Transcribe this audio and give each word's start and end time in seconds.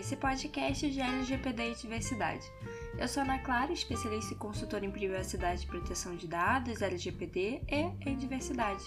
esse 0.00 0.16
podcast 0.16 0.90
de 0.90 0.98
LGPD 0.98 1.72
e 1.72 1.74
diversidade. 1.74 2.50
Eu 2.98 3.06
sou 3.06 3.22
Ana 3.22 3.38
Clara, 3.38 3.70
especialista 3.70 4.32
e 4.32 4.36
consultora 4.36 4.84
em 4.84 4.90
privacidade 4.90 5.64
e 5.64 5.66
proteção 5.66 6.16
de 6.16 6.26
dados, 6.26 6.80
LGPD 6.80 7.60
e 7.68 8.08
em 8.08 8.16
diversidade. 8.16 8.82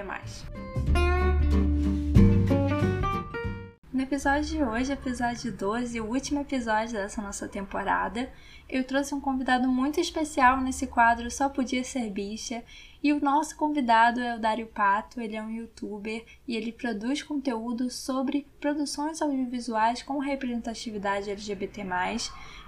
No 4.02 4.08
episódio 4.08 4.42
de 4.42 4.64
hoje, 4.64 4.92
episódio 4.92 5.52
12, 5.52 6.00
o 6.00 6.06
último 6.06 6.40
episódio 6.40 6.94
dessa 6.94 7.22
nossa 7.22 7.46
temporada, 7.46 8.28
eu 8.68 8.82
trouxe 8.82 9.14
um 9.14 9.20
convidado 9.20 9.68
muito 9.68 10.00
especial 10.00 10.60
nesse 10.60 10.88
quadro 10.88 11.30
Só 11.30 11.48
Podia 11.48 11.84
Ser 11.84 12.10
Bicha. 12.10 12.64
E 13.00 13.12
o 13.12 13.20
nosso 13.20 13.56
convidado 13.56 14.18
é 14.20 14.34
o 14.34 14.40
Dário 14.40 14.66
Pato, 14.66 15.20
ele 15.20 15.36
é 15.36 15.42
um 15.42 15.50
youtuber 15.50 16.24
e 16.48 16.56
ele 16.56 16.72
produz 16.72 17.22
conteúdo 17.22 17.88
sobre 17.90 18.44
produções 18.60 19.22
audiovisuais 19.22 20.02
com 20.02 20.18
representatividade 20.18 21.30
LGBT, 21.30 21.84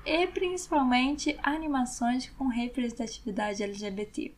e 0.06 0.27
principalmente 0.28 1.37
animações 1.42 2.31
com 2.31 2.47
representatividade 2.47 3.61
LGBT 3.61 4.33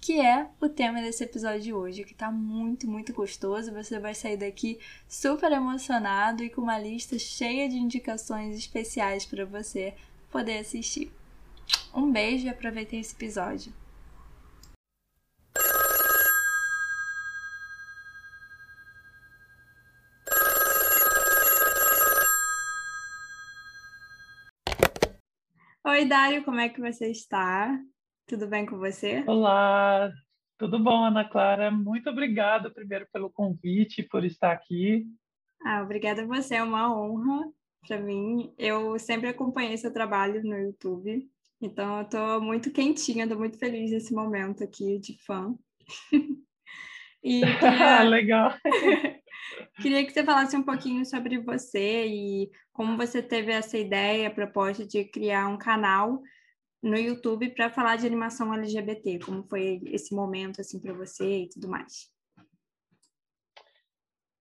que 0.00 0.18
é 0.18 0.48
o 0.60 0.68
tema 0.68 1.02
desse 1.02 1.22
episódio 1.22 1.60
de 1.60 1.72
hoje, 1.74 2.04
que 2.04 2.14
tá 2.14 2.30
muito, 2.30 2.88
muito 2.88 3.12
gostoso. 3.12 3.72
Você 3.72 3.98
vai 3.98 4.14
sair 4.14 4.38
daqui 4.38 4.78
super 5.06 5.52
emocionado 5.52 6.42
e 6.42 6.48
com 6.48 6.62
uma 6.62 6.78
lista 6.78 7.18
cheia 7.18 7.68
de 7.68 7.76
indicações 7.76 8.56
especiais 8.56 9.26
para 9.26 9.44
você 9.44 9.94
poder 10.30 10.58
assistir. 10.58 11.12
Um 11.94 12.10
beijo 12.10 12.46
e 12.46 12.48
aproveitem 12.48 13.00
esse 13.00 13.14
episódio. 13.14 13.72
Oi, 25.84 26.04
Dário, 26.06 26.44
como 26.44 26.60
é 26.60 26.68
que 26.68 26.80
você 26.80 27.10
está? 27.10 27.78
Tudo 28.30 28.46
bem 28.46 28.64
com 28.64 28.78
você? 28.78 29.24
Olá, 29.26 30.08
tudo 30.56 30.78
bom, 30.78 31.04
Ana 31.04 31.28
Clara? 31.28 31.68
Muito 31.68 32.08
obrigada 32.08 32.70
primeiro 32.70 33.04
pelo 33.12 33.28
convite, 33.28 34.04
por 34.04 34.24
estar 34.24 34.52
aqui. 34.52 35.04
Ah, 35.64 35.82
obrigada 35.82 36.22
a 36.22 36.26
você, 36.26 36.54
é 36.54 36.62
uma 36.62 36.96
honra 36.96 37.50
para 37.84 37.98
mim. 37.98 38.54
Eu 38.56 38.96
sempre 39.00 39.28
acompanhei 39.28 39.76
seu 39.76 39.92
trabalho 39.92 40.44
no 40.44 40.56
YouTube, 40.56 41.28
então 41.60 41.96
eu 41.96 42.02
estou 42.04 42.40
muito 42.40 42.70
quentinha, 42.70 43.24
estou 43.24 43.36
muito 43.36 43.58
feliz 43.58 43.90
nesse 43.90 44.14
momento 44.14 44.62
aqui 44.62 45.00
de 45.00 45.20
fã. 45.24 45.52
e 47.24 47.40
queria... 47.58 48.02
Legal. 48.04 48.54
queria 49.82 50.06
que 50.06 50.12
você 50.12 50.22
falasse 50.22 50.56
um 50.56 50.62
pouquinho 50.62 51.04
sobre 51.04 51.36
você 51.40 52.06
e 52.06 52.48
como 52.72 52.96
você 52.96 53.20
teve 53.20 53.50
essa 53.50 53.76
ideia, 53.76 54.28
a 54.28 54.32
proposta 54.32 54.86
de 54.86 55.04
criar 55.04 55.48
um 55.48 55.58
canal 55.58 56.22
no 56.82 56.96
YouTube 56.96 57.50
para 57.50 57.70
falar 57.70 57.96
de 57.96 58.06
animação 58.06 58.52
LGBT, 58.54 59.18
como 59.20 59.42
foi 59.42 59.80
esse 59.86 60.14
momento 60.14 60.60
assim 60.60 60.80
para 60.80 60.92
você 60.92 61.42
e 61.42 61.48
tudo 61.48 61.68
mais. 61.68 62.10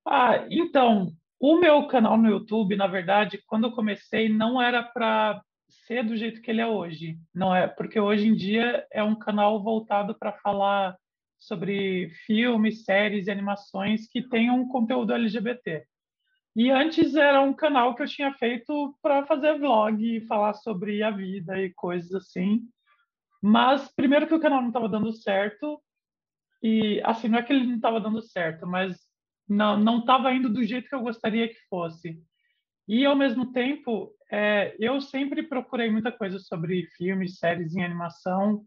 Ah, 0.05 0.47
então, 0.49 1.11
o 1.39 1.59
meu 1.59 1.87
canal 1.87 2.17
no 2.17 2.29
YouTube, 2.29 2.75
na 2.75 2.87
verdade, 2.87 3.41
quando 3.45 3.67
eu 3.67 3.71
comecei, 3.71 4.29
não 4.29 4.61
era 4.61 4.81
para 4.81 5.41
ser 5.85 6.03
do 6.03 6.15
jeito 6.15 6.41
que 6.41 6.49
ele 6.49 6.61
é 6.61 6.67
hoje. 6.67 7.17
Não 7.33 7.55
é, 7.55 7.67
porque 7.67 7.99
hoje 7.99 8.27
em 8.27 8.35
dia 8.35 8.85
é 8.91 9.03
um 9.03 9.15
canal 9.15 9.61
voltado 9.61 10.17
para 10.17 10.33
falar 10.33 10.97
sobre 11.37 12.09
filmes, 12.25 12.83
séries 12.83 13.27
e 13.27 13.31
animações 13.31 14.07
que 14.07 14.21
tenham 14.21 14.67
conteúdo 14.67 15.13
LGBT. 15.13 15.85
E 16.55 16.69
antes 16.71 17.15
era 17.15 17.41
um 17.41 17.53
canal 17.53 17.95
que 17.95 18.03
eu 18.03 18.07
tinha 18.07 18.33
feito 18.33 18.97
para 19.01 19.25
fazer 19.25 19.57
vlog 19.59 20.03
e 20.03 20.25
falar 20.25 20.53
sobre 20.53 21.03
a 21.03 21.11
vida 21.11 21.59
e 21.61 21.73
coisas 21.73 22.13
assim. 22.13 22.67
Mas 23.41 23.89
primeiro 23.95 24.27
que 24.27 24.33
o 24.33 24.39
canal 24.39 24.61
não 24.61 24.69
estava 24.69 24.89
dando 24.89 25.13
certo 25.13 25.81
e 26.61 27.01
assim 27.05 27.27
não 27.29 27.39
é 27.39 27.43
que 27.43 27.53
ele 27.53 27.65
não 27.65 27.75
estava 27.75 28.01
dando 28.01 28.21
certo, 28.21 28.67
mas 28.67 28.97
não 29.47 29.79
não 29.79 29.99
estava 29.99 30.33
indo 30.33 30.49
do 30.49 30.63
jeito 30.63 30.89
que 30.89 30.95
eu 30.95 31.01
gostaria 31.01 31.47
que 31.47 31.59
fosse. 31.69 32.21
E 32.87 33.05
ao 33.05 33.15
mesmo 33.15 33.51
tempo, 33.51 34.11
é, 34.31 34.75
eu 34.79 34.99
sempre 34.99 35.43
procurei 35.43 35.91
muita 35.91 36.11
coisa 36.11 36.39
sobre 36.39 36.87
filmes, 36.97 37.37
séries 37.37 37.75
em 37.75 37.83
animação, 37.83 38.65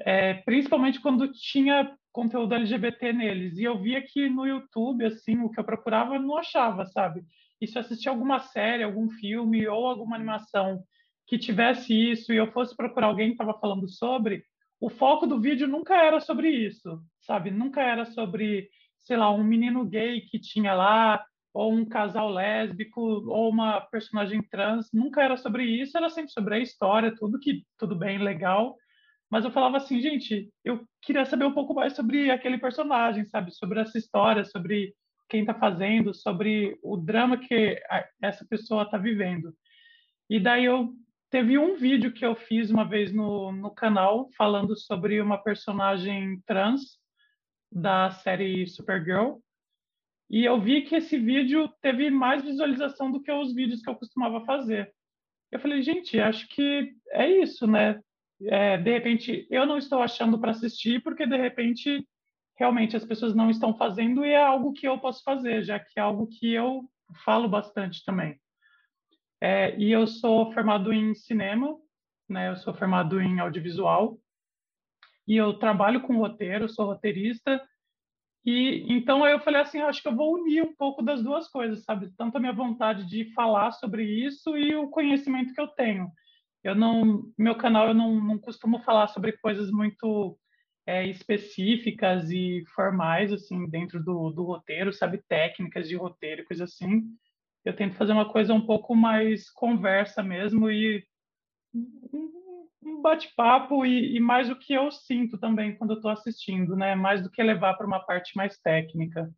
é, 0.00 0.34
principalmente 0.34 1.00
quando 1.00 1.32
tinha 1.32 1.94
conteúdo 2.12 2.54
LGBT 2.54 3.12
neles. 3.12 3.58
E 3.58 3.64
eu 3.64 3.78
via 3.80 4.02
que 4.02 4.28
no 4.28 4.46
YouTube, 4.46 5.04
assim, 5.04 5.38
o 5.40 5.50
que 5.50 5.58
eu 5.58 5.64
procurava 5.64 6.18
não 6.18 6.36
achava, 6.36 6.84
sabe? 6.86 7.22
E 7.60 7.66
se 7.66 7.78
eu 7.78 7.80
assistia 7.80 8.10
alguma 8.10 8.40
série, 8.40 8.82
algum 8.82 9.08
filme 9.08 9.66
ou 9.66 9.86
alguma 9.86 10.16
animação 10.16 10.82
que 11.26 11.38
tivesse 11.38 11.94
isso 11.94 12.32
e 12.32 12.36
eu 12.36 12.50
fosse 12.52 12.76
procurar 12.76 13.06
alguém 13.06 13.28
que 13.28 13.34
estava 13.34 13.58
falando 13.58 13.88
sobre, 13.88 14.44
o 14.80 14.90
foco 14.90 15.26
do 15.26 15.40
vídeo 15.40 15.68
nunca 15.68 15.94
era 15.96 16.20
sobre 16.20 16.50
isso, 16.50 17.00
sabe? 17.20 17.50
Nunca 17.50 17.80
era 17.80 18.04
sobre 18.04 18.68
sei 19.02 19.16
lá, 19.16 19.30
um 19.30 19.42
menino 19.42 19.84
gay 19.84 20.20
que 20.20 20.38
tinha 20.38 20.74
lá, 20.74 21.24
ou 21.52 21.72
um 21.72 21.84
casal 21.84 22.30
lésbico, 22.30 23.00
ou 23.00 23.50
uma 23.50 23.80
personagem 23.80 24.42
trans. 24.42 24.88
Nunca 24.92 25.22
era 25.22 25.36
sobre 25.36 25.64
isso, 25.64 25.96
era 25.96 26.08
sempre 26.08 26.30
sobre 26.32 26.54
a 26.54 26.58
história, 26.58 27.14
tudo 27.14 27.38
que 27.38 27.64
tudo 27.78 27.96
bem, 27.96 28.18
legal. 28.18 28.76
Mas 29.32 29.46
eu 29.46 29.50
falava 29.50 29.78
assim, 29.78 29.98
gente, 29.98 30.52
eu 30.62 30.86
queria 31.00 31.24
saber 31.24 31.46
um 31.46 31.54
pouco 31.54 31.72
mais 31.72 31.96
sobre 31.96 32.30
aquele 32.30 32.58
personagem, 32.58 33.24
sabe? 33.24 33.50
Sobre 33.50 33.80
essa 33.80 33.96
história, 33.96 34.44
sobre 34.44 34.94
quem 35.26 35.40
está 35.40 35.54
fazendo, 35.54 36.12
sobre 36.12 36.78
o 36.82 36.98
drama 36.98 37.38
que 37.38 37.82
essa 38.20 38.44
pessoa 38.44 38.82
está 38.82 38.98
vivendo. 38.98 39.56
E 40.28 40.38
daí 40.38 40.66
eu 40.66 40.92
teve 41.30 41.56
um 41.56 41.76
vídeo 41.76 42.12
que 42.12 42.26
eu 42.26 42.36
fiz 42.36 42.70
uma 42.70 42.86
vez 42.86 43.10
no, 43.10 43.50
no 43.52 43.70
canal 43.70 44.28
falando 44.36 44.76
sobre 44.76 45.18
uma 45.18 45.42
personagem 45.42 46.38
trans 46.46 46.98
da 47.72 48.10
série 48.10 48.66
Supergirl. 48.66 49.38
E 50.28 50.44
eu 50.44 50.60
vi 50.60 50.82
que 50.82 50.96
esse 50.96 51.18
vídeo 51.18 51.72
teve 51.80 52.10
mais 52.10 52.44
visualização 52.44 53.10
do 53.10 53.22
que 53.22 53.32
os 53.32 53.54
vídeos 53.54 53.80
que 53.80 53.88
eu 53.88 53.96
costumava 53.96 54.44
fazer. 54.44 54.92
Eu 55.50 55.58
falei, 55.58 55.80
gente, 55.80 56.20
acho 56.20 56.46
que 56.48 56.92
é 57.12 57.30
isso, 57.30 57.66
né? 57.66 57.98
É, 58.46 58.76
de 58.76 58.90
repente, 58.90 59.46
eu 59.50 59.66
não 59.66 59.78
estou 59.78 60.00
achando 60.00 60.38
para 60.38 60.50
assistir, 60.50 61.02
porque 61.02 61.26
de 61.26 61.36
repente, 61.36 62.06
realmente 62.56 62.96
as 62.96 63.04
pessoas 63.04 63.34
não 63.34 63.50
estão 63.50 63.76
fazendo 63.76 64.24
e 64.24 64.30
é 64.30 64.42
algo 64.42 64.72
que 64.72 64.86
eu 64.86 64.98
posso 64.98 65.22
fazer, 65.22 65.62
já 65.62 65.78
que 65.78 65.98
é 65.98 66.02
algo 66.02 66.26
que 66.26 66.52
eu 66.52 66.88
falo 67.24 67.48
bastante 67.48 68.04
também. 68.04 68.40
É, 69.40 69.76
e 69.76 69.90
eu 69.90 70.06
sou 70.06 70.52
formado 70.52 70.92
em 70.92 71.14
cinema, 71.14 71.76
né? 72.28 72.48
Eu 72.48 72.56
sou 72.56 72.72
formado 72.72 73.20
em 73.20 73.40
audiovisual 73.40 74.18
e 75.26 75.36
eu 75.36 75.54
trabalho 75.54 76.00
com 76.00 76.16
roteiro, 76.16 76.68
sou 76.68 76.86
roteirista. 76.86 77.60
E 78.44 78.84
então 78.88 79.26
eu 79.26 79.38
falei 79.40 79.60
assim, 79.60 79.80
acho 79.80 80.02
que 80.02 80.08
eu 80.08 80.16
vou 80.16 80.34
unir 80.34 80.62
um 80.62 80.74
pouco 80.74 81.02
das 81.02 81.22
duas 81.22 81.48
coisas, 81.48 81.84
sabe? 81.84 82.12
Tanto 82.16 82.36
a 82.36 82.40
minha 82.40 82.52
vontade 82.52 83.04
de 83.06 83.32
falar 83.32 83.72
sobre 83.72 84.04
isso 84.04 84.56
e 84.56 84.74
o 84.74 84.88
conhecimento 84.88 85.52
que 85.52 85.60
eu 85.60 85.68
tenho. 85.68 86.10
Eu 86.62 86.74
não, 86.74 87.24
meu 87.36 87.56
canal 87.56 87.88
eu 87.88 87.94
não, 87.94 88.20
não 88.20 88.38
costumo 88.38 88.80
falar 88.80 89.08
sobre 89.08 89.32
coisas 89.32 89.70
muito 89.70 90.38
é, 90.86 91.06
específicas 91.06 92.30
e 92.30 92.64
formais 92.74 93.32
assim 93.32 93.68
dentro 93.68 94.02
do, 94.02 94.30
do 94.30 94.44
roteiro, 94.44 94.92
sabe? 94.92 95.22
Técnicas 95.28 95.88
de 95.88 95.96
roteiro, 95.96 96.44
coisa 96.44 96.64
assim. 96.64 97.02
Eu 97.64 97.74
tento 97.74 97.96
fazer 97.96 98.12
uma 98.12 98.30
coisa 98.30 98.54
um 98.54 98.64
pouco 98.64 98.94
mais 98.94 99.50
conversa 99.50 100.22
mesmo 100.22 100.70
e 100.70 101.04
um 101.74 103.00
bate-papo 103.00 103.86
e, 103.86 104.16
e, 104.16 104.20
mais 104.20 104.50
o 104.50 104.56
que 104.56 104.72
eu 104.72 104.90
sinto 104.90 105.38
também 105.38 105.76
quando 105.76 105.90
eu 105.90 105.96
estou 105.96 106.10
assistindo, 106.10 106.76
né? 106.76 106.94
Mais 106.94 107.22
do 107.22 107.30
que 107.30 107.42
levar 107.42 107.74
para 107.74 107.86
uma 107.86 108.00
parte 108.00 108.36
mais 108.36 108.58
técnica. 108.58 109.32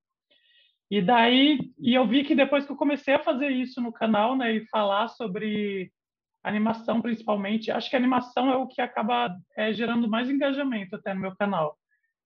E 0.90 1.00
daí, 1.00 1.58
e 1.78 1.94
eu 1.94 2.06
vi 2.06 2.24
que 2.24 2.34
depois 2.34 2.64
que 2.64 2.72
eu 2.72 2.76
comecei 2.76 3.14
a 3.14 3.22
fazer 3.22 3.48
isso 3.48 3.80
no 3.80 3.92
canal, 3.92 4.36
né, 4.36 4.54
e 4.54 4.66
falar 4.66 5.08
sobre 5.08 5.90
animação 6.44 7.00
principalmente, 7.00 7.70
acho 7.70 7.88
que 7.88 7.96
a 7.96 7.98
animação 7.98 8.50
é 8.50 8.56
o 8.56 8.66
que 8.66 8.80
acaba 8.80 9.34
é, 9.56 9.72
gerando 9.72 10.08
mais 10.08 10.28
engajamento 10.28 10.94
até 10.96 11.14
no 11.14 11.20
meu 11.20 11.34
canal. 11.34 11.76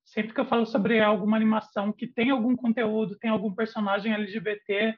Sempre 0.05 0.35
que 0.35 0.41
eu 0.41 0.47
falo 0.47 0.67
sobre 0.67 1.01
alguma 1.01 1.37
animação 1.37 1.93
que 1.93 2.07
tem 2.07 2.31
algum 2.31 2.57
conteúdo, 2.57 3.19
tem 3.19 3.31
algum 3.31 3.55
personagem 3.55 4.13
LGBT, 4.13 4.97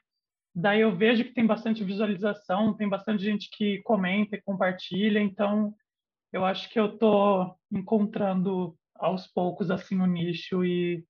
daí 0.54 0.80
eu 0.80 0.96
vejo 0.96 1.24
que 1.24 1.34
tem 1.34 1.46
bastante 1.46 1.84
visualização, 1.84 2.74
tem 2.74 2.88
bastante 2.88 3.22
gente 3.22 3.50
que 3.50 3.82
comenta 3.82 4.36
e 4.36 4.42
compartilha, 4.42 5.20
então 5.20 5.74
eu 6.32 6.44
acho 6.44 6.70
que 6.70 6.78
eu 6.78 6.94
estou 6.94 7.56
encontrando 7.70 8.76
aos 8.94 9.26
poucos 9.26 9.70
assim 9.70 9.98
o 9.98 10.04
um 10.04 10.06
nicho 10.06 10.64
e 10.64 11.04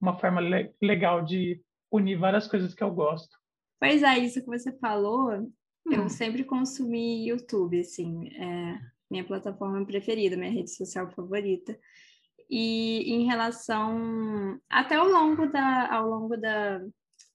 uma 0.00 0.18
forma 0.18 0.40
le 0.40 0.74
legal 0.82 1.24
de 1.24 1.60
unir 1.90 2.16
várias 2.16 2.46
coisas 2.46 2.74
que 2.74 2.82
eu 2.82 2.90
gosto. 2.90 3.34
Pois 3.80 4.02
é, 4.02 4.18
isso 4.18 4.40
que 4.40 4.46
você 4.46 4.76
falou, 4.78 5.30
hum. 5.86 5.92
eu 5.92 6.08
sempre 6.08 6.44
consumi 6.44 7.28
YouTube, 7.28 7.80
assim, 7.80 8.28
é 8.28 8.80
minha 9.10 9.24
plataforma 9.24 9.84
preferida, 9.86 10.36
minha 10.36 10.50
rede 10.50 10.74
social 10.74 11.10
favorita. 11.10 11.78
E 12.50 13.12
em 13.12 13.26
relação 13.26 14.60
até 14.68 14.96
ao 14.96 15.08
longo 15.08 15.46
da 15.46 15.94
ao 15.94 16.08
longo 16.08 16.36
da, 16.36 16.80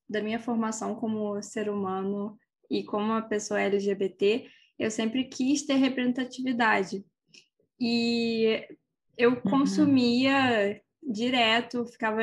da 0.08 0.22
minha 0.22 0.40
formação 0.40 0.96
como 0.96 1.42
ser 1.42 1.70
humano 1.70 2.38
e 2.70 2.84
como 2.84 3.06
uma 3.06 3.22
pessoa 3.22 3.62
LGBT, 3.62 4.48
eu 4.78 4.92
sempre 4.92 5.26
quis 5.26 5.66
ter 5.66 5.76
representatividade. 5.76 7.04
E 7.80 8.68
eu 9.18 9.32
uhum. 9.32 9.42
consumia 9.42 10.82
uhum. 11.02 11.12
direto, 11.12 11.86
ficava 11.86 12.22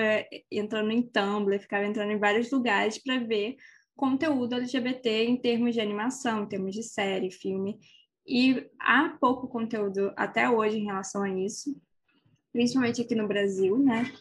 entrando 0.50 0.90
em 0.90 1.02
Tumblr, 1.02 1.58
ficava 1.58 1.84
entrando 1.84 2.12
em 2.12 2.18
vários 2.18 2.50
lugares 2.50 3.02
para 3.02 3.18
ver 3.18 3.56
conteúdo 3.96 4.54
LGBT 4.54 5.24
em 5.24 5.36
termos 5.36 5.74
de 5.74 5.80
animação, 5.80 6.42
em 6.42 6.48
termos 6.48 6.74
de 6.74 6.82
série, 6.82 7.30
filme. 7.30 7.78
E 8.26 8.68
há 8.78 9.16
pouco 9.20 9.48
conteúdo 9.48 10.12
até 10.16 10.48
hoje 10.48 10.78
em 10.78 10.84
relação 10.84 11.22
a 11.22 11.30
isso, 11.30 11.74
principalmente 12.52 13.00
aqui 13.00 13.14
no 13.14 13.26
Brasil, 13.26 13.78
né? 13.78 14.12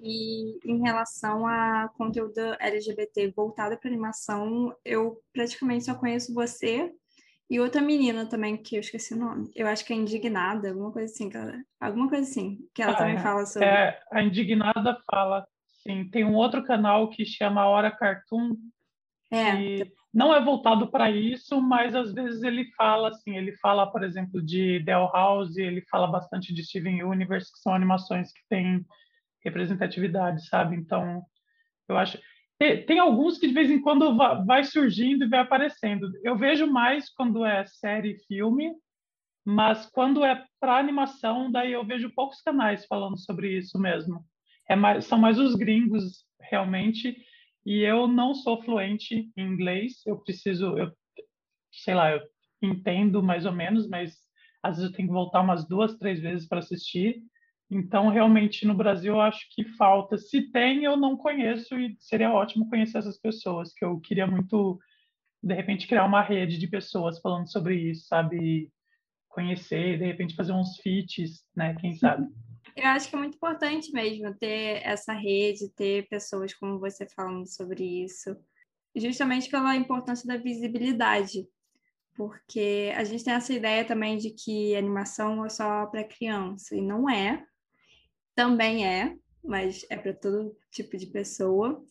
E 0.00 0.58
em 0.64 0.80
relação 0.80 1.46
a 1.46 1.90
conteúdo 1.96 2.38
LGBT 2.58 3.32
voltado 3.36 3.76
para 3.76 3.90
animação, 3.90 4.74
eu 4.84 5.20
praticamente 5.32 5.84
só 5.84 5.94
conheço 5.94 6.34
você 6.34 6.92
e 7.52 7.60
outra 7.60 7.82
menina 7.82 8.24
também, 8.24 8.56
que 8.56 8.76
eu 8.76 8.80
esqueci 8.80 9.12
o 9.12 9.18
nome. 9.18 9.50
Eu 9.54 9.66
acho 9.66 9.84
que 9.84 9.92
é 9.92 9.96
Indignada, 9.96 10.70
alguma 10.70 10.90
coisa 10.90 11.12
assim. 11.12 11.30
Ela, 11.34 11.62
alguma 11.78 12.08
coisa 12.08 12.22
assim, 12.22 12.58
que 12.74 12.82
ela 12.82 12.92
ah, 12.92 12.96
também 12.96 13.18
fala 13.18 13.44
sobre. 13.44 13.68
É, 13.68 14.00
a 14.10 14.22
Indignada 14.22 14.96
fala, 15.04 15.46
sim. 15.82 16.08
Tem 16.08 16.24
um 16.24 16.34
outro 16.34 16.64
canal 16.64 17.10
que 17.10 17.26
chama 17.26 17.68
Hora 17.68 17.90
Cartoon. 17.90 18.56
É. 19.32 19.86
não 20.12 20.34
é 20.34 20.44
voltado 20.44 20.90
para 20.90 21.10
isso, 21.10 21.60
mas 21.60 21.94
às 21.94 22.12
vezes 22.12 22.42
ele 22.42 22.66
fala 22.76 23.08
assim, 23.08 23.36
ele 23.36 23.56
fala, 23.56 23.90
por 23.90 24.04
exemplo, 24.04 24.42
de 24.42 24.78
Del 24.80 25.10
House, 25.12 25.56
ele 25.56 25.80
fala 25.90 26.06
bastante 26.06 26.52
de 26.52 26.62
Steven 26.62 27.02
Universe, 27.02 27.50
que 27.50 27.58
são 27.58 27.74
animações 27.74 28.30
que 28.32 28.40
têm 28.48 28.84
representatividade, 29.42 30.46
sabe? 30.48 30.76
Então, 30.76 31.22
eu 31.88 31.96
acho 31.96 32.18
tem, 32.86 32.98
alguns 32.98 33.38
que 33.38 33.48
de 33.48 33.54
vez 33.54 33.70
em 33.70 33.80
quando 33.80 34.16
vai 34.16 34.62
surgindo 34.62 35.24
e 35.24 35.28
vai 35.28 35.40
aparecendo. 35.40 36.08
Eu 36.22 36.36
vejo 36.36 36.66
mais 36.66 37.10
quando 37.10 37.44
é 37.44 37.64
série 37.66 38.12
e 38.12 38.18
filme, 38.26 38.72
mas 39.44 39.86
quando 39.86 40.24
é 40.24 40.44
para 40.60 40.78
animação, 40.78 41.50
daí 41.50 41.72
eu 41.72 41.84
vejo 41.84 42.14
poucos 42.14 42.40
canais 42.40 42.86
falando 42.86 43.18
sobre 43.18 43.56
isso 43.58 43.78
mesmo. 43.78 44.24
É 44.68 44.76
mais, 44.76 45.04
são 45.06 45.18
mais 45.18 45.38
os 45.38 45.56
gringos, 45.56 46.24
realmente, 46.40 47.16
e 47.64 47.80
eu 47.80 48.08
não 48.08 48.34
sou 48.34 48.60
fluente 48.62 49.30
em 49.36 49.42
inglês, 49.42 50.04
eu 50.06 50.18
preciso, 50.18 50.76
eu, 50.76 50.92
sei 51.72 51.94
lá, 51.94 52.12
eu 52.12 52.20
entendo 52.60 53.22
mais 53.22 53.46
ou 53.46 53.52
menos, 53.52 53.88
mas 53.88 54.16
às 54.62 54.76
vezes 54.76 54.90
eu 54.90 54.96
tenho 54.96 55.08
que 55.08 55.14
voltar 55.14 55.40
umas 55.40 55.66
duas, 55.66 55.96
três 55.96 56.20
vezes 56.20 56.46
para 56.46 56.60
assistir. 56.60 57.22
Então, 57.70 58.08
realmente, 58.08 58.66
no 58.66 58.74
Brasil, 58.74 59.14
eu 59.14 59.20
acho 59.20 59.46
que 59.50 59.64
falta. 59.76 60.18
Se 60.18 60.50
tem, 60.50 60.84
eu 60.84 60.96
não 60.96 61.16
conheço 61.16 61.78
e 61.78 61.96
seria 61.98 62.30
ótimo 62.30 62.68
conhecer 62.68 62.98
essas 62.98 63.18
pessoas, 63.18 63.72
que 63.72 63.84
eu 63.84 63.98
queria 63.98 64.26
muito, 64.26 64.78
de 65.42 65.54
repente, 65.54 65.86
criar 65.86 66.04
uma 66.04 66.20
rede 66.20 66.58
de 66.58 66.68
pessoas 66.68 67.18
falando 67.20 67.50
sobre 67.50 67.90
isso, 67.90 68.06
sabe? 68.06 68.70
Conhecer, 69.28 69.98
de 69.98 70.04
repente, 70.04 70.36
fazer 70.36 70.52
uns 70.52 70.76
feats, 70.80 71.42
né? 71.56 71.74
Quem 71.80 71.94
sabe? 71.94 72.28
Eu 72.74 72.86
acho 72.86 73.08
que 73.08 73.14
é 73.14 73.18
muito 73.18 73.34
importante 73.34 73.92
mesmo 73.92 74.34
ter 74.34 74.80
essa 74.84 75.12
rede, 75.12 75.68
ter 75.70 76.08
pessoas 76.08 76.54
como 76.54 76.78
você 76.78 77.06
falando 77.06 77.46
sobre 77.46 77.84
isso, 78.04 78.34
justamente 78.96 79.50
pela 79.50 79.76
importância 79.76 80.26
da 80.26 80.36
visibilidade, 80.36 81.46
porque 82.14 82.92
a 82.96 83.04
gente 83.04 83.24
tem 83.24 83.34
essa 83.34 83.52
ideia 83.52 83.84
também 83.84 84.16
de 84.16 84.30
que 84.30 84.74
animação 84.74 85.44
é 85.44 85.48
só 85.48 85.86
para 85.86 86.04
criança, 86.04 86.74
e 86.74 86.80
não 86.80 87.08
é 87.08 87.44
também 88.34 88.86
é, 88.86 89.16
mas 89.44 89.84
é 89.90 89.96
para 89.96 90.14
todo 90.14 90.56
tipo 90.70 90.96
de 90.96 91.06
pessoa. 91.06 91.84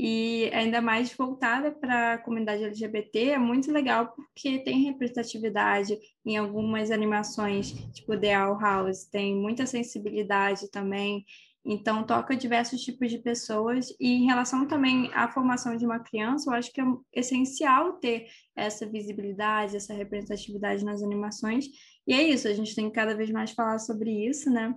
E 0.00 0.48
ainda 0.54 0.80
mais 0.80 1.12
voltada 1.12 1.72
para 1.72 2.14
a 2.14 2.18
comunidade 2.18 2.62
LGBT, 2.62 3.30
é 3.30 3.38
muito 3.38 3.72
legal 3.72 4.14
porque 4.14 4.60
tem 4.60 4.84
representatividade 4.84 5.98
em 6.24 6.36
algumas 6.36 6.92
animações, 6.92 7.72
tipo 7.92 8.16
The 8.16 8.40
Owl 8.40 8.60
House, 8.60 9.06
tem 9.06 9.34
muita 9.34 9.66
sensibilidade 9.66 10.70
também. 10.70 11.24
Então, 11.64 12.04
toca 12.04 12.36
diversos 12.36 12.80
tipos 12.80 13.10
de 13.10 13.18
pessoas. 13.18 13.88
E 13.98 14.12
em 14.12 14.26
relação 14.26 14.68
também 14.68 15.10
à 15.14 15.28
formação 15.28 15.76
de 15.76 15.84
uma 15.84 15.98
criança, 15.98 16.48
eu 16.48 16.54
acho 16.54 16.72
que 16.72 16.80
é 16.80 16.84
essencial 17.12 17.94
ter 17.94 18.28
essa 18.54 18.88
visibilidade, 18.88 19.76
essa 19.76 19.92
representatividade 19.92 20.84
nas 20.84 21.02
animações. 21.02 21.66
E 22.06 22.14
é 22.14 22.22
isso, 22.22 22.46
a 22.46 22.54
gente 22.54 22.72
tem 22.72 22.86
que 22.86 22.94
cada 22.94 23.16
vez 23.16 23.32
mais 23.32 23.50
falar 23.50 23.80
sobre 23.80 24.28
isso, 24.28 24.48
né? 24.48 24.72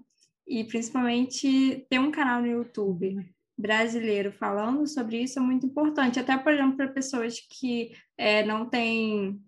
e 0.47 0.63
principalmente 0.63 1.85
ter 1.89 1.99
um 1.99 2.11
canal 2.11 2.41
no 2.41 2.47
YouTube 2.47 3.15
brasileiro 3.61 4.31
falando 4.31 4.87
sobre 4.87 5.21
isso 5.21 5.39
é 5.39 5.41
muito 5.41 5.65
importante, 5.65 6.19
até 6.19 6.37
por 6.37 6.51
exemplo 6.51 6.77
para 6.77 6.87
pessoas 6.87 7.39
que 7.39 7.91
é, 8.17 8.43
não 8.43 8.67
têm, 8.67 9.39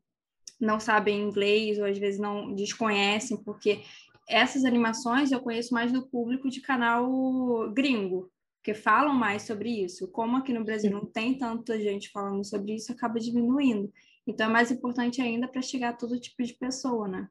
não 0.60 0.80
sabem 0.80 1.22
inglês 1.22 1.80
ou 1.80 1.86
às 1.86 1.98
vezes 1.98 2.20
não 2.20 2.54
desconhecem, 2.54 3.42
porque 3.44 3.82
essas 4.30 4.64
animações 4.64 5.32
eu 5.32 5.42
conheço 5.42 5.74
mais 5.74 5.92
do 5.92 6.08
público 6.08 6.50
de 6.50 6.62
canal 6.62 7.72
gringo, 7.74 8.32
que 8.64 8.74
falam 8.74 9.14
mais 9.14 9.42
sobre 9.42 9.84
isso. 9.84 10.10
Como 10.10 10.38
aqui 10.38 10.54
no 10.54 10.64
Brasil 10.64 10.90
não 10.90 11.06
tem 11.06 11.38
tanta 11.38 11.78
gente 11.78 12.10
falando 12.10 12.46
sobre 12.46 12.76
isso, 12.76 12.92
acaba 12.92 13.20
diminuindo. 13.20 13.92
Então 14.26 14.48
é 14.48 14.50
mais 14.50 14.72
importante 14.72 15.22
ainda 15.22 15.48
para 15.48 15.62
chegar 15.62 15.90
a 15.90 15.98
todo 15.98 16.20
tipo 16.20 16.42
de 16.44 16.54
pessoa, 16.54 17.08
né? 17.08 17.28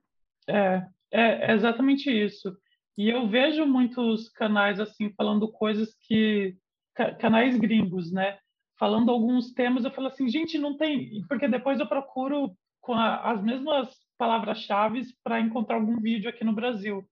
É, 0.46 0.86
é 1.10 1.54
exatamente 1.54 2.10
isso. 2.10 2.54
E 2.96 3.08
eu 3.08 3.26
vejo 3.28 3.64
muitos 3.64 4.28
canais 4.28 4.78
assim 4.78 5.10
falando 5.16 5.50
coisas 5.50 5.96
que 6.02 6.56
canais 7.18 7.56
gringos, 7.56 8.12
né? 8.12 8.38
Falando 8.78 9.11
alguns 9.11 9.52
temas, 9.52 9.84
eu 9.84 9.90
falo 9.90 10.08
assim, 10.08 10.28
gente, 10.28 10.58
não 10.58 10.76
tem, 10.76 11.22
porque 11.28 11.46
depois 11.49 11.78
eu 11.78 11.87
procuro 11.87 12.56
com 12.80 12.94
a, 12.94 13.30
as 13.30 13.42
mesmas 13.42 13.88
palavras-chave 14.18 15.02
para 15.22 15.40
encontrar 15.40 15.76
algum 15.76 16.00
vídeo 16.00 16.28
aqui 16.28 16.44
no 16.44 16.52
Brasil. 16.52 17.04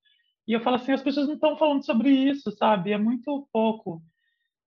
E 0.46 0.52
eu 0.52 0.60
falo 0.60 0.76
assim, 0.76 0.92
as 0.92 1.02
pessoas 1.02 1.26
não 1.26 1.34
estão 1.34 1.56
falando 1.56 1.84
sobre 1.84 2.10
isso, 2.10 2.50
sabe? 2.52 2.92
É 2.92 2.98
muito 2.98 3.48
pouco. 3.52 4.02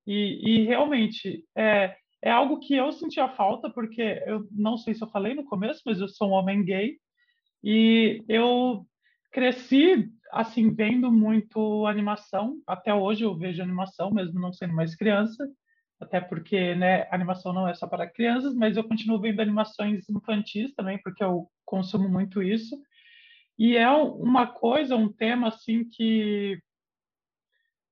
E, 0.08 0.62
e 0.62 0.66
realmente 0.66 1.46
é, 1.56 1.96
é 2.22 2.32
algo 2.32 2.60
que 2.60 2.74
eu 2.74 2.92
sentia 2.92 3.28
falta, 3.30 3.70
porque 3.70 4.24
eu 4.26 4.48
não 4.52 4.78
sei 4.78 4.94
se 4.94 5.04
eu 5.04 5.10
falei 5.10 5.34
no 5.34 5.44
começo, 5.44 5.82
mas 5.86 6.00
eu 6.00 6.08
sou 6.08 6.30
um 6.30 6.34
homem 6.34 6.64
gay 6.64 6.98
e 7.64 8.24
eu 8.28 8.86
cresci 9.34 10.10
assim 10.32 10.74
vendo 10.74 11.12
muito 11.12 11.86
animação. 11.88 12.58
Até 12.66 12.94
hoje 12.94 13.24
eu 13.26 13.36
vejo 13.36 13.62
animação, 13.62 14.12
mesmo 14.12 14.40
não 14.40 14.54
sendo 14.54 14.74
mais 14.74 14.96
criança, 14.96 15.46
até 16.00 16.22
porque 16.22 16.76
né, 16.76 17.08
animação 17.12 17.52
não 17.52 17.68
é 17.68 17.74
só 17.74 17.88
para 17.88 18.10
crianças, 18.10 18.56
mas 18.56 18.78
eu 18.78 18.84
continuo 18.84 19.20
vendo 19.20 19.42
animações 19.42 20.08
infantis 20.10 20.74
também, 20.76 21.00
porque 21.04 21.24
eu 21.24 21.50
consumo 21.66 22.08
muito 22.08 22.42
isso. 22.42 22.76
E 23.58 23.76
é 23.76 23.90
uma 23.90 24.48
coisa, 24.48 24.96
um 24.96 25.12
tema 25.12 25.50
assim 25.50 25.88
que 25.90 26.60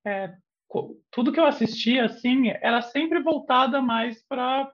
é, 0.04 0.34
tudo 1.10 1.32
que 1.32 1.38
eu 1.38 1.46
assistia 1.46 2.06
assim 2.06 2.48
era 2.48 2.82
sempre 2.82 3.20
voltada 3.20 3.80
mais 3.80 4.24
para 4.26 4.72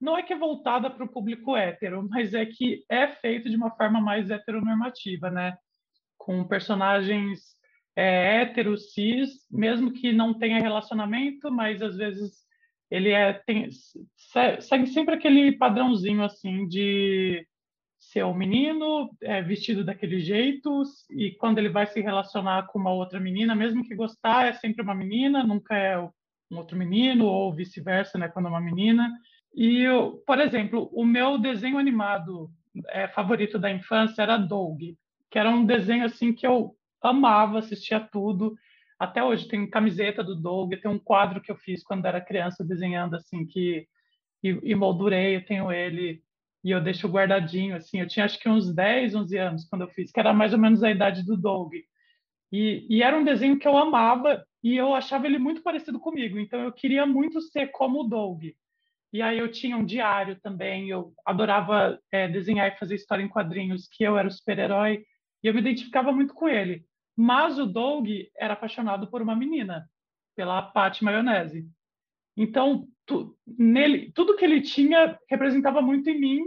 não 0.00 0.16
é 0.16 0.22
que 0.22 0.32
é 0.32 0.38
voltada 0.38 0.88
para 0.88 1.04
o 1.04 1.08
público 1.08 1.56
hétero, 1.56 2.06
mas 2.08 2.32
é 2.32 2.46
que 2.46 2.84
é 2.88 3.08
feito 3.08 3.50
de 3.50 3.56
uma 3.56 3.70
forma 3.72 4.00
mais 4.00 4.30
heteronormativa, 4.30 5.28
né? 5.28 5.56
Com 6.28 6.44
personagens 6.44 7.56
é, 7.96 8.42
héteros, 8.42 8.92
cis, 8.92 9.30
mesmo 9.50 9.94
que 9.94 10.12
não 10.12 10.34
tenha 10.34 10.60
relacionamento, 10.60 11.50
mas 11.50 11.80
às 11.80 11.96
vezes 11.96 12.44
ele 12.90 13.12
é 13.12 13.32
tem, 13.32 13.70
segue 14.60 14.88
sempre 14.88 15.14
aquele 15.14 15.52
padrãozinho 15.52 16.22
assim 16.22 16.68
de 16.68 17.46
ser 17.98 18.26
um 18.26 18.34
menino 18.34 19.10
é, 19.22 19.40
vestido 19.40 19.82
daquele 19.82 20.20
jeito 20.20 20.82
e 21.10 21.30
quando 21.36 21.56
ele 21.56 21.70
vai 21.70 21.86
se 21.86 21.98
relacionar 22.02 22.66
com 22.66 22.78
uma 22.78 22.92
outra 22.92 23.18
menina, 23.18 23.54
mesmo 23.54 23.82
que 23.82 23.94
gostar, 23.94 24.48
é 24.48 24.52
sempre 24.52 24.82
uma 24.82 24.94
menina, 24.94 25.42
nunca 25.42 25.74
é 25.74 25.98
um 25.98 26.58
outro 26.58 26.76
menino 26.76 27.24
ou 27.24 27.54
vice-versa, 27.54 28.18
né, 28.18 28.28
quando 28.28 28.48
é 28.48 28.50
uma 28.50 28.60
menina. 28.60 29.10
E, 29.54 29.80
eu, 29.80 30.22
por 30.26 30.38
exemplo, 30.38 30.90
o 30.92 31.06
meu 31.06 31.38
desenho 31.38 31.78
animado 31.78 32.50
é, 32.88 33.08
favorito 33.08 33.58
da 33.58 33.70
infância 33.70 34.20
era 34.20 34.36
Doug 34.36 34.78
que 35.30 35.38
era 35.38 35.50
um 35.50 35.64
desenho 35.64 36.04
assim 36.04 36.32
que 36.32 36.46
eu 36.46 36.74
amava, 37.02 37.58
assistia 37.58 38.00
tudo. 38.00 38.56
Até 38.98 39.22
hoje 39.22 39.46
tem 39.46 39.68
camiseta 39.68 40.24
do 40.24 40.34
Doug, 40.34 40.74
tem 40.74 40.90
um 40.90 40.98
quadro 40.98 41.40
que 41.40 41.50
eu 41.50 41.56
fiz 41.56 41.82
quando 41.82 42.06
era 42.06 42.20
criança 42.20 42.64
desenhando 42.64 43.14
assim 43.14 43.46
que 43.46 43.86
e, 44.42 44.48
e 44.62 44.74
moldurei, 44.74 45.36
eu 45.36 45.44
tenho 45.44 45.70
ele 45.72 46.22
e 46.64 46.70
eu 46.70 46.80
deixo 46.80 47.08
guardadinho, 47.08 47.76
assim. 47.76 48.00
Eu 48.00 48.08
tinha 48.08 48.24
acho 48.24 48.38
que 48.38 48.48
uns 48.48 48.72
10, 48.72 49.14
11 49.14 49.38
anos 49.38 49.64
quando 49.64 49.82
eu 49.82 49.88
fiz, 49.88 50.10
que 50.10 50.20
era 50.20 50.32
mais 50.32 50.52
ou 50.52 50.58
menos 50.58 50.82
a 50.82 50.90
idade 50.90 51.24
do 51.24 51.36
Doug. 51.36 51.74
E, 52.50 52.86
e, 52.88 53.02
era 53.02 53.16
um 53.16 53.24
desenho 53.24 53.58
que 53.58 53.68
eu 53.68 53.76
amava 53.76 54.44
e 54.62 54.76
eu 54.76 54.94
achava 54.94 55.26
ele 55.26 55.38
muito 55.38 55.62
parecido 55.62 56.00
comigo, 56.00 56.38
então 56.38 56.60
eu 56.60 56.72
queria 56.72 57.04
muito 57.06 57.40
ser 57.42 57.68
como 57.68 58.00
o 58.00 58.04
Doug. 58.04 58.44
E 59.12 59.22
aí 59.22 59.38
eu 59.38 59.50
tinha 59.50 59.76
um 59.76 59.84
diário 59.84 60.38
também, 60.40 60.88
eu 60.88 61.12
adorava 61.26 61.98
é, 62.10 62.26
desenhar 62.28 62.68
e 62.68 62.78
fazer 62.78 62.94
história 62.94 63.22
em 63.22 63.28
quadrinhos, 63.28 63.86
que 63.88 64.02
eu 64.02 64.18
era 64.18 64.28
o 64.28 64.30
super-herói, 64.30 65.04
e 65.42 65.48
eu 65.48 65.54
me 65.54 65.60
identificava 65.60 66.12
muito 66.12 66.34
com 66.34 66.48
ele. 66.48 66.84
Mas 67.16 67.58
o 67.58 67.66
Doug 67.66 68.08
era 68.36 68.54
apaixonado 68.54 69.08
por 69.08 69.20
uma 69.22 69.34
menina, 69.34 69.88
pela 70.36 70.62
Patty 70.62 71.02
Maionese. 71.02 71.68
Então, 72.36 72.86
tu, 73.04 73.36
nele, 73.46 74.12
tudo 74.12 74.36
que 74.36 74.44
ele 74.44 74.60
tinha 74.60 75.18
representava 75.28 75.82
muito 75.82 76.08
em 76.08 76.20
mim, 76.20 76.40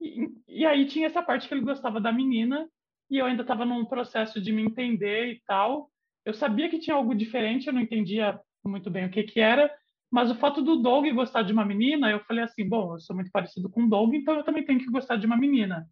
e, 0.00 0.28
e 0.48 0.66
aí 0.66 0.86
tinha 0.86 1.06
essa 1.06 1.22
parte 1.22 1.48
que 1.48 1.54
ele 1.54 1.64
gostava 1.64 2.00
da 2.00 2.12
menina, 2.12 2.68
e 3.10 3.18
eu 3.18 3.26
ainda 3.26 3.42
estava 3.42 3.64
num 3.64 3.84
processo 3.84 4.40
de 4.40 4.52
me 4.52 4.62
entender 4.62 5.32
e 5.32 5.42
tal. 5.46 5.90
Eu 6.24 6.32
sabia 6.32 6.68
que 6.68 6.78
tinha 6.78 6.94
algo 6.94 7.14
diferente, 7.14 7.66
eu 7.66 7.72
não 7.72 7.80
entendia 7.80 8.40
muito 8.64 8.90
bem 8.90 9.06
o 9.06 9.10
que 9.10 9.24
que 9.24 9.40
era, 9.40 9.72
mas 10.10 10.30
o 10.30 10.34
fato 10.34 10.62
do 10.62 10.76
Doug 10.76 11.06
gostar 11.08 11.42
de 11.42 11.52
uma 11.52 11.64
menina, 11.64 12.10
eu 12.10 12.20
falei 12.20 12.44
assim, 12.44 12.68
bom, 12.68 12.94
eu 12.94 13.00
sou 13.00 13.16
muito 13.16 13.30
parecido 13.30 13.68
com 13.68 13.84
o 13.84 13.88
Doug, 13.88 14.14
então 14.14 14.36
eu 14.36 14.44
também 14.44 14.64
tenho 14.64 14.78
que 14.78 14.90
gostar 14.90 15.16
de 15.16 15.26
uma 15.26 15.36
menina. 15.36 15.88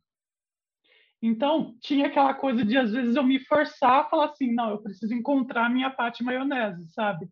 Então, 1.22 1.76
tinha 1.80 2.06
aquela 2.06 2.32
coisa 2.32 2.64
de, 2.64 2.78
às 2.78 2.92
vezes, 2.92 3.14
eu 3.14 3.22
me 3.22 3.38
forçar 3.40 4.00
a 4.00 4.04
falar 4.04 4.26
assim, 4.26 4.52
não, 4.52 4.70
eu 4.70 4.82
preciso 4.82 5.14
encontrar 5.14 5.66
a 5.66 5.70
minha 5.70 5.90
parte 5.90 6.24
maionese, 6.24 6.90
sabe? 6.92 7.28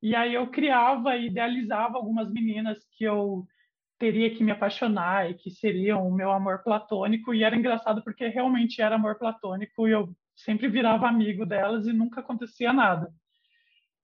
E 0.00 0.14
aí 0.14 0.34
eu 0.34 0.46
criava 0.48 1.16
e 1.16 1.26
idealizava 1.26 1.96
algumas 1.96 2.30
meninas 2.30 2.78
que 2.92 3.04
eu 3.04 3.46
teria 3.98 4.34
que 4.34 4.44
me 4.44 4.52
apaixonar 4.52 5.30
e 5.30 5.34
que 5.34 5.50
seriam 5.50 6.06
o 6.06 6.14
meu 6.14 6.30
amor 6.30 6.62
platônico 6.62 7.32
e 7.34 7.42
era 7.42 7.56
engraçado 7.56 8.02
porque 8.02 8.28
realmente 8.28 8.80
era 8.80 8.96
amor 8.96 9.18
platônico 9.18 9.88
e 9.88 9.92
eu 9.92 10.14
sempre 10.34 10.68
virava 10.68 11.08
amigo 11.08 11.46
delas 11.46 11.86
e 11.86 11.92
nunca 11.92 12.20
acontecia 12.20 12.72
nada 12.72 13.10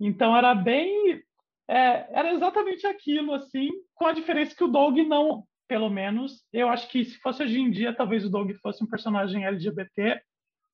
então 0.01 0.35
era 0.37 0.55
bem 0.55 1.23
é, 1.69 2.09
era 2.19 2.33
exatamente 2.33 2.87
aquilo 2.87 3.35
assim 3.35 3.69
com 3.95 4.07
a 4.07 4.13
diferença 4.13 4.57
que 4.57 4.65
o 4.65 4.69
Doug 4.69 4.97
não 5.01 5.45
pelo 5.69 5.89
menos 5.91 6.45
eu 6.53 6.69
acho 6.69 6.89
que 6.89 7.05
se 7.05 7.19
fosse 7.19 7.43
hoje 7.43 7.61
em 7.61 7.71
dia 7.71 7.95
talvez 7.95 8.25
o 8.25 8.31
Doug 8.31 8.53
fosse 8.63 8.83
um 8.83 8.87
personagem 8.87 9.45
LGBT 9.45 10.21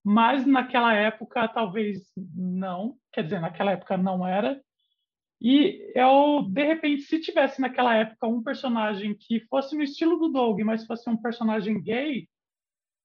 mas 0.04 0.46
naquela 0.46 0.94
época 0.94 1.48
talvez 1.48 2.02
não 2.34 2.96
quer 3.12 3.24
dizer 3.24 3.40
naquela 3.40 3.72
época 3.72 3.96
não 3.96 4.26
era 4.26 4.60
e 5.40 5.92
eu, 5.94 6.42
de 6.42 6.64
repente, 6.64 7.02
se 7.02 7.20
tivesse 7.20 7.60
naquela 7.60 7.94
época 7.94 8.26
um 8.26 8.42
personagem 8.42 9.14
que 9.14 9.40
fosse 9.46 9.76
no 9.76 9.82
estilo 9.82 10.18
do 10.18 10.28
Doug, 10.28 10.60
mas 10.62 10.84
fosse 10.84 11.08
um 11.08 11.16
personagem 11.16 11.80
gay, 11.80 12.28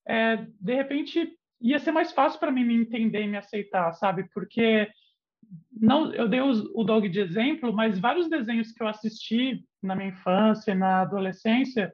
é, 0.08 0.38
de 0.60 0.74
repente 0.74 1.38
ia 1.62 1.80
ser 1.80 1.92
mais 1.92 2.12
fácil 2.12 2.40
para 2.40 2.52
mim 2.52 2.66
me 2.66 2.75
entender 2.75 3.22
e 3.22 3.28
me 3.28 3.38
aceitar, 3.38 3.94
sabe? 3.94 4.28
Porque 4.34 4.90
não, 5.72 6.13
eu 6.13 6.27
dei 6.27 6.41
o 6.41 6.83
Doug 6.83 7.05
de 7.05 7.19
exemplo, 7.19 7.74
mas 7.74 8.00
vários 8.00 8.29
desenhos 8.29 8.72
que 8.72 8.81
eu 8.81 8.88
assisti 8.88 9.65
na 9.81 9.95
minha 9.95 10.10
infância 10.10 10.72
e 10.72 10.75
na 10.75 11.01
adolescência 11.01 11.93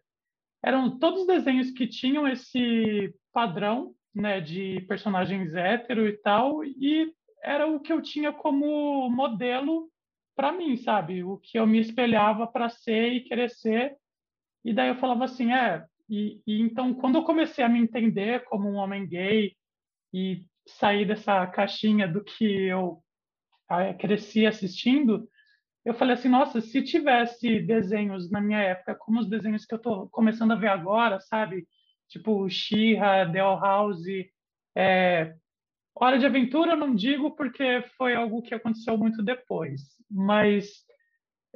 eram 0.64 1.00
todos 1.00 1.26
desenhos 1.26 1.72
que 1.72 1.88
tinham 1.88 2.28
esse 2.28 3.14
padrão, 3.34 3.94
né, 4.14 4.42
de 4.42 4.82
personagens 4.88 5.54
hétero 5.54 6.08
e 6.08 6.18
tal, 6.18 6.64
e 6.64 7.14
era 7.42 7.68
o 7.68 7.80
que 7.80 7.94
eu 7.94 8.02
tinha 8.02 8.34
como 8.34 9.10
modelo 9.10 9.90
para 10.36 10.52
mim, 10.52 10.76
sabe? 10.78 11.24
O 11.24 11.38
que 11.38 11.58
eu 11.58 11.66
me 11.66 11.80
espelhava 11.80 12.48
para 12.48 12.70
ser 12.70 13.14
e 13.14 13.22
querer 13.22 13.50
ser. 13.50 13.96
E 14.64 14.74
daí 14.74 14.90
eu 14.90 14.96
falava 14.96 15.26
assim, 15.26 15.54
é. 15.54 15.86
E, 16.10 16.42
e, 16.46 16.62
então, 16.62 16.94
quando 16.94 17.16
eu 17.16 17.24
comecei 17.24 17.64
a 17.64 17.70
me 17.70 17.80
entender 17.80 18.44
como 18.46 18.70
um 18.70 18.76
homem 18.76 19.08
gay 19.08 19.54
e 20.14 20.46
sair 20.68 21.06
dessa 21.06 21.46
caixinha 21.48 22.08
do 22.08 22.24
que 22.24 22.46
eu 22.46 23.02
cresci 23.98 24.46
assistindo, 24.46 25.28
eu 25.86 25.94
falei 25.94 26.16
assim, 26.16 26.30
nossa, 26.30 26.62
se 26.62 26.84
tivesse 26.84 27.60
desenhos 27.62 28.30
na 28.30 28.42
minha 28.42 28.60
época, 28.60 28.96
como 28.96 29.20
os 29.20 29.30
desenhos 29.30 29.66
que 29.66 29.74
eu 29.74 29.78
estou 29.78 30.10
começando 30.10 30.52
a 30.52 30.56
ver 30.56 30.68
agora, 30.68 31.20
sabe? 31.20 31.68
Tipo 32.10 32.50
She-Ra, 32.50 33.32
The 33.32 33.40
House, 33.40 34.04
é, 34.76 35.34
Hora 35.96 36.18
de 36.18 36.26
Aventura 36.26 36.72
eu 36.72 36.78
não 36.78 36.96
digo 36.96 37.36
porque 37.36 37.84
foi 37.98 38.16
algo 38.16 38.42
que 38.42 38.56
aconteceu 38.56 38.98
muito 38.98 39.22
depois, 39.22 39.82
mas, 40.10 40.70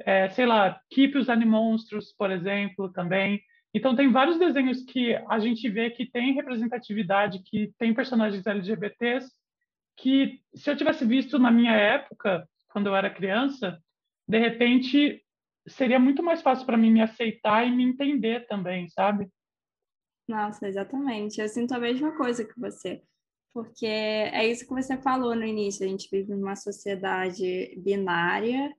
é, 0.00 0.28
sei 0.30 0.44
lá, 0.44 0.78
Keep 0.90 1.16
os 1.16 1.30
Animonstros, 1.30 2.12
por 2.12 2.30
exemplo, 2.30 2.92
também. 2.92 3.40
Então, 3.72 3.96
tem 3.96 4.12
vários 4.12 4.38
desenhos 4.38 4.84
que 4.84 5.14
a 5.28 5.38
gente 5.38 5.68
vê 5.68 5.90
que 5.90 6.06
tem 6.06 6.34
representatividade, 6.34 7.42
que 7.42 7.72
tem 7.78 7.94
personagens 7.94 8.46
LGBTs, 8.46 9.30
que 9.96 10.40
se 10.54 10.70
eu 10.70 10.76
tivesse 10.76 11.04
visto 11.04 11.38
na 11.38 11.50
minha 11.50 11.72
época, 11.72 12.48
quando 12.70 12.86
eu 12.86 12.96
era 12.96 13.14
criança, 13.14 13.80
de 14.28 14.38
repente 14.38 15.24
seria 15.66 15.98
muito 15.98 16.22
mais 16.22 16.42
fácil 16.42 16.66
para 16.66 16.76
mim 16.76 16.92
me 16.92 17.00
aceitar 17.00 17.66
e 17.66 17.70
me 17.70 17.84
entender 17.84 18.46
também, 18.46 18.88
sabe? 18.88 19.30
Nossa, 20.28 20.66
exatamente. 20.66 21.40
Eu 21.40 21.48
sinto 21.48 21.72
a 21.72 21.78
mesma 21.78 22.16
coisa 22.16 22.44
que 22.44 22.58
você 22.58 23.02
porque 23.54 23.86
é 23.86 24.44
isso 24.48 24.66
que 24.66 24.74
você 24.74 24.96
falou 24.96 25.36
no 25.36 25.44
início, 25.44 25.86
a 25.86 25.88
gente 25.88 26.08
vive 26.10 26.34
numa 26.34 26.56
sociedade 26.56 27.72
binária, 27.78 28.74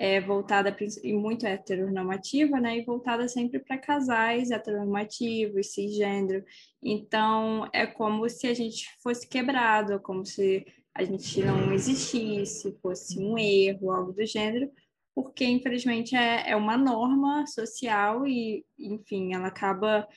é, 0.00 0.18
voltada 0.18 0.74
e 1.04 1.12
muito 1.12 1.46
heteronormativa, 1.46 2.58
né, 2.58 2.78
e 2.78 2.84
voltada 2.84 3.28
sempre 3.28 3.58
para 3.58 3.76
casais 3.76 4.50
heteronormativos, 4.50 5.74
cisgênero. 5.74 6.42
Então, 6.82 7.68
é 7.70 7.86
como 7.86 8.26
se 8.26 8.46
a 8.46 8.54
gente 8.54 8.88
fosse 9.02 9.28
quebrado, 9.28 10.00
como 10.00 10.24
se 10.24 10.66
a 10.94 11.04
gente 11.04 11.42
não 11.42 11.70
existisse, 11.74 12.74
fosse 12.80 13.20
um 13.20 13.36
erro, 13.36 13.92
algo 13.92 14.14
do 14.14 14.24
gênero, 14.24 14.70
porque 15.14 15.44
infelizmente 15.44 16.16
é, 16.16 16.48
é 16.48 16.56
uma 16.56 16.78
norma 16.78 17.46
social 17.46 18.26
e, 18.26 18.64
enfim, 18.78 19.34
ela 19.34 19.48
acaba 19.48 20.08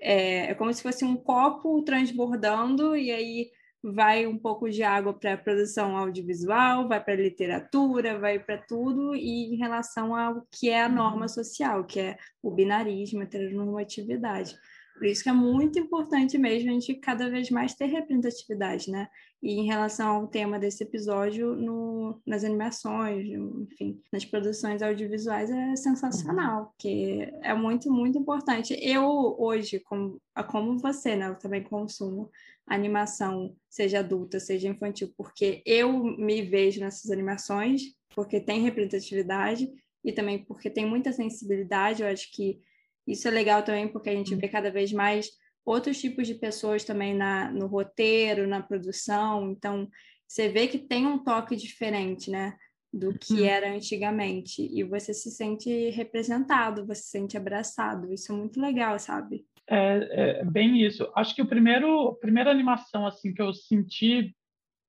é, 0.00 0.50
é 0.50 0.54
como 0.54 0.74
se 0.74 0.82
fosse 0.82 1.04
um 1.04 1.14
copo 1.14 1.80
transbordando 1.82 2.96
e 2.96 3.12
aí 3.12 3.50
vai 3.82 4.26
um 4.26 4.36
pouco 4.36 4.68
de 4.68 4.82
água 4.82 5.12
para 5.12 5.34
a 5.34 5.38
produção 5.38 5.96
audiovisual, 5.96 6.86
vai 6.86 7.02
para 7.02 7.14
a 7.14 7.16
literatura, 7.16 8.18
vai 8.18 8.38
para 8.38 8.58
tudo, 8.58 9.14
e 9.14 9.54
em 9.54 9.56
relação 9.56 10.14
ao 10.14 10.46
que 10.50 10.68
é 10.68 10.82
a 10.82 10.88
norma 10.88 11.22
uhum. 11.22 11.28
social, 11.28 11.84
que 11.84 12.00
é 12.00 12.16
o 12.42 12.50
binarismo, 12.50 13.20
a 13.20 13.24
heteronormatividade. 13.24 14.56
Por 14.98 15.06
isso 15.06 15.22
que 15.22 15.30
é 15.30 15.32
muito 15.32 15.78
importante 15.78 16.36
mesmo 16.36 16.68
a 16.68 16.72
gente 16.74 16.94
cada 16.96 17.30
vez 17.30 17.50
mais 17.50 17.74
ter 17.74 17.86
representatividade, 17.86 18.90
né? 18.90 19.08
E 19.42 19.54
em 19.54 19.64
relação 19.64 20.16
ao 20.16 20.26
tema 20.26 20.58
desse 20.58 20.84
episódio, 20.84 21.56
no, 21.56 22.20
nas 22.26 22.44
animações, 22.44 23.26
enfim, 23.26 23.98
nas 24.12 24.24
produções 24.24 24.82
audiovisuais, 24.82 25.50
é 25.50 25.76
sensacional, 25.76 26.74
que 26.78 27.22
é 27.42 27.54
muito, 27.54 27.90
muito 27.90 28.18
importante. 28.18 28.78
Eu, 28.82 29.36
hoje, 29.38 29.80
como, 29.80 30.20
como 30.48 30.78
você, 30.78 31.16
né? 31.16 31.28
Eu 31.28 31.36
também 31.36 31.62
consumo 31.62 32.30
animação, 32.66 33.56
seja 33.68 33.98
adulta, 33.98 34.38
seja 34.38 34.68
infantil, 34.68 35.12
porque 35.16 35.62
eu 35.64 36.04
me 36.04 36.42
vejo 36.42 36.80
nessas 36.80 37.10
animações, 37.10 37.82
porque 38.14 38.40
tem 38.40 38.62
representatividade 38.62 39.68
e 40.04 40.12
também 40.12 40.44
porque 40.44 40.68
tem 40.70 40.86
muita 40.86 41.12
sensibilidade. 41.12 42.02
Eu 42.02 42.08
acho 42.08 42.30
que 42.32 42.60
isso 43.06 43.26
é 43.26 43.30
legal 43.30 43.62
também 43.62 43.88
porque 43.88 44.10
a 44.10 44.14
gente 44.14 44.34
vê 44.34 44.48
cada 44.48 44.70
vez 44.70 44.92
mais 44.92 45.30
outros 45.70 46.00
tipos 46.00 46.26
de 46.26 46.34
pessoas 46.34 46.84
também 46.84 47.14
na, 47.14 47.50
no 47.50 47.66
roteiro, 47.66 48.46
na 48.46 48.62
produção. 48.62 49.50
Então, 49.50 49.88
você 50.26 50.48
vê 50.48 50.66
que 50.66 50.78
tem 50.78 51.06
um 51.06 51.22
toque 51.22 51.56
diferente, 51.56 52.30
né? 52.30 52.56
Do 52.92 53.16
que 53.16 53.34
uhum. 53.34 53.44
era 53.44 53.72
antigamente. 53.72 54.62
E 54.62 54.82
você 54.82 55.14
se 55.14 55.30
sente 55.30 55.90
representado, 55.90 56.86
você 56.86 57.02
se 57.02 57.10
sente 57.10 57.36
abraçado. 57.36 58.12
Isso 58.12 58.32
é 58.32 58.36
muito 58.36 58.60
legal, 58.60 58.98
sabe? 58.98 59.44
É, 59.68 60.40
é 60.40 60.44
bem 60.44 60.84
isso. 60.84 61.10
Acho 61.14 61.34
que 61.34 61.42
o 61.42 61.46
primeiro, 61.46 62.08
a 62.08 62.16
primeira 62.16 62.50
animação 62.50 63.06
assim 63.06 63.32
que 63.32 63.40
eu 63.40 63.54
senti 63.54 64.34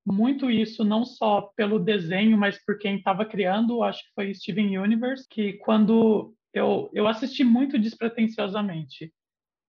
muito 0.04 0.50
isso, 0.50 0.84
não 0.84 1.06
só 1.06 1.42
pelo 1.56 1.78
desenho, 1.78 2.36
mas 2.38 2.64
por 2.66 2.80
quem 2.80 2.98
estava 2.98 3.24
criando, 3.24 3.84
acho 3.84 4.00
que 4.00 4.14
foi 4.16 4.34
Steven 4.34 4.80
Universe, 4.80 5.28
que 5.30 5.54
quando 5.60 6.34
eu, 6.52 6.90
eu 6.92 7.08
assisti 7.08 7.44
muito 7.44 7.78
despretensiosamente. 7.78 9.14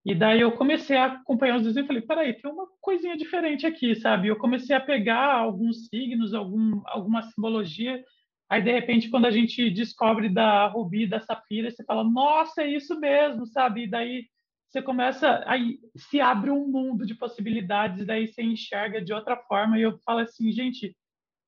E 0.05 0.15
daí 0.15 0.41
eu 0.41 0.53
comecei 0.53 0.97
a 0.97 1.07
acompanhar 1.07 1.57
os 1.57 1.63
desenhos 1.63 1.85
e 1.85 1.87
falei, 1.87 2.03
peraí, 2.03 2.35
tem 2.35 2.51
uma 2.51 2.67
coisinha 2.81 3.17
diferente 3.17 3.67
aqui, 3.67 3.95
sabe? 3.95 4.29
Eu 4.29 4.37
comecei 4.37 4.75
a 4.75 4.81
pegar 4.81 5.33
alguns 5.33 5.87
signos, 5.87 6.35
algum, 6.35 6.83
alguma 6.87 7.23
simbologia, 7.23 8.03
aí 8.51 8.61
de 8.61 8.73
repente 8.73 9.09
quando 9.09 9.27
a 9.27 9.31
gente 9.31 9.71
descobre 9.71 10.29
da 10.29 10.67
Rubi, 10.67 11.07
da 11.07 11.21
Safira, 11.21 11.71
você 11.71 11.85
fala, 11.85 12.03
nossa, 12.03 12.63
é 12.63 12.67
isso 12.67 12.99
mesmo, 12.99 13.47
sabe? 13.47 13.85
E 13.85 13.87
daí 13.87 14.27
você 14.69 14.83
começa, 14.83 15.45
aí 15.47 15.79
se 15.97 16.21
abre 16.21 16.51
um 16.51 16.67
mundo 16.67 17.07
de 17.07 17.15
possibilidades, 17.15 18.05
daí 18.05 18.27
você 18.27 18.43
enxerga 18.43 19.01
de 19.01 19.13
outra 19.13 19.37
forma, 19.37 19.79
e 19.79 19.83
eu 19.83 19.99
falo 19.99 20.21
assim, 20.21 20.51
gente, 20.51 20.97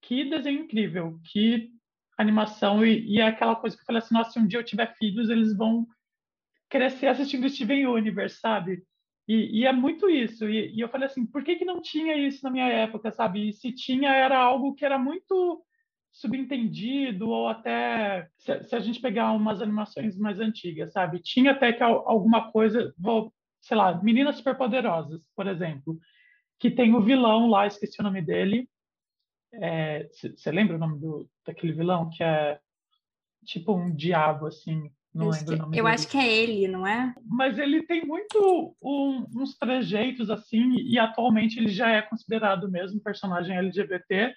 que 0.03 0.29
desenho 0.29 0.65
incrível, 0.65 1.19
que 1.33 1.71
animação 2.17 2.85
e, 2.85 3.01
e 3.07 3.21
é 3.21 3.27
aquela 3.27 3.57
coisa 3.57 3.75
que 3.75 3.83
eu 3.83 3.87
falei 3.87 4.01
assim, 4.01 4.15
nossa, 4.15 4.31
se 4.31 4.39
um 4.39 4.47
dia 4.47 4.61
eu 4.61 4.65
tiver 4.65 4.95
filhos, 4.97 5.29
eles 5.29 5.57
vão 5.57 5.87
crescer 6.75 7.07
assistindo 7.07 7.49
Steven 7.49 7.87
Universe, 7.87 8.41
sabe? 8.41 8.83
E, 9.29 9.61
e 9.61 9.65
é 9.65 9.73
muito 9.73 10.11
isso. 10.11 10.49
E, 10.49 10.75
e, 10.75 10.81
eu 10.81 10.89
falei 10.89 11.07
assim, 11.07 11.25
por 11.25 11.45
que, 11.45 11.55
que 11.55 11.65
não 11.65 11.81
tinha 11.81 12.17
isso 12.17 12.43
na 12.43 12.51
minha 12.51 12.67
época, 12.67 13.13
sabe? 13.13 13.49
E 13.49 13.53
se 13.53 13.71
tinha, 13.71 14.13
era 14.13 14.37
algo 14.37 14.75
que 14.75 14.85
era 14.85 14.99
muito 14.99 15.65
subentendido, 16.11 17.29
ou 17.29 17.49
até, 17.49 18.29
se, 18.39 18.65
se 18.65 18.75
a 18.75 18.81
gente 18.81 19.01
pegar 19.01 19.31
umas 19.31 19.63
animações 19.63 20.19
mais 20.19 20.41
antigas, 20.41 20.93
sabe? 20.93 21.23
Tinha 21.23 21.53
até 21.53 21.73
que 21.73 21.83
alguma 21.83 22.51
coisa, 22.51 22.93
vou, 22.99 23.33
sei 23.61 23.77
lá, 23.77 24.03
Meninas 24.03 24.37
Superpoderosas, 24.37 25.21
por 25.37 25.47
exemplo, 25.47 25.97
que 26.59 26.73
tem 26.73 26.93
o 26.93 27.01
vilão 27.01 27.49
lá, 27.49 27.69
esqueci 27.69 28.01
o 28.01 28.05
nome 28.05 28.21
dele. 28.21 28.69
Você 30.11 30.49
é, 30.49 30.53
lembra 30.53 30.75
o 30.75 30.81
nome 30.81 30.99
do, 30.99 31.31
daquele 31.47 31.73
vilão? 31.73 32.11
Que 32.11 32.25
é 32.25 32.59
tipo 33.45 33.73
um 33.73 33.95
diabo, 33.95 34.47
assim, 34.47 34.91
não 35.15 35.31
lembro 35.31 35.55
o 35.55 35.59
nome 35.59 35.79
Eu 35.79 35.85
dele. 35.85 35.95
acho 35.95 36.09
que 36.09 36.19
é 36.19 36.33
ele, 36.33 36.67
não 36.67 36.87
é? 36.87 37.15
Mas 37.25 37.59
ele 37.59 37.83
tem 37.85 38.05
muito 38.05 38.77
um, 38.83 39.27
uns 39.37 39.57
trejeitos 39.57 40.29
assim, 40.29 40.75
e 40.77 40.99
atualmente 40.99 41.59
ele 41.59 41.69
já 41.69 41.89
é 41.91 42.03
considerado 42.03 42.71
mesmo 42.71 43.01
personagem 43.01 43.57
LGBT, 43.57 44.35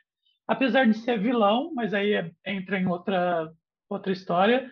apesar 0.48 0.86
de 0.86 0.98
ser 0.98 1.20
vilão, 1.20 1.72
mas 1.74 1.94
aí 1.94 2.14
é, 2.14 2.32
entra 2.46 2.80
em 2.80 2.86
outra, 2.86 3.52
outra 3.90 4.12
história. 4.12 4.70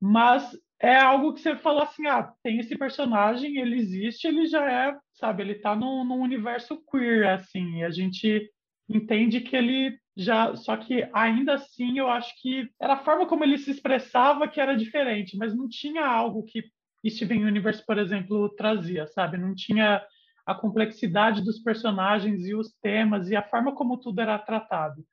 Mas 0.00 0.50
é 0.80 0.96
algo 0.96 1.32
que 1.32 1.40
você 1.40 1.56
fala 1.56 1.84
assim, 1.84 2.06
ah, 2.06 2.32
tem 2.42 2.58
esse 2.58 2.76
personagem, 2.76 3.58
ele 3.58 3.78
existe, 3.78 4.26
ele 4.26 4.46
já 4.46 4.70
é, 4.70 4.96
sabe, 5.14 5.42
ele 5.42 5.54
tá 5.54 5.74
num, 5.74 6.04
num 6.04 6.20
universo 6.20 6.82
queer, 6.90 7.28
assim, 7.28 7.78
e 7.78 7.84
a 7.84 7.90
gente 7.90 8.50
entende 8.88 9.40
que 9.40 9.56
ele 9.56 9.98
já 10.16 10.54
só 10.54 10.76
que 10.76 11.08
ainda 11.12 11.54
assim 11.54 11.98
eu 11.98 12.08
acho 12.08 12.32
que 12.40 12.68
era 12.80 12.94
a 12.94 13.04
forma 13.04 13.26
como 13.26 13.42
ele 13.42 13.58
se 13.58 13.70
expressava 13.70 14.46
que 14.46 14.60
era 14.60 14.76
diferente 14.76 15.36
mas 15.36 15.54
não 15.54 15.68
tinha 15.68 16.06
algo 16.06 16.44
que 16.44 16.64
Steven 17.08 17.44
Universe 17.44 17.84
por 17.84 17.98
exemplo 17.98 18.48
trazia 18.50 19.06
sabe? 19.06 19.36
Não 19.36 19.54
tinha 19.54 20.02
a 20.46 20.54
complexidade 20.54 21.42
dos 21.42 21.58
personagens 21.58 22.46
e 22.46 22.54
os 22.54 22.72
temas 22.80 23.30
e 23.30 23.36
a 23.36 23.42
forma 23.42 23.74
como 23.74 23.98
tudo 23.98 24.20
era 24.20 24.38
tratado. 24.38 25.04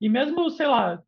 E 0.00 0.08
mesmo 0.08 0.50
sei 0.50 0.66
lá 0.66 1.00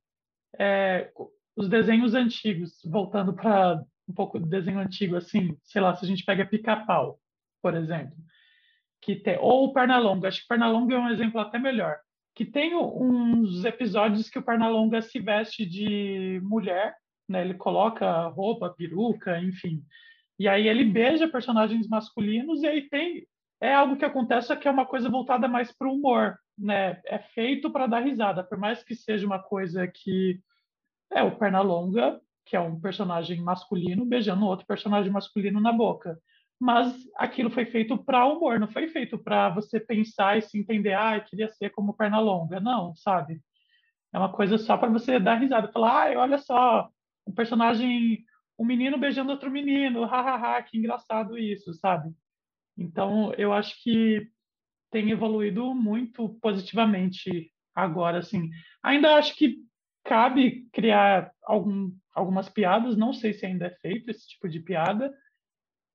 é, 0.59 1.11
os 1.57 1.69
desenhos 1.69 2.15
antigos 2.15 2.81
voltando 2.85 3.33
para 3.35 3.83
um 4.09 4.15
pouco 4.15 4.39
do 4.39 4.47
desenho 4.47 4.79
antigo 4.79 5.17
assim 5.17 5.57
sei 5.63 5.81
lá 5.81 5.95
se 5.95 6.05
a 6.05 6.09
gente 6.09 6.25
pega 6.25 6.47
Pica-Pau 6.47 7.19
por 7.63 7.75
exemplo 7.75 8.17
que 9.01 9.17
tem 9.17 9.39
ou 9.39 9.73
Pernalonga 9.73 10.29
acho 10.29 10.43
que 10.43 10.49
Pernalonga 10.49 10.95
é 10.95 10.99
um 10.99 11.09
exemplo 11.09 11.41
até 11.41 11.59
melhor 11.59 11.97
que 12.35 12.45
tem 12.45 12.75
uns 12.75 13.65
episódios 13.65 14.31
que 14.31 14.39
o 14.39 14.43
Pernalonga 14.43 15.03
se 15.03 15.19
veste 15.21 15.67
de 15.67 16.41
mulher, 16.43 16.95
né? 17.29 17.43
Ele 17.43 17.55
coloca 17.55 18.29
roupa, 18.29 18.71
peruca, 18.71 19.39
enfim. 19.41 19.83
E 20.39 20.49
aí 20.49 20.67
ele 20.67 20.85
beija 20.85 21.29
personagens 21.29 21.89
masculinos 21.89 22.63
e 22.63 22.67
aí 22.67 22.89
tem 22.89 23.27
é 23.61 23.73
algo 23.73 23.97
que 23.97 24.05
acontece 24.05 24.57
que 24.57 24.67
é 24.67 24.71
uma 24.71 24.85
coisa 24.85 25.09
voltada 25.09 25.47
mais 25.47 25.71
para 25.71 25.87
o 25.89 25.93
humor, 25.95 26.37
né? 26.59 27.01
É 27.07 27.19
feito 27.19 27.71
para 27.71 27.87
dar 27.87 28.01
risada, 28.01 28.43
por 28.43 28.59
mais 28.59 28.83
que 28.83 28.95
seja 28.95 29.25
uma 29.25 29.39
coisa 29.39 29.87
que 29.87 30.41
é 31.13 31.23
o 31.23 31.37
Pernalonga, 31.37 32.21
que 32.45 32.57
é 32.57 32.61
um 32.61 32.81
personagem 32.81 33.41
masculino 33.41 34.05
beijando 34.05 34.47
outro 34.47 34.67
personagem 34.67 35.13
masculino 35.13 35.61
na 35.61 35.73
boca 35.73 36.19
mas 36.63 36.95
aquilo 37.17 37.51
foi 37.51 37.67
feito 37.67 37.99
para 37.99 38.25
humor, 38.25 38.61
não 38.61 38.69
foi 38.69 38.87
feito 38.87 39.19
para 39.19 39.49
você 39.49 39.81
pensar 39.81 40.39
e 40.39 40.43
se 40.43 40.57
entender, 40.57 40.95
ah, 40.95 41.17
eu 41.17 41.25
queria 41.25 41.49
ser 41.49 41.71
como 41.71 41.93
perna 41.93 42.21
longa, 42.21 42.61
não, 42.61 42.95
sabe? 42.95 43.41
É 44.13 44.19
uma 44.19 44.31
coisa 44.31 44.57
só 44.57 44.77
para 44.77 44.89
você 44.89 45.19
dar 45.19 45.41
risada, 45.41 45.73
falar, 45.73 46.13
ah, 46.13 46.21
olha 46.21 46.39
só, 46.39 46.89
um 47.27 47.33
personagem, 47.35 48.25
um 48.57 48.65
menino 48.65 48.97
beijando 48.97 49.33
outro 49.33 49.51
menino, 49.51 50.05
hahaha, 50.05 50.63
que 50.63 50.79
engraçado 50.79 51.37
isso, 51.37 51.75
sabe? 51.75 52.15
Então, 52.79 53.35
eu 53.37 53.53
acho 53.53 53.83
que 53.83 54.31
tem 54.89 55.11
evoluído 55.11 55.75
muito 55.75 56.29
positivamente 56.41 57.53
agora, 57.75 58.19
assim. 58.19 58.49
Ainda 58.85 59.17
acho 59.17 59.35
que 59.35 59.57
cabe 60.05 60.69
criar 60.73 61.33
algum, 61.43 61.91
algumas 62.15 62.49
piadas, 62.49 62.97
não 62.97 63.13
sei 63.13 63.33
se 63.33 63.47
ainda 63.47 63.67
é 63.67 63.71
feito 63.81 64.13
esse 64.13 64.29
tipo 64.29 64.49
de 64.49 64.61
piada, 64.61 65.13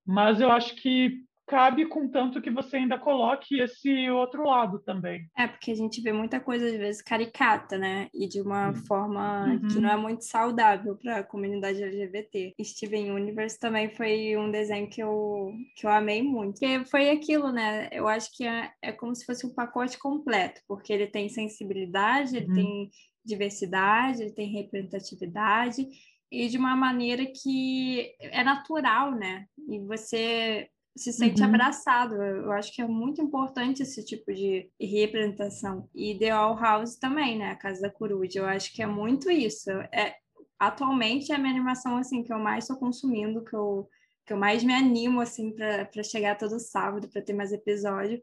mas 0.07 0.39
eu 0.39 0.51
acho 0.51 0.75
que 0.75 1.27
cabe 1.47 1.85
contanto 1.85 2.41
que 2.41 2.51
você 2.51 2.75
ainda 2.75 2.99
coloque 2.99 3.59
esse 3.61 4.09
outro 4.09 4.43
lado 4.43 4.79
também. 4.79 5.29
É, 5.35 5.47
porque 5.47 5.71
a 5.71 5.75
gente 5.75 6.01
vê 6.01 6.11
muita 6.11 6.41
coisa, 6.41 6.65
às 6.65 6.75
vezes, 6.75 7.01
caricata, 7.01 7.77
né? 7.77 8.09
E 8.13 8.27
de 8.27 8.41
uma 8.41 8.73
forma 8.85 9.45
uhum. 9.45 9.67
que 9.69 9.79
não 9.79 9.89
é 9.89 9.95
muito 9.95 10.25
saudável 10.25 10.97
para 10.97 11.19
a 11.19 11.23
comunidade 11.23 11.81
LGBT. 11.81 12.53
Steven 12.61 13.11
Universe 13.11 13.57
também 13.57 13.89
foi 13.89 14.35
um 14.35 14.51
desenho 14.51 14.89
que 14.89 15.01
eu, 15.01 15.53
que 15.77 15.87
eu 15.87 15.89
amei 15.89 16.21
muito. 16.21 16.59
Porque 16.59 16.83
foi 16.85 17.09
aquilo, 17.09 17.49
né? 17.49 17.87
Eu 17.93 18.09
acho 18.09 18.29
que 18.35 18.45
é, 18.45 18.69
é 18.81 18.91
como 18.91 19.15
se 19.15 19.25
fosse 19.25 19.47
um 19.47 19.53
pacote 19.53 19.97
completo, 19.97 20.59
porque 20.67 20.91
ele 20.91 21.07
tem 21.07 21.29
sensibilidade, 21.29 22.35
ele 22.35 22.47
uhum. 22.47 22.55
tem 22.55 22.89
diversidade, 23.23 24.21
ele 24.21 24.33
tem 24.33 24.51
representatividade 24.51 25.87
e 26.31 26.47
de 26.47 26.57
uma 26.57 26.75
maneira 26.75 27.25
que 27.25 28.13
é 28.19 28.43
natural, 28.43 29.11
né? 29.11 29.45
E 29.69 29.79
você 29.79 30.69
se 30.95 31.13
sente 31.13 31.41
uhum. 31.41 31.47
abraçado. 31.47 32.15
Eu 32.15 32.51
acho 32.51 32.73
que 32.73 32.81
é 32.81 32.87
muito 32.87 33.21
importante 33.21 33.83
esse 33.83 34.03
tipo 34.03 34.33
de 34.33 34.69
representação. 34.79 35.89
E 35.93 36.17
The 36.17 36.31
All 36.31 36.59
House 36.59 36.95
também, 36.97 37.37
né? 37.37 37.51
A 37.51 37.55
Casa 37.55 37.81
da 37.81 37.89
Coruja. 37.89 38.39
Eu 38.39 38.45
acho 38.45 38.73
que 38.73 38.81
é 38.81 38.87
muito 38.87 39.29
isso. 39.29 39.69
É, 39.93 40.15
atualmente 40.59 41.31
é 41.31 41.35
a 41.35 41.37
minha 41.37 41.51
animação 41.51 41.97
assim 41.97 42.23
que 42.23 42.33
eu 42.33 42.39
mais 42.39 42.63
estou 42.63 42.77
consumindo, 42.77 43.43
que 43.43 43.55
eu, 43.55 43.87
que 44.25 44.33
eu 44.33 44.37
mais 44.37 44.63
me 44.63 44.73
animo 44.73 45.21
assim 45.21 45.53
para 45.55 46.03
chegar 46.03 46.37
todo 46.37 46.59
sábado 46.59 47.07
para 47.07 47.21
ter 47.21 47.33
mais 47.33 47.51
episódio, 47.51 48.21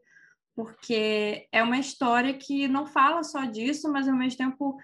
porque 0.55 1.47
é 1.51 1.63
uma 1.63 1.79
história 1.79 2.33
que 2.33 2.67
não 2.67 2.85
fala 2.85 3.23
só 3.23 3.45
disso, 3.45 3.91
mas 3.91 4.07
ao 4.07 4.15
mesmo 4.15 4.37
tempo 4.37 4.77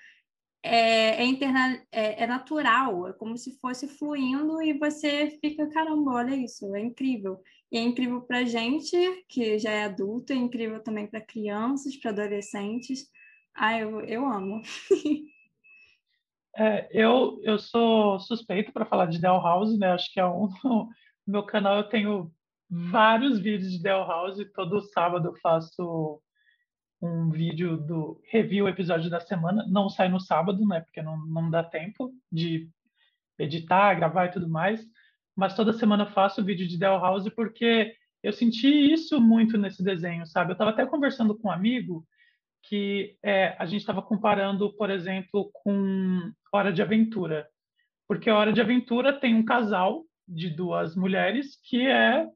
é, 0.64 1.22
é, 1.22 1.26
interna, 1.26 1.82
é, 1.92 2.24
é, 2.24 2.28
natural, 2.28 3.08
é 3.08 3.14
como 3.14 3.36
se 3.38 3.60
fosse 3.60 3.88
fluindo 3.88 4.62
e 4.62 4.74
você 4.74 5.38
fica, 5.42 5.68
caramba, 5.70 6.12
olha 6.12 6.36
isso, 6.36 6.74
é 6.76 6.80
incrível. 6.80 7.42
E 7.72 7.78
é 7.78 7.82
incrível 7.82 8.22
para 8.22 8.44
gente, 8.44 8.96
que 9.28 9.58
já 9.58 9.72
é 9.72 9.86
adulto, 9.86 10.34
é 10.34 10.36
incrível 10.36 10.84
também 10.84 11.08
para 11.08 11.22
crianças, 11.22 11.96
para 11.96 12.12
adolescentes. 12.12 13.08
Ah, 13.56 13.80
eu, 13.80 14.02
eu 14.02 14.26
amo. 14.26 14.62
é, 16.56 16.90
eu, 16.92 17.40
eu 17.44 17.58
sou 17.58 18.20
suspeito 18.20 18.72
para 18.72 18.86
falar 18.86 19.08
de 19.08 19.20
Dell 19.20 19.42
House, 19.42 19.78
né? 19.80 19.92
Acho 19.92 20.12
que 20.14 20.20
é 20.20 20.26
um. 20.26 20.50
No 21.24 21.34
meu 21.34 21.46
canal 21.46 21.78
eu 21.78 21.84
tenho 21.88 22.32
vários 22.68 23.40
vídeos 23.40 23.74
de 23.74 23.84
Dell 23.84 24.08
House, 24.08 24.40
todo 24.56 24.82
sábado 24.82 25.28
eu 25.28 25.36
faço 25.36 26.20
um 27.02 27.30
vídeo 27.30 27.78
do 27.78 28.22
review 28.30 28.68
episódio 28.68 29.10
da 29.10 29.20
semana. 29.20 29.66
Não 29.68 29.90
sai 29.90 30.08
no 30.08 30.20
sábado, 30.20 30.66
né? 30.68 30.82
Porque 30.82 31.02
não, 31.02 31.18
não 31.26 31.50
dá 31.50 31.64
tempo 31.64 32.14
de 32.32 32.70
editar, 33.40 33.96
gravar 33.96 34.28
e 34.28 34.32
tudo 34.32 34.48
mais. 34.48 34.86
Mas 35.36 35.56
toda 35.56 35.74
semana 35.74 36.06
faço 36.06 36.44
vídeo 36.44 36.68
de 36.68 36.78
Del 36.78 37.00
House 37.00 37.28
porque 37.30 37.96
eu 38.22 38.32
senti 38.32 38.68
isso 38.68 39.20
muito 39.20 39.58
nesse 39.58 39.84
desenho, 39.84 40.28
sabe? 40.28 40.52
Eu 40.52 40.54
estava 40.54 40.70
até 40.70 40.86
conversando 40.86 41.36
com 41.36 41.48
um 41.48 41.52
amigo 41.52 42.06
que 42.64 43.18
é, 43.24 43.56
a 43.58 43.66
gente 43.66 43.82
estava 43.82 44.02
comparando, 44.02 44.72
por 44.74 44.92
exemplo, 44.92 45.50
com 45.52 46.32
Hora 46.54 46.72
de 46.72 46.82
Aventura. 46.82 47.48
Porque 48.08 48.30
Hora 48.30 48.54
de 48.54 48.62
Aventura 48.62 49.20
tem 49.20 49.34
um 49.34 49.44
casal 49.44 50.04
de 50.28 50.50
duas 50.50 50.96
mulheres 50.96 51.60
que 51.64 51.88
é 51.88 52.28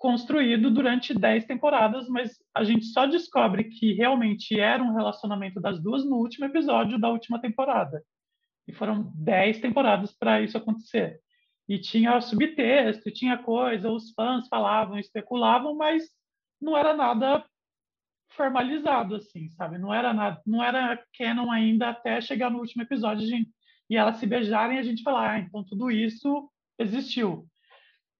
construído 0.00 0.70
durante 0.70 1.12
10 1.12 1.44
temporadas, 1.44 2.08
mas 2.08 2.32
a 2.54 2.64
gente 2.64 2.86
só 2.86 3.04
descobre 3.04 3.64
que 3.64 3.92
realmente 3.92 4.58
era 4.58 4.82
um 4.82 4.94
relacionamento 4.94 5.60
das 5.60 5.78
duas 5.78 6.06
no 6.06 6.16
último 6.16 6.46
episódio 6.46 6.98
da 6.98 7.10
última 7.10 7.38
temporada. 7.38 8.02
E 8.66 8.72
foram 8.72 9.12
10 9.14 9.60
temporadas 9.60 10.10
para 10.16 10.40
isso 10.40 10.56
acontecer. 10.56 11.20
E 11.68 11.78
tinha 11.78 12.18
subtexto, 12.22 13.10
tinha 13.10 13.36
coisa, 13.36 13.90
os 13.90 14.10
fãs 14.12 14.48
falavam, 14.48 14.98
especulavam, 14.98 15.76
mas 15.76 16.04
não 16.58 16.74
era 16.74 16.96
nada 16.96 17.44
formalizado 18.30 19.16
assim, 19.16 19.50
sabe? 19.50 19.76
Não 19.76 19.92
era 19.92 20.14
nada, 20.14 20.40
não 20.46 20.64
era 20.64 21.04
canon 21.18 21.50
ainda 21.50 21.90
até 21.90 22.22
chegar 22.22 22.50
no 22.50 22.60
último 22.60 22.84
episódio 22.84 23.26
gente, 23.26 23.50
e 23.90 23.96
elas 23.96 24.16
se 24.16 24.26
beijarem 24.26 24.78
e 24.78 24.80
a 24.80 24.82
gente 24.82 25.02
falar, 25.02 25.32
ah, 25.32 25.38
então 25.40 25.62
tudo 25.62 25.90
isso 25.90 26.50
existiu. 26.78 27.46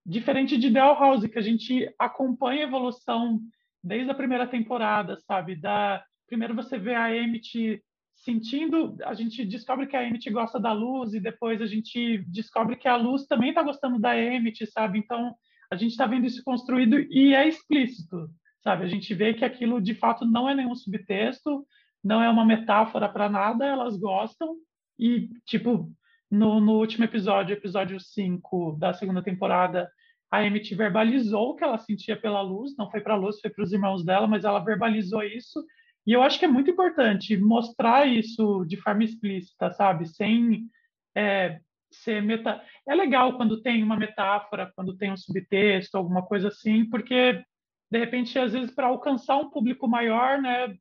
Diferente 0.05 0.57
de 0.57 0.71
Del 0.71 0.95
House, 0.95 1.27
que 1.27 1.39
a 1.39 1.43
gente 1.43 1.93
acompanha 1.99 2.65
a 2.65 2.69
evolução 2.69 3.41
desde 3.83 4.11
a 4.11 4.15
primeira 4.15 4.47
temporada, 4.47 5.17
sabe? 5.27 5.57
Da 5.57 6.03
primeiro 6.27 6.55
você 6.55 6.79
vê 6.79 6.95
a 6.95 7.15
Emmett 7.15 7.83
sentindo, 8.15 8.97
a 9.05 9.15
gente 9.15 9.45
descobre 9.45 9.87
que 9.87 9.97
a 9.97 10.07
Emmett 10.07 10.29
gosta 10.31 10.61
da 10.61 10.73
luz 10.73 11.15
e 11.15 11.21
depois 11.21 11.61
a 11.61 11.67
gente 11.67 12.19
descobre 12.29 12.77
que 12.77 12.87
a 12.87 12.97
luz 12.97 13.27
também 13.27 13.49
está 13.51 13.63
gostando 13.63 13.99
da 13.99 14.19
Emmett, 14.19 14.67
sabe? 14.67 14.99
Então 14.99 15.35
a 15.71 15.77
gente 15.77 15.93
está 15.93 16.07
vendo 16.07 16.27
isso 16.27 16.43
construído 16.45 16.99
e 16.99 17.35
é 17.35 17.49
explícito, 17.49 18.29
sabe? 18.63 18.85
A 18.85 18.89
gente 18.89 19.13
vê 19.15 19.35
que 19.35 19.45
aquilo 19.45 19.81
de 19.81 19.95
fato 19.95 20.25
não 20.25 20.49
é 20.49 20.55
nenhum 20.55 20.75
subtexto, 20.75 21.67
não 22.03 22.23
é 22.23 22.29
uma 22.29 22.45
metáfora 22.45 23.09
para 23.09 23.29
nada, 23.29 23.67
elas 23.67 23.97
gostam 23.97 24.57
e 24.99 25.29
tipo 25.47 25.91
no, 26.31 26.61
no 26.61 26.79
último 26.79 27.05
episódio, 27.05 27.55
episódio 27.55 27.99
5 27.99 28.77
da 28.79 28.93
segunda 28.93 29.23
temporada, 29.23 29.91
a 30.31 30.45
Emmett 30.45 30.75
verbalizou 30.75 31.51
o 31.51 31.57
que 31.57 31.65
ela 31.65 31.79
sentia 31.79 32.17
pela 32.17 32.41
luz, 32.41 32.77
não 32.79 32.91
foi 32.91 33.01
para 33.01 33.15
a 33.15 33.17
luz, 33.17 33.41
foi 33.41 33.51
para 33.51 33.65
os 33.65 33.73
irmãos 33.73 34.05
dela, 34.05 34.29
mas 34.29 34.45
ela 34.45 34.65
verbalizou 34.65 35.23
isso. 35.25 35.65
E 36.07 36.13
eu 36.13 36.23
acho 36.23 36.39
que 36.39 36.45
é 36.45 36.49
muito 36.49 36.71
importante 36.71 37.37
mostrar 37.37 38.07
isso 38.07 38.65
de 38.65 38.77
forma 38.77 39.03
explícita, 39.03 39.71
sabe? 39.73 40.07
Sem 40.07 40.69
é, 41.17 41.61
ser 41.91 42.23
meta. 42.23 42.63
É 42.89 42.95
legal 42.95 43.37
quando 43.37 43.61
tem 43.61 43.83
uma 43.83 43.97
metáfora, 43.97 44.73
quando 44.77 44.97
tem 44.97 45.13
um 45.13 45.17
subtexto, 45.17 45.97
alguma 45.97 46.25
coisa 46.25 46.49
assim, 46.49 46.89
porque 46.89 47.43
de 47.91 47.99
repente, 47.99 48.39
às 48.39 48.53
vezes, 48.53 48.73
para 48.73 48.87
alcançar 48.87 49.37
um 49.37 49.51
público 49.51 49.89
maior, 49.89 50.41
né, 50.41 50.73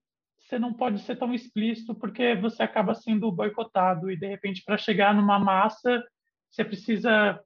você 0.49 0.57
não 0.57 0.73
pode 0.73 0.99
ser 1.01 1.15
tão 1.15 1.31
explícito 1.33 1.93
porque 1.93 2.33
você 2.35 2.63
acaba 2.63 2.95
sendo 2.95 3.31
boicotado 3.31 4.09
e 4.09 4.17
de 4.17 4.25
repente 4.25 4.63
para 4.65 4.77
chegar 4.77 5.13
numa 5.13 5.38
massa 5.38 6.03
você 6.49 6.65
precisa 6.65 7.39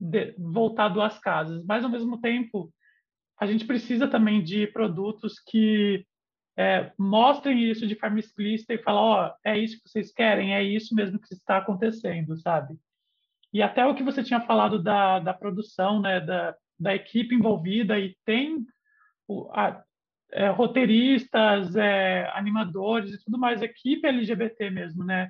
de, 0.00 0.34
voltar 0.36 0.88
duas 0.88 1.16
casas. 1.20 1.64
Mas 1.64 1.84
ao 1.84 1.90
mesmo 1.90 2.20
tempo, 2.20 2.72
a 3.38 3.46
gente 3.46 3.64
precisa 3.64 4.08
também 4.08 4.42
de 4.42 4.66
produtos 4.66 5.38
que 5.38 6.04
é, 6.56 6.92
mostrem 6.98 7.70
isso 7.70 7.86
de 7.86 7.94
forma 7.94 8.18
explícita 8.18 8.74
e 8.74 8.82
falam, 8.82 9.02
ó, 9.02 9.28
oh, 9.28 9.34
é 9.44 9.56
isso 9.56 9.80
que 9.80 9.88
vocês 9.88 10.12
querem, 10.12 10.54
é 10.54 10.62
isso 10.62 10.92
mesmo 10.94 11.20
que 11.20 11.32
está 11.32 11.58
acontecendo, 11.58 12.36
sabe? 12.36 12.76
E 13.52 13.62
até 13.62 13.86
o 13.86 13.94
que 13.94 14.02
você 14.02 14.24
tinha 14.24 14.40
falado 14.40 14.82
da, 14.82 15.20
da 15.20 15.32
produção, 15.32 16.00
né, 16.00 16.20
da, 16.20 16.56
da 16.78 16.94
equipe 16.96 17.34
envolvida, 17.34 17.98
e 17.98 18.16
tem 18.24 18.66
o, 19.28 19.48
a, 19.52 19.82
é, 20.32 20.48
roteiristas, 20.48 21.74
é, 21.76 22.30
animadores 22.34 23.12
e 23.12 23.24
tudo 23.24 23.38
mais, 23.38 23.62
equipe 23.62 24.06
LGBT 24.06 24.70
mesmo, 24.70 25.04
né? 25.04 25.28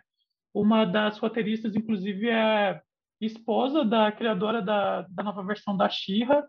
Uma 0.52 0.84
das 0.84 1.18
roteiristas, 1.18 1.76
inclusive, 1.76 2.28
é 2.28 2.80
esposa 3.20 3.84
da 3.84 4.10
criadora 4.12 4.62
da, 4.62 5.02
da 5.02 5.22
nova 5.22 5.42
versão 5.42 5.76
da 5.76 5.88
Xirra, 5.88 6.46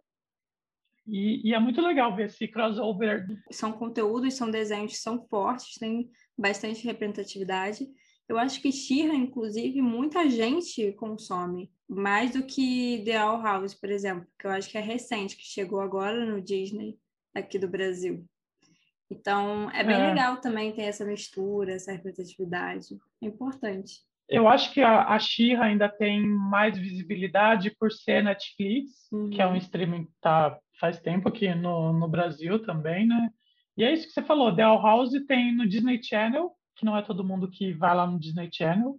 e, 1.11 1.49
e, 1.49 1.53
é 1.55 1.59
muito 1.59 1.81
legal 1.81 2.15
ver 2.15 2.27
esse 2.27 2.47
crossover. 2.47 3.25
São 3.51 3.71
conteúdos, 3.71 4.35
são 4.35 4.51
desenhos 4.51 5.01
são 5.01 5.25
fortes, 5.27 5.79
tem 5.79 6.07
bastante 6.37 6.85
representatividade. 6.85 7.87
Eu 8.27 8.37
acho 8.37 8.61
que 8.61 8.71
Xirra, 8.71 9.15
inclusive, 9.15 9.81
muita 9.81 10.29
gente 10.29 10.93
consome, 10.93 11.71
mais 11.87 12.33
do 12.33 12.43
que 12.43 13.01
The 13.03 13.17
All 13.17 13.41
House, 13.41 13.73
por 13.73 13.89
exemplo, 13.89 14.27
que 14.37 14.45
eu 14.45 14.51
acho 14.51 14.69
que 14.69 14.77
é 14.77 14.81
recente, 14.81 15.35
que 15.35 15.43
chegou 15.43 15.81
agora 15.81 16.23
no 16.23 16.39
Disney 16.39 16.95
aqui 17.33 17.57
do 17.57 17.67
Brasil. 17.67 18.23
Então, 19.09 19.71
é 19.71 19.83
bem 19.83 19.95
é. 19.95 20.09
legal 20.09 20.37
também 20.37 20.71
ter 20.71 20.83
essa 20.83 21.03
mistura, 21.03 21.73
essa 21.73 21.91
representatividade. 21.91 22.97
É 23.21 23.25
importante. 23.25 24.01
Eu 24.29 24.47
acho 24.47 24.71
que 24.71 24.81
a, 24.81 25.07
a 25.07 25.17
Xirra 25.17 25.65
ainda 25.65 25.89
tem 25.89 26.23
mais 26.23 26.77
visibilidade 26.77 27.75
por 27.79 27.91
ser 27.91 28.23
Netflix, 28.23 29.11
uhum. 29.11 29.31
que 29.31 29.41
é 29.41 29.47
um 29.47 29.51
uhum. 29.51 29.57
streaming 29.57 30.05
que 30.05 30.13
tá 30.21 30.57
faz 30.79 30.99
tempo 30.99 31.27
aqui 31.27 31.53
no, 31.55 31.91
no 31.91 32.07
Brasil 32.07 32.59
também, 32.63 33.05
né? 33.05 33.29
E 33.75 33.83
é 33.83 33.91
isso 33.91 34.07
que 34.07 34.13
você 34.13 34.21
falou, 34.21 34.55
The 34.55 34.61
All 34.61 34.81
House 34.81 35.11
tem 35.27 35.53
no 35.55 35.67
Disney 35.67 36.01
Channel, 36.01 36.51
que 36.75 36.85
não 36.85 36.95
é 36.95 37.01
todo 37.01 37.23
mundo 37.23 37.49
que 37.49 37.73
vai 37.73 37.95
lá 37.95 38.05
no 38.05 38.19
Disney 38.19 38.49
Channel, 38.51 38.95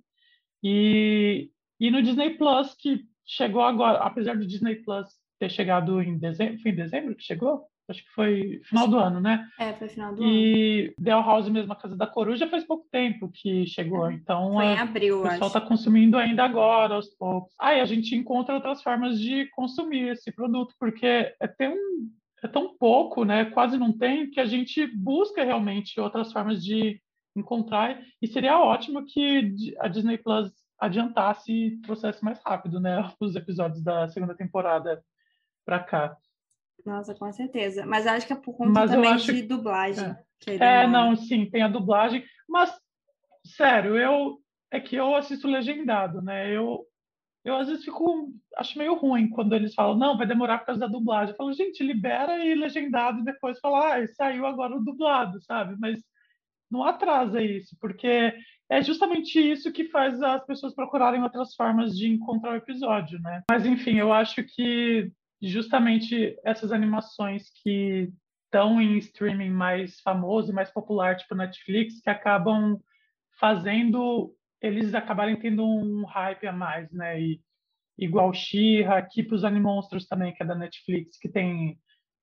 e, 0.62 1.50
e 1.78 1.90
no 1.90 2.02
Disney 2.02 2.30
Plus, 2.30 2.74
que 2.74 3.04
chegou 3.24 3.62
agora, 3.62 3.98
apesar 3.98 4.36
do 4.36 4.46
Disney 4.46 4.76
Plus 4.76 5.06
ter 5.38 5.50
chegado 5.50 6.02
em 6.02 6.18
dezembro, 6.18 6.60
foi 6.60 6.70
em 6.72 6.76
dezembro 6.76 7.14
que 7.14 7.22
chegou? 7.22 7.69
Acho 7.90 8.04
que 8.04 8.10
foi 8.12 8.60
final 8.64 8.88
do 8.88 8.98
ano, 8.98 9.20
né? 9.20 9.46
É, 9.58 9.72
foi 9.72 9.88
final 9.88 10.14
do 10.14 10.22
e 10.22 10.24
ano. 10.24 10.32
E 10.32 10.94
The 11.02 11.10
House 11.10 11.48
mesmo, 11.48 11.72
a 11.72 11.76
Casa 11.76 11.96
da 11.96 12.06
Coruja, 12.06 12.48
faz 12.48 12.64
pouco 12.64 12.86
tempo 12.90 13.30
que 13.32 13.66
chegou, 13.66 14.08
é. 14.08 14.14
então 14.14 14.54
foi 14.54 14.64
em 14.64 14.78
abril, 14.78 15.20
o 15.20 15.22
pessoal 15.22 15.48
está 15.48 15.60
consumindo 15.60 16.16
ainda 16.16 16.44
agora, 16.44 16.94
aos 16.94 17.08
poucos. 17.08 17.52
Aí 17.58 17.80
a 17.80 17.84
gente 17.84 18.14
encontra 18.14 18.54
outras 18.54 18.82
formas 18.82 19.18
de 19.18 19.46
consumir 19.50 20.10
esse 20.10 20.32
produto, 20.32 20.74
porque 20.78 21.34
é 21.38 21.46
tão, 21.46 21.74
é 22.42 22.48
tão 22.48 22.76
pouco, 22.76 23.24
né? 23.24 23.46
Quase 23.46 23.76
não 23.76 23.92
tem, 23.92 24.30
que 24.30 24.40
a 24.40 24.46
gente 24.46 24.86
busca 24.86 25.44
realmente 25.44 26.00
outras 26.00 26.32
formas 26.32 26.64
de 26.64 27.00
encontrar, 27.36 28.00
e 28.20 28.26
seria 28.26 28.58
ótimo 28.58 29.04
que 29.04 29.74
a 29.78 29.88
Disney 29.88 30.18
Plus 30.18 30.50
adiantasse 30.80 31.52
e 31.52 31.76
trouxesse 31.82 32.24
mais 32.24 32.40
rápido, 32.44 32.80
né, 32.80 33.12
os 33.20 33.36
episódios 33.36 33.82
da 33.82 34.08
segunda 34.08 34.34
temporada 34.34 35.02
para 35.64 35.78
cá. 35.78 36.16
Nossa, 36.84 37.14
com 37.14 37.30
certeza. 37.32 37.84
Mas 37.86 38.06
acho 38.06 38.26
que 38.26 38.32
é 38.32 38.36
por 38.36 38.56
conta 38.56 38.72
mas 38.72 38.90
também 38.90 39.16
de 39.16 39.42
dublagem. 39.42 40.16
É, 40.46 40.82
é 40.82 40.86
não, 40.86 41.16
sim, 41.16 41.46
tem 41.46 41.62
a 41.62 41.68
dublagem. 41.68 42.24
Mas, 42.48 42.72
sério, 43.44 43.96
eu 43.96 44.40
é 44.70 44.80
que 44.80 44.96
eu 44.96 45.16
assisto 45.16 45.48
legendado, 45.48 46.22
né? 46.22 46.48
Eu, 46.56 46.86
eu 47.44 47.56
às 47.56 47.68
vezes 47.68 47.84
fico, 47.84 48.32
acho 48.56 48.78
meio 48.78 48.94
ruim 48.94 49.28
quando 49.28 49.54
eles 49.54 49.74
falam, 49.74 49.96
não, 49.96 50.16
vai 50.16 50.26
demorar 50.26 50.58
por 50.58 50.66
causa 50.66 50.80
da 50.80 50.86
dublagem. 50.86 51.32
Eu 51.32 51.36
falo, 51.36 51.52
gente, 51.52 51.82
libera 51.82 52.44
e 52.44 52.54
legendado 52.54 53.20
e 53.20 53.24
depois 53.24 53.58
fala, 53.58 53.96
ah, 53.96 54.06
saiu 54.08 54.46
agora 54.46 54.76
o 54.76 54.84
dublado, 54.84 55.42
sabe? 55.42 55.76
Mas 55.78 56.00
não 56.70 56.84
atrasa 56.84 57.42
isso, 57.42 57.76
porque 57.80 58.32
é 58.68 58.80
justamente 58.80 59.38
isso 59.40 59.72
que 59.72 59.88
faz 59.88 60.22
as 60.22 60.44
pessoas 60.46 60.72
procurarem 60.72 61.22
outras 61.22 61.54
formas 61.56 61.96
de 61.96 62.08
encontrar 62.08 62.52
o 62.52 62.56
episódio, 62.56 63.20
né? 63.20 63.42
Mas 63.50 63.66
enfim, 63.66 63.96
eu 63.96 64.12
acho 64.12 64.44
que 64.44 65.10
justamente 65.48 66.38
essas 66.44 66.72
animações 66.72 67.50
que 67.62 68.12
estão 68.44 68.80
em 68.80 68.98
streaming 68.98 69.50
mais 69.50 70.00
famoso 70.00 70.50
e 70.50 70.54
mais 70.54 70.70
popular, 70.70 71.16
tipo 71.16 71.34
Netflix, 71.34 72.00
que 72.00 72.10
acabam 72.10 72.78
fazendo 73.38 74.34
eles 74.60 74.94
acabarem 74.94 75.36
tendo 75.36 75.64
um 75.64 76.04
hype 76.04 76.46
a 76.46 76.52
mais, 76.52 76.90
né? 76.92 77.20
E, 77.20 77.40
igual 77.98 78.32
She-Ra, 78.32 79.02
Keep 79.02 79.34
os 79.34 79.44
Animonstros 79.44 80.06
também, 80.06 80.34
que 80.34 80.42
é 80.42 80.46
da 80.46 80.54
Netflix, 80.54 81.18
que 81.18 81.28
tem 81.28 81.78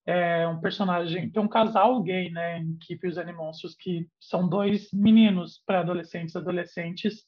é, 0.05 0.47
um 0.47 0.59
personagem, 0.59 1.29
tem 1.29 1.41
um 1.41 1.47
casal 1.47 2.01
gay, 2.01 2.31
né, 2.31 2.59
em 2.59 2.77
Keep 2.77 3.07
os 3.07 3.17
Animonstros, 3.17 3.75
que 3.75 4.07
são 4.19 4.47
dois 4.47 4.89
meninos 4.91 5.61
para 5.65 5.81
adolescentes, 5.81 6.35
adolescentes. 6.35 7.25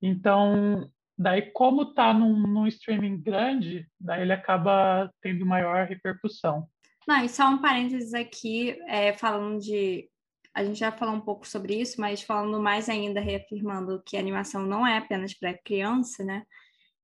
Então, 0.00 0.90
Daí, 1.16 1.50
como 1.52 1.94
tá 1.94 2.12
num, 2.12 2.36
num 2.36 2.66
streaming 2.66 3.20
grande, 3.20 3.88
daí 4.00 4.22
ele 4.22 4.32
acaba 4.32 5.10
tendo 5.20 5.46
maior 5.46 5.86
repercussão. 5.86 6.68
Não, 7.06 7.24
e 7.24 7.28
só 7.28 7.48
um 7.48 7.60
parênteses 7.60 8.14
aqui, 8.14 8.76
é, 8.88 9.12
falando 9.12 9.60
de. 9.60 10.08
A 10.52 10.64
gente 10.64 10.78
já 10.78 10.92
falou 10.92 11.14
um 11.14 11.20
pouco 11.20 11.46
sobre 11.46 11.74
isso, 11.74 12.00
mas 12.00 12.22
falando 12.22 12.60
mais 12.60 12.88
ainda, 12.88 13.20
reafirmando 13.20 14.02
que 14.04 14.16
a 14.16 14.20
animação 14.20 14.64
não 14.64 14.86
é 14.86 14.98
apenas 14.98 15.34
para 15.34 15.58
criança, 15.58 16.24
né? 16.24 16.44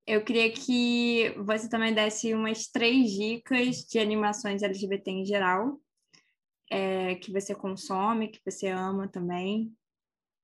Eu 0.06 0.24
queria 0.24 0.50
que 0.52 1.34
você 1.38 1.68
também 1.68 1.92
desse 1.92 2.32
umas 2.32 2.66
três 2.68 3.10
dicas 3.10 3.84
de 3.84 3.98
animações 3.98 4.62
LGBT 4.62 5.10
em 5.10 5.24
geral, 5.24 5.80
é, 6.70 7.16
que 7.16 7.32
você 7.32 7.54
consome, 7.54 8.28
que 8.28 8.40
você 8.44 8.68
ama 8.68 9.08
também. 9.08 9.72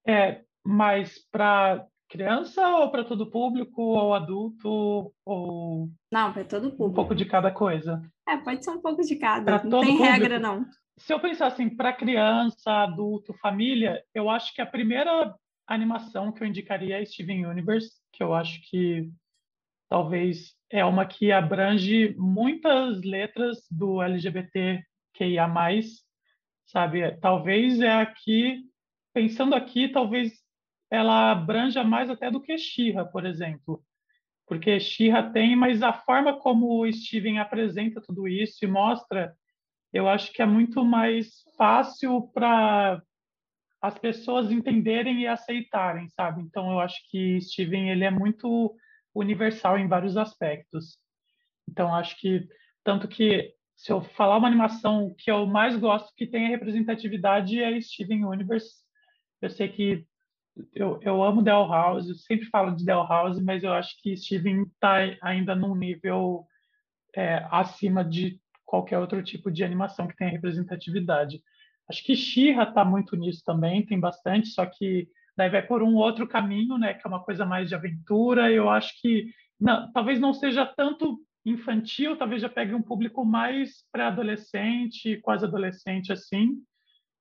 É, 0.06 0.44
mas 0.64 1.18
para 1.30 1.86
criança 2.08 2.66
ou 2.76 2.90
para 2.90 3.04
todo 3.04 3.30
público 3.30 3.82
ou 3.82 4.14
adulto 4.14 5.12
ou 5.24 5.90
não 6.10 6.32
para 6.32 6.44
todo 6.44 6.70
público 6.70 6.84
um 6.90 6.94
pouco 6.94 7.14
de 7.14 7.24
cada 7.24 7.50
coisa? 7.50 8.02
É 8.28 8.36
pode 8.36 8.64
ser 8.64 8.70
um 8.70 8.80
pouco 8.80 9.02
de 9.02 9.16
cada 9.16 9.60
pra 9.60 9.68
não 9.68 9.80
tem 9.80 9.96
público. 9.96 10.04
regra 10.04 10.38
não. 10.38 10.64
Se 10.98 11.12
eu 11.12 11.20
pensar 11.20 11.48
assim 11.48 11.68
para 11.68 11.92
criança 11.92 12.70
adulto 12.70 13.34
família 13.34 14.02
eu 14.14 14.30
acho 14.30 14.54
que 14.54 14.60
a 14.60 14.66
primeira 14.66 15.34
animação 15.66 16.32
que 16.32 16.42
eu 16.42 16.46
indicaria 16.46 17.00
é 17.00 17.04
Steven 17.04 17.46
Universe 17.46 17.90
que 18.12 18.22
eu 18.22 18.34
acho 18.34 18.60
que 18.70 19.10
talvez 19.88 20.54
é 20.70 20.84
uma 20.84 21.06
que 21.06 21.30
abrange 21.30 22.14
muitas 22.16 23.02
letras 23.02 23.58
do 23.70 24.00
LGBT 24.02 24.82
que 25.14 25.36
mais 25.48 26.06
sabe? 26.66 27.16
Talvez 27.18 27.80
é 27.80 27.92
aqui 27.92 28.64
pensando 29.14 29.54
aqui 29.54 29.88
talvez 29.88 30.32
ela 30.90 31.32
abranja 31.32 31.82
mais 31.82 32.10
até 32.10 32.30
do 32.30 32.40
que 32.40 32.56
Xirra, 32.56 33.04
por 33.04 33.24
exemplo. 33.26 33.82
Porque 34.46 34.78
Xirra 34.78 35.30
tem, 35.32 35.56
mas 35.56 35.82
a 35.82 35.92
forma 35.92 36.38
como 36.38 36.80
o 36.80 36.92
Steven 36.92 37.38
apresenta 37.38 38.00
tudo 38.00 38.28
isso 38.28 38.64
e 38.64 38.68
mostra, 38.68 39.34
eu 39.92 40.08
acho 40.08 40.32
que 40.32 40.40
é 40.40 40.46
muito 40.46 40.84
mais 40.84 41.42
fácil 41.56 42.30
para 42.32 43.02
as 43.80 43.98
pessoas 43.98 44.50
entenderem 44.50 45.22
e 45.22 45.26
aceitarem, 45.26 46.08
sabe? 46.08 46.42
Então 46.42 46.70
eu 46.70 46.80
acho 46.80 46.96
que 47.10 47.40
Steven 47.40 47.90
ele 47.90 48.04
é 48.04 48.10
muito 48.10 48.76
universal 49.14 49.78
em 49.78 49.88
vários 49.88 50.16
aspectos. 50.16 50.98
Então 51.68 51.94
acho 51.94 52.18
que 52.20 52.46
tanto 52.84 53.08
que 53.08 53.52
se 53.74 53.92
eu 53.92 54.00
falar 54.00 54.38
uma 54.38 54.48
animação 54.48 55.14
que 55.18 55.30
eu 55.30 55.46
mais 55.46 55.76
gosto 55.76 56.14
que 56.16 56.26
tenha 56.26 56.48
representatividade 56.48 57.60
é 57.62 57.80
Steven 57.80 58.24
Universe. 58.24 58.76
Eu 59.42 59.50
sei 59.50 59.68
que 59.68 60.06
eu, 60.74 60.98
eu 61.02 61.22
amo 61.22 61.42
Del 61.42 61.66
House, 61.66 62.08
eu 62.08 62.14
sempre 62.14 62.46
falo 62.46 62.74
de 62.74 62.84
Del 62.84 63.06
House, 63.06 63.40
mas 63.40 63.62
eu 63.62 63.72
acho 63.72 64.00
que 64.02 64.16
Steven 64.16 64.62
está 64.62 64.98
ainda 65.22 65.54
num 65.54 65.74
nível 65.74 66.46
é, 67.14 67.46
acima 67.50 68.04
de 68.04 68.40
qualquer 68.64 68.98
outro 68.98 69.22
tipo 69.22 69.50
de 69.50 69.64
animação 69.64 70.06
que 70.06 70.16
tenha 70.16 70.30
representatividade. 70.30 71.40
Acho 71.88 72.04
que 72.04 72.16
Shira 72.16 72.64
está 72.64 72.84
muito 72.84 73.16
nisso 73.16 73.42
também, 73.44 73.86
tem 73.86 73.98
bastante, 74.00 74.48
só 74.48 74.66
que 74.66 75.08
daí 75.36 75.48
vai 75.48 75.62
por 75.62 75.82
um 75.82 75.94
outro 75.94 76.26
caminho, 76.26 76.76
né, 76.78 76.94
que 76.94 77.06
é 77.06 77.08
uma 77.08 77.22
coisa 77.22 77.44
mais 77.44 77.68
de 77.68 77.74
aventura. 77.74 78.50
Eu 78.50 78.68
acho 78.68 79.00
que 79.00 79.30
não, 79.60 79.90
talvez 79.92 80.18
não 80.18 80.34
seja 80.34 80.66
tanto 80.66 81.20
infantil, 81.44 82.16
talvez 82.16 82.42
já 82.42 82.48
pegue 82.48 82.74
um 82.74 82.82
público 82.82 83.24
mais 83.24 83.84
pré-adolescente, 83.92 85.20
quase 85.22 85.44
adolescente 85.44 86.12
assim. 86.12 86.56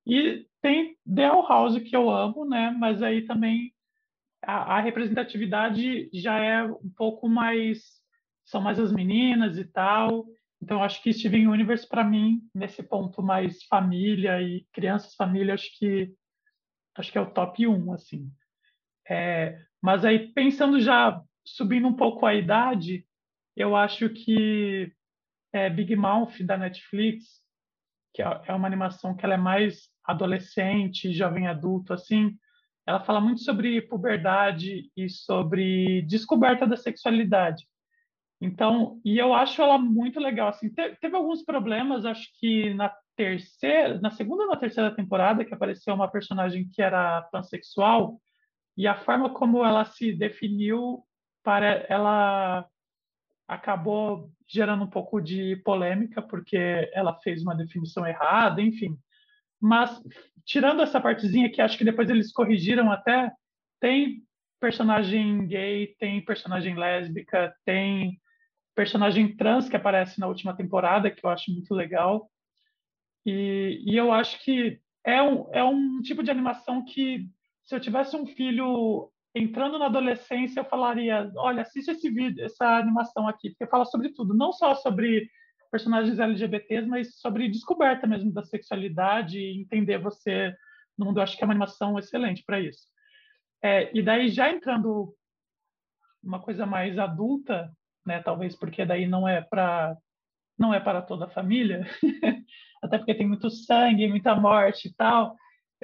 E 0.08 0.48
tem 0.66 0.98
The 1.08 1.28
House 1.28 1.78
que 1.78 1.96
eu 1.96 2.10
amo, 2.10 2.44
né? 2.44 2.72
Mas 2.72 3.04
aí 3.04 3.22
também 3.22 3.72
a, 4.42 4.78
a, 4.78 4.80
representatividade 4.80 6.10
já 6.12 6.40
é 6.40 6.64
um 6.64 6.92
pouco 6.98 7.30
mais 7.30 8.02
são 8.44 8.62
mais 8.62 8.80
as 8.80 8.92
meninas 8.92 9.60
e 9.60 9.66
tal. 9.66 10.26
Então 10.60 10.84
acho 10.84 11.04
que 11.04 11.14
Steven 11.14 11.48
Universe 11.48 11.88
para 11.88 12.04
mim 12.04 12.42
nesse 12.52 12.82
ponto 12.82 13.22
mais 13.22 13.64
família 13.66 14.42
e 14.42 14.66
crianças 14.74 15.14
família 15.14 15.54
acho 15.54 15.70
que 15.78 16.12
acho 16.96 17.12
que 17.12 17.18
é 17.20 17.22
o 17.22 17.30
top 17.30 17.68
1 17.68 17.94
assim. 17.94 18.32
É, 19.08 19.60
mas 19.80 20.04
aí 20.04 20.34
pensando 20.34 20.80
já 20.80 21.22
subindo 21.46 21.88
um 21.88 21.96
pouco 21.96 22.26
a 22.26 22.34
idade, 22.34 23.06
eu 23.56 23.76
acho 23.76 24.10
que 24.10 24.92
é, 25.54 25.70
Big 25.70 25.96
Mouth 25.96 26.42
da 26.44 26.58
Netflix, 26.58 27.45
que 28.16 28.24
é, 28.24 28.42
é 28.48 28.54
uma 28.54 28.66
animação 28.66 29.14
que 29.14 29.26
ela 29.26 29.34
é 29.34 29.38
mais 29.38 29.90
adolescente, 30.04 31.14
jovem 31.14 31.48
adulto 31.48 31.94
assim, 31.94 32.36
ela 32.88 33.02
fala 33.02 33.20
muito 33.20 33.42
sobre 33.42 33.82
puberdade 33.82 34.90
e 34.96 35.10
sobre 35.10 36.02
descoberta 36.04 36.66
da 36.66 36.78
sexualidade. 36.78 37.68
Então, 38.40 39.02
e 39.04 39.18
eu 39.18 39.34
acho 39.34 39.62
ela 39.62 39.78
muito 39.78 40.20
legal. 40.20 40.50
Assim, 40.50 40.70
teve, 40.70 40.96
teve 40.98 41.16
alguns 41.16 41.44
problemas, 41.44 42.06
acho 42.06 42.30
que 42.40 42.74
na 42.74 42.94
terceira, 43.16 44.00
na 44.00 44.12
segunda 44.12 44.44
ou 44.44 44.50
na 44.50 44.58
terceira 44.58 44.96
temporada, 44.96 45.44
que 45.44 45.54
apareceu 45.54 45.94
uma 45.94 46.10
personagem 46.10 46.70
que 46.72 46.82
era 46.82 47.24
pansexual, 47.32 48.20
e 48.78 48.88
a 48.88 48.96
forma 48.96 49.30
como 49.30 49.66
ela 49.66 49.86
se 49.86 50.14
definiu 50.14 51.04
para 51.44 51.86
ela 51.90 52.68
acabou 53.48 54.32
gerando 54.48 54.84
um 54.84 54.90
pouco 54.90 55.22
de 55.22 55.56
polêmica 55.58 56.22
porque 56.22 56.58
ela 56.94 57.14
fez 57.22 57.42
uma 57.42 57.56
definição 57.56 58.06
errada, 58.06 58.62
enfim. 58.62 58.98
Mas 59.60 60.02
tirando 60.46 60.82
essa 60.82 61.00
partezinha 61.00 61.52
que 61.52 61.62
acho 61.62 61.78
que 61.78 61.86
depois 61.86 62.10
eles 62.10 62.32
corrigiram 62.32 62.92
até, 62.92 63.32
tem 63.80 64.24
personagem 64.60 65.48
gay, 65.48 65.96
tem 66.00 66.24
personagem 66.24 66.76
lésbica, 66.76 67.54
tem 67.64 68.20
personagem 68.76 69.36
trans 69.36 69.70
que 69.70 69.76
aparece 69.76 70.20
na 70.20 70.28
última 70.28 70.56
temporada, 70.56 71.10
que 71.10 71.26
eu 71.26 71.30
acho 71.30 71.52
muito 71.52 71.74
legal. 71.74 72.30
E, 73.26 73.82
e 73.86 73.96
eu 73.96 74.12
acho 74.12 74.44
que 74.44 74.80
é 75.04 75.22
um, 75.22 75.50
é 75.54 75.64
um 75.64 76.02
tipo 76.02 76.22
de 76.22 76.32
animação 76.32 76.84
que, 76.84 77.28
se 77.64 77.76
eu 77.76 77.80
tivesse 77.80 78.16
um 78.16 78.26
filho 78.26 79.12
entrando 79.36 79.78
na 79.78 79.88
adolescência, 79.88 80.62
eu 80.62 80.66
falaria: 80.66 81.30
olha, 81.36 81.62
assiste 81.62 81.92
esse 81.92 82.10
vídeo, 82.10 82.46
essa 82.46 82.78
animação 82.78 83.28
aqui, 83.28 83.50
porque 83.50 83.68
fala 83.68 83.86
sobre 83.86 84.14
tudo, 84.14 84.34
não 84.34 84.54
só 84.54 84.74
sobre 84.74 85.30
personagens 85.70 86.18
LGBTs, 86.18 86.88
mas 86.88 87.20
sobre 87.20 87.50
descoberta 87.50 88.08
mesmo 88.08 88.32
da 88.32 88.44
sexualidade 88.44 89.38
e 89.38 89.62
entender 89.62 89.98
você 89.98 90.56
no 90.98 91.06
mundo. 91.06 91.20
Eu 91.20 91.24
acho 91.24 91.36
que 91.36 91.44
é 91.44 91.46
uma 91.46 91.54
animação 91.54 92.00
excelente 92.00 92.44
para 92.46 92.62
isso. 92.62 92.88
É, 93.62 93.96
e 93.96 94.02
daí, 94.02 94.30
já 94.30 94.50
entrando 94.50 95.14
uma 96.24 96.40
coisa 96.40 96.66
mais 96.66 96.98
adulta, 96.98 97.72
né, 98.06 98.22
talvez 98.22 98.56
porque 98.56 98.86
daí 98.86 99.06
não 99.06 99.28
é 99.28 99.42
para 99.42 99.98
não 100.58 100.74
é 100.74 100.80
para 100.80 101.02
toda 101.02 101.26
a 101.26 101.30
família, 101.30 101.86
até 102.82 102.98
porque 102.98 103.14
tem 103.14 103.28
muito 103.28 103.50
sangue, 103.50 104.08
muita 104.08 104.34
morte 104.34 104.88
e 104.88 104.94
tal. 104.94 105.36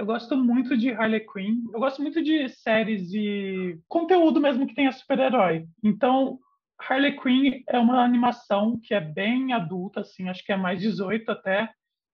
Eu 0.01 0.05
gosto 0.07 0.35
muito 0.35 0.75
de 0.75 0.89
Harley 0.89 1.23
Quinn. 1.31 1.61
Eu 1.71 1.79
gosto 1.79 2.01
muito 2.01 2.23
de 2.23 2.49
séries 2.49 3.13
e 3.13 3.79
conteúdo 3.87 4.41
mesmo 4.41 4.65
que 4.65 4.73
tenha 4.73 4.91
super-herói. 4.91 5.67
Então, 5.83 6.39
Harley 6.79 7.15
Quinn 7.21 7.61
é 7.69 7.77
uma 7.77 8.03
animação 8.03 8.79
que 8.81 8.95
é 8.95 8.99
bem 8.99 9.53
adulta, 9.53 9.99
assim, 9.99 10.27
acho 10.27 10.43
que 10.43 10.51
é 10.51 10.57
mais 10.57 10.81
18 10.81 11.31
até, 11.31 11.71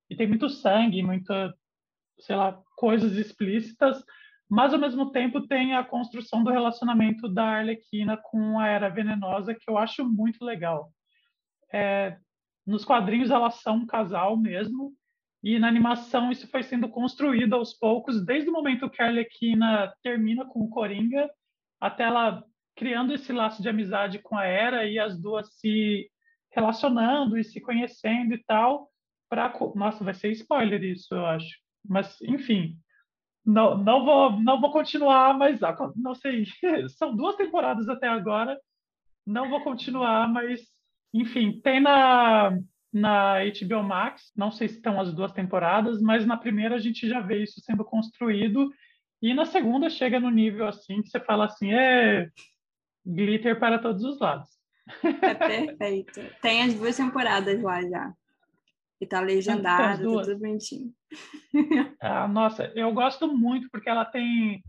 e 0.09 0.17
tem 0.17 0.27
muito 0.27 0.49
sangue, 0.49 1.01
muita, 1.01 1.55
sei 2.19 2.35
lá, 2.35 2.61
coisas 2.75 3.13
explícitas, 3.13 4.03
mas 4.49 4.73
ao 4.73 4.79
mesmo 4.81 5.09
tempo 5.13 5.47
tem 5.47 5.73
a 5.73 5.81
construção 5.81 6.43
do 6.43 6.51
relacionamento 6.51 7.29
da 7.29 7.45
Arlequina 7.45 8.17
com 8.21 8.59
a 8.59 8.67
Era 8.67 8.89
Venenosa, 8.89 9.55
que 9.55 9.71
eu 9.71 9.77
acho 9.77 10.03
muito 10.03 10.43
legal. 10.43 10.91
É, 11.71 12.17
nos 12.65 12.83
quadrinhos 12.83 13.31
elas 13.31 13.61
são 13.61 13.77
um 13.77 13.87
casal 13.87 14.35
mesmo, 14.35 14.91
e 15.43 15.59
na 15.59 15.67
animação 15.67 16.31
isso 16.31 16.47
foi 16.47 16.63
sendo 16.63 16.89
construído 16.89 17.53
aos 17.53 17.73
poucos, 17.73 18.23
desde 18.25 18.49
o 18.49 18.53
momento 18.53 18.89
que 18.89 19.01
a 19.01 19.05
Arlequina 19.05 19.93
termina 20.01 20.45
com 20.45 20.61
o 20.61 20.69
Coringa, 20.69 21.29
até 21.79 22.03
ela 22.03 22.43
criando 22.75 23.13
esse 23.13 23.31
laço 23.31 23.61
de 23.61 23.69
amizade 23.69 24.19
com 24.19 24.37
a 24.37 24.45
Era 24.45 24.85
e 24.85 24.99
as 24.99 25.19
duas 25.19 25.53
se 25.55 26.09
relacionando 26.51 27.37
e 27.37 27.43
se 27.43 27.61
conhecendo 27.61 28.33
e 28.33 28.43
tal. 28.43 28.89
Pra... 29.29 29.53
Nossa, 29.75 30.03
vai 30.03 30.13
ser 30.13 30.31
spoiler 30.31 30.83
isso, 30.83 31.13
eu 31.13 31.25
acho. 31.25 31.57
Mas, 31.87 32.19
enfim, 32.21 32.77
não, 33.45 33.77
não, 33.77 34.03
vou, 34.03 34.31
não 34.41 34.59
vou 34.59 34.71
continuar, 34.71 35.37
mas 35.37 35.63
ah, 35.63 35.75
não 35.95 36.13
sei. 36.13 36.45
São 36.97 37.15
duas 37.15 37.35
temporadas 37.35 37.87
até 37.87 38.07
agora. 38.07 38.59
Não 39.25 39.49
vou 39.49 39.61
continuar, 39.61 40.27
mas, 40.27 40.61
enfim, 41.13 41.59
tem 41.61 41.79
na, 41.79 42.57
na 42.97 43.35
HBO 43.39 43.83
Max. 43.83 44.31
Não 44.35 44.51
sei 44.51 44.67
se 44.67 44.75
estão 44.75 44.99
as 44.99 45.13
duas 45.13 45.31
temporadas, 45.31 46.01
mas 46.01 46.25
na 46.25 46.37
primeira 46.37 46.75
a 46.75 46.79
gente 46.79 47.07
já 47.07 47.19
vê 47.19 47.43
isso 47.43 47.61
sendo 47.61 47.85
construído. 47.85 48.69
E 49.21 49.33
na 49.33 49.45
segunda 49.45 49.89
chega 49.89 50.19
no 50.19 50.29
nível 50.29 50.67
assim 50.67 51.01
que 51.01 51.09
você 51.09 51.19
fala 51.19 51.45
assim: 51.45 51.73
é, 51.73 52.29
glitter 53.05 53.59
para 53.59 53.79
todos 53.79 54.03
os 54.03 54.19
lados. 54.19 54.49
É 55.21 55.33
perfeito. 55.33 56.21
Tem 56.41 56.63
as 56.63 56.73
duas 56.73 56.95
temporadas 56.95 57.61
lá 57.61 57.81
já. 57.81 58.13
E 58.99 59.05
tá 59.05 59.21
legendado, 59.21 60.15
tá 60.15 60.21
tudo 60.21 60.39
bonitinho. 60.39 60.91
Ah, 61.99 62.27
nossa, 62.27 62.71
eu 62.75 62.91
gosto 62.93 63.27
muito 63.27 63.69
porque 63.71 63.89
ela 63.89 64.05
tem. 64.05 64.63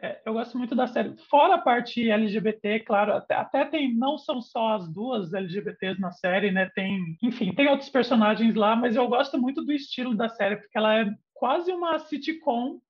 É, 0.00 0.20
eu 0.24 0.32
gosto 0.32 0.58
muito 0.58 0.74
da 0.74 0.86
série. 0.86 1.16
Fora 1.28 1.56
a 1.56 1.58
parte 1.58 2.10
LGBT, 2.10 2.80
claro, 2.80 3.12
até, 3.12 3.34
até, 3.34 3.64
tem. 3.64 3.94
Não 3.94 4.16
são 4.18 4.40
só 4.40 4.74
as 4.74 4.88
duas 4.88 5.32
LGBTs 5.32 6.00
na 6.00 6.10
série, 6.10 6.50
né? 6.50 6.70
Tem, 6.74 7.16
enfim, 7.22 7.52
tem 7.52 7.68
outros 7.68 7.88
personagens 7.88 8.54
lá, 8.54 8.74
mas 8.74 8.96
eu 8.96 9.06
gosto 9.08 9.38
muito 9.38 9.64
do 9.64 9.72
estilo 9.72 10.14
da 10.14 10.28
série 10.28 10.56
porque 10.56 10.76
ela 10.76 10.98
é 10.98 11.14
quase 11.34 11.72
uma 11.72 11.98
sitcom 11.98 12.80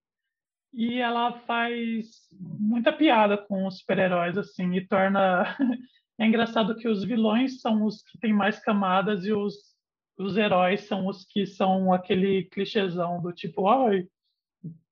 e 0.73 0.99
ela 0.99 1.33
faz 1.41 2.29
muita 2.39 2.93
piada 2.93 3.37
com 3.37 3.67
os 3.67 3.79
super-heróis 3.79 4.39
assim 4.39 4.75
e 4.75 4.87
torna 4.87 5.45
é 6.19 6.27
engraçado 6.27 6.75
que 6.77 6.89
os 6.89 7.05
vilões 7.05 7.61
são 7.61 7.85
os 7.85 8.03
que 8.03 8.19
têm 8.19 8.33
mais 8.33 8.59
camadas 8.59 9.25
e 9.27 9.33
os 9.33 9.73
os 10.19 10.37
heróis 10.37 10.83
são 10.83 11.07
os 11.07 11.25
que 11.25 11.47
são 11.47 11.93
aquele 11.93 12.45
clichêzão 12.45 13.21
do 13.21 13.33
tipo, 13.33 13.67
ai, 13.69 14.07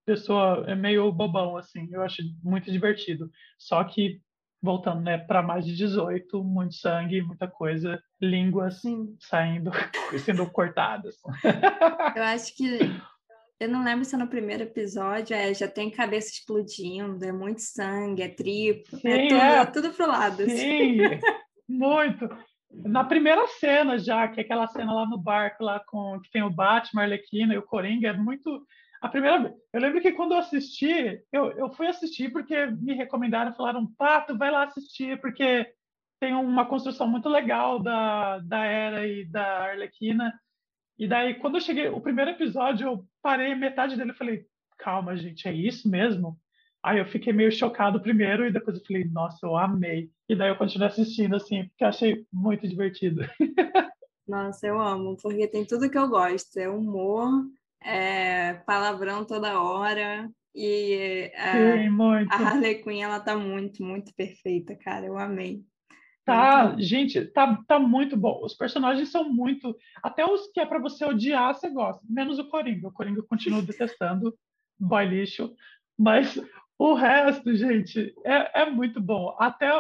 pessoa 0.05 0.65
é 0.67 0.75
meio 0.75 1.11
bobão 1.13 1.57
assim. 1.57 1.89
Eu 1.93 2.03
acho 2.03 2.23
muito 2.43 2.71
divertido. 2.71 3.31
Só 3.59 3.83
que 3.85 4.21
voltando, 4.63 5.01
né, 5.01 5.17
para 5.17 5.43
mais 5.43 5.65
de 5.65 5.75
18, 5.75 6.45
muito 6.45 6.75
sangue, 6.75 7.23
muita 7.23 7.49
coisa, 7.49 8.03
línguas 8.21 8.83
saindo, 9.19 9.71
sendo 10.25 10.49
cortadas. 10.51 11.17
Eu 12.15 12.23
acho 12.25 12.55
que 12.55 12.79
eu 13.61 13.69
não 13.69 13.85
lembro 13.85 14.07
se 14.07 14.15
é 14.15 14.19
no 14.19 14.27
primeiro 14.27 14.63
episódio 14.63 15.37
é, 15.37 15.53
já 15.53 15.69
tem 15.69 15.91
cabeça 15.91 16.31
explodindo, 16.31 17.23
é 17.23 17.31
muito 17.31 17.61
sangue, 17.61 18.23
é 18.23 18.29
tripa, 18.29 18.97
é 18.97 18.99
Sim, 18.99 19.09
é, 19.09 19.29
tudo, 19.29 19.41
é. 19.41 19.67
tudo 19.67 19.91
pro 19.93 20.09
lado. 20.09 20.43
Assim. 20.43 20.57
Sim, 20.57 21.05
assim. 21.05 21.21
muito. 21.69 22.27
Na 22.73 23.05
primeira 23.05 23.47
cena 23.47 23.99
já, 23.99 24.29
que 24.29 24.41
é 24.41 24.45
aquela 24.45 24.67
cena 24.67 24.95
lá 24.95 25.07
no 25.07 25.19
barco, 25.19 25.63
lá 25.63 25.79
com 25.87 26.19
que 26.21 26.31
tem 26.31 26.43
o 26.43 26.49
Batman, 26.49 27.03
a 27.03 27.05
Arlequina 27.05 27.53
e 27.53 27.59
o 27.59 27.63
Coringa, 27.63 28.09
é 28.09 28.13
muito. 28.15 28.67
A 29.01 29.09
primeira 29.09 29.55
Eu 29.73 29.81
lembro 29.81 30.01
que 30.01 30.13
quando 30.13 30.33
eu 30.33 30.39
assisti, 30.39 31.23
eu, 31.33 31.51
eu 31.53 31.71
fui 31.71 31.87
assistir 31.87 32.31
porque 32.31 32.67
me 32.67 32.93
recomendaram, 32.93 33.55
falaram, 33.55 33.87
Pato, 33.97 34.37
vai 34.37 34.51
lá 34.51 34.65
assistir, 34.65 35.19
porque 35.21 35.73
tem 36.21 36.35
uma 36.35 36.67
construção 36.67 37.09
muito 37.09 37.29
legal 37.29 37.79
da, 37.79 38.39
da 38.41 38.65
Era 38.65 39.07
e 39.07 39.25
da 39.25 39.71
Arlequina. 39.71 40.39
E 40.99 41.09
daí, 41.09 41.35
quando 41.35 41.57
eu 41.57 41.63
cheguei, 41.63 41.89
o 41.89 42.01
primeiro 42.01 42.33
episódio, 42.33 42.87
eu 42.87 43.07
parei 43.23 43.55
metade 43.55 43.97
dele 43.97 44.11
e 44.11 44.17
falei, 44.17 44.45
calma, 44.77 45.17
gente, 45.17 45.49
é 45.49 45.53
isso 45.53 45.89
mesmo? 45.89 46.39
Aí 46.83 46.99
eu 46.99 47.07
fiquei 47.07 47.33
meio 47.33 47.51
chocado 47.51 48.03
primeiro 48.03 48.47
e 48.47 48.53
depois 48.53 48.77
eu 48.77 48.85
falei, 48.85 49.05
nossa, 49.05 49.47
eu 49.47 49.57
amei. 49.57 50.11
E 50.29 50.37
daí 50.37 50.51
eu 50.51 50.57
continuei 50.57 50.89
assistindo, 50.89 51.37
assim, 51.37 51.69
porque 51.69 51.85
achei 51.85 52.27
muito 52.31 52.69
divertido. 52.69 53.23
Nossa, 54.29 54.67
eu 54.67 54.81
amo, 54.81 55.17
porque 55.21 55.49
tem 55.49 55.65
tudo 55.65 55.91
que 55.91 55.99
eu 55.99 56.09
gosto. 56.09 56.57
É 56.57 56.69
humor, 56.69 57.29
é 57.83 58.55
palavrão 58.67 59.25
toda 59.25 59.61
hora. 59.61 60.31
E 60.55 61.31
a, 61.37 61.53
Sim, 61.53 62.29
a 62.31 62.37
Harley 62.37 62.83
Quinn, 62.83 63.03
ela 63.03 63.21
tá 63.21 63.37
muito, 63.37 63.85
muito 63.85 64.13
perfeita, 64.15 64.77
cara. 64.77 65.07
Eu 65.07 65.17
amei. 65.17 65.63
Tá, 66.25 66.77
gente, 66.79 67.25
tá, 67.27 67.61
tá 67.67 67.79
muito 67.79 68.17
bom. 68.17 68.41
Os 68.45 68.55
personagens 68.55 69.11
são 69.11 69.29
muito. 69.33 69.77
Até 70.03 70.25
os 70.25 70.49
que 70.53 70.61
é 70.61 70.67
para 70.67 70.79
você 70.79 71.05
odiar, 71.05 71.55
você 71.55 71.71
gosta. 71.71 72.03
Menos 72.09 72.39
o 72.39 72.49
Coringa. 72.49 72.89
O 72.89 72.93
Coringa 72.93 73.21
eu 73.21 73.27
continuo 73.27 73.63
detestando. 73.63 74.37
Boy 74.79 75.07
lixo. 75.07 75.53
Mas 75.99 76.41
o 76.79 76.95
resto, 76.95 77.55
gente, 77.55 78.15
é, 78.25 78.63
é 78.63 78.71
muito 78.71 79.01
bom. 79.01 79.37
Até 79.39 79.71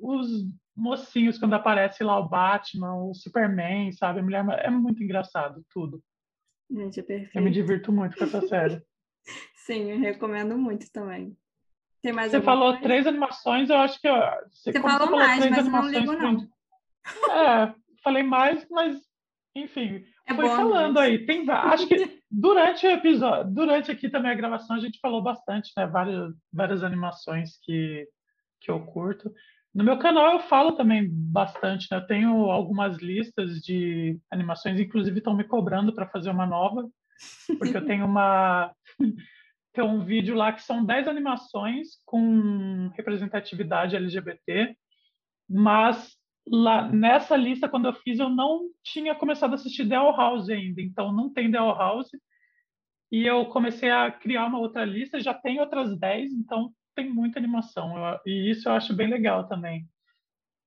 os, 0.00 0.28
mocinhos 0.74 1.38
quando 1.38 1.54
aparece 1.54 2.02
lá 2.02 2.18
o 2.18 2.28
Batman, 2.28 2.94
o 2.94 3.14
Superman, 3.14 3.92
sabe? 3.92 4.20
A 4.20 4.22
mulher 4.22 4.44
é 4.60 4.70
muito 4.70 5.02
engraçado 5.02 5.64
tudo. 5.70 6.02
Gente, 6.72 7.00
é 7.00 7.02
perfeito. 7.02 7.36
Eu 7.36 7.42
me 7.42 7.50
divirto 7.50 7.92
muito 7.92 8.16
com 8.16 8.24
essa 8.24 8.40
série. 8.48 8.82
Sim, 9.54 9.90
eu 9.90 9.98
recomendo 9.98 10.56
muito 10.56 10.90
também. 10.90 11.36
Tem 12.02 12.12
mais 12.12 12.32
você 12.32 12.40
falou 12.40 12.72
coisa? 12.72 12.82
três 12.82 13.06
animações, 13.06 13.70
eu 13.70 13.76
acho 13.76 14.00
que. 14.00 14.08
Você, 14.50 14.72
você 14.72 14.80
falou, 14.80 15.06
falou 15.06 15.18
mais, 15.18 15.48
mas 15.48 15.66
eu 15.66 15.72
não 15.72 15.88
ligo, 15.88 16.12
não. 16.12 16.48
É, 17.30 17.74
falei 18.02 18.22
mais, 18.24 18.66
mas, 18.68 19.00
enfim, 19.54 20.04
é 20.26 20.34
foi 20.34 20.48
bom, 20.48 20.56
falando 20.56 20.94
mas... 20.94 21.04
aí. 21.04 21.24
Tem, 21.24 21.48
acho 21.48 21.86
que 21.86 22.20
durante 22.30 22.86
o 22.86 22.90
episódio, 22.90 23.52
durante 23.52 23.90
aqui 23.90 24.08
também 24.08 24.32
a 24.32 24.36
gravação, 24.36 24.74
a 24.74 24.80
gente 24.80 24.98
falou 25.00 25.22
bastante, 25.22 25.70
né? 25.76 25.86
Várias, 25.86 26.34
várias 26.52 26.82
animações 26.82 27.58
que, 27.62 28.08
que 28.60 28.70
eu 28.70 28.84
curto. 28.84 29.32
No 29.74 29.82
meu 29.82 29.98
canal 29.98 30.32
eu 30.32 30.40
falo 30.40 30.72
também 30.72 31.08
bastante, 31.10 31.88
né? 31.90 31.96
Eu 31.96 32.06
tenho 32.06 32.50
algumas 32.50 32.98
listas 32.98 33.60
de 33.60 34.18
animações, 34.30 34.78
inclusive 34.78 35.18
estão 35.18 35.34
me 35.34 35.44
cobrando 35.44 35.94
para 35.94 36.08
fazer 36.08 36.30
uma 36.30 36.46
nova, 36.46 36.86
porque 37.58 37.76
eu 37.76 37.86
tenho 37.86 38.04
uma 38.04 38.70
tem 39.72 39.82
um 39.82 40.04
vídeo 40.04 40.34
lá 40.34 40.52
que 40.52 40.62
são 40.62 40.84
10 40.84 41.08
animações 41.08 41.88
com 42.04 42.90
representatividade 42.94 43.96
LGBT, 43.96 44.76
mas 45.48 46.14
lá 46.46 46.86
nessa 46.90 47.34
lista 47.34 47.66
quando 47.66 47.86
eu 47.86 47.94
fiz 47.94 48.18
eu 48.18 48.28
não 48.28 48.68
tinha 48.84 49.14
começado 49.14 49.52
a 49.52 49.54
assistir 49.54 49.88
The 49.88 49.94
House 49.94 50.50
ainda, 50.50 50.82
então 50.82 51.10
não 51.12 51.32
tem 51.32 51.50
The 51.50 51.58
House. 51.58 52.10
E 53.10 53.26
eu 53.26 53.46
comecei 53.46 53.90
a 53.90 54.10
criar 54.10 54.46
uma 54.46 54.58
outra 54.58 54.84
lista, 54.84 55.20
já 55.20 55.34
tem 55.34 55.60
outras 55.60 55.98
10, 55.98 56.32
então 56.32 56.72
tem 56.94 57.08
muita 57.10 57.38
animação, 57.38 57.96
eu, 57.96 58.20
e 58.26 58.50
isso 58.50 58.68
eu 58.68 58.72
acho 58.72 58.94
bem 58.94 59.08
legal 59.08 59.48
também. 59.48 59.88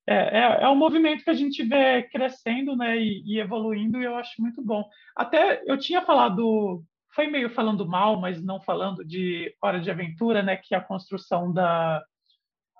É, 0.08 0.38
é, 0.38 0.62
é, 0.62 0.68
um 0.68 0.76
movimento 0.76 1.24
que 1.24 1.30
a 1.30 1.34
gente 1.34 1.64
vê 1.64 2.04
crescendo 2.04 2.76
né, 2.76 2.96
e, 2.96 3.22
e, 3.26 3.40
evoluindo, 3.40 4.00
e 4.00 4.04
eu 4.04 4.16
acho 4.16 4.40
muito 4.40 4.62
bom. 4.62 4.88
Até 5.16 5.62
eu 5.66 5.76
tinha 5.76 6.00
falado, 6.02 6.84
foi 7.12 7.26
meio 7.26 7.50
falando 7.50 7.86
mal, 7.86 8.20
mas 8.20 8.40
não 8.40 8.60
falando 8.60 9.04
de 9.04 9.52
Hora 9.60 9.80
de 9.80 9.90
Aventura, 9.90 10.42
né, 10.42 10.56
que 10.56 10.76
a 10.76 10.80
construção 10.80 11.52
da, 11.52 12.04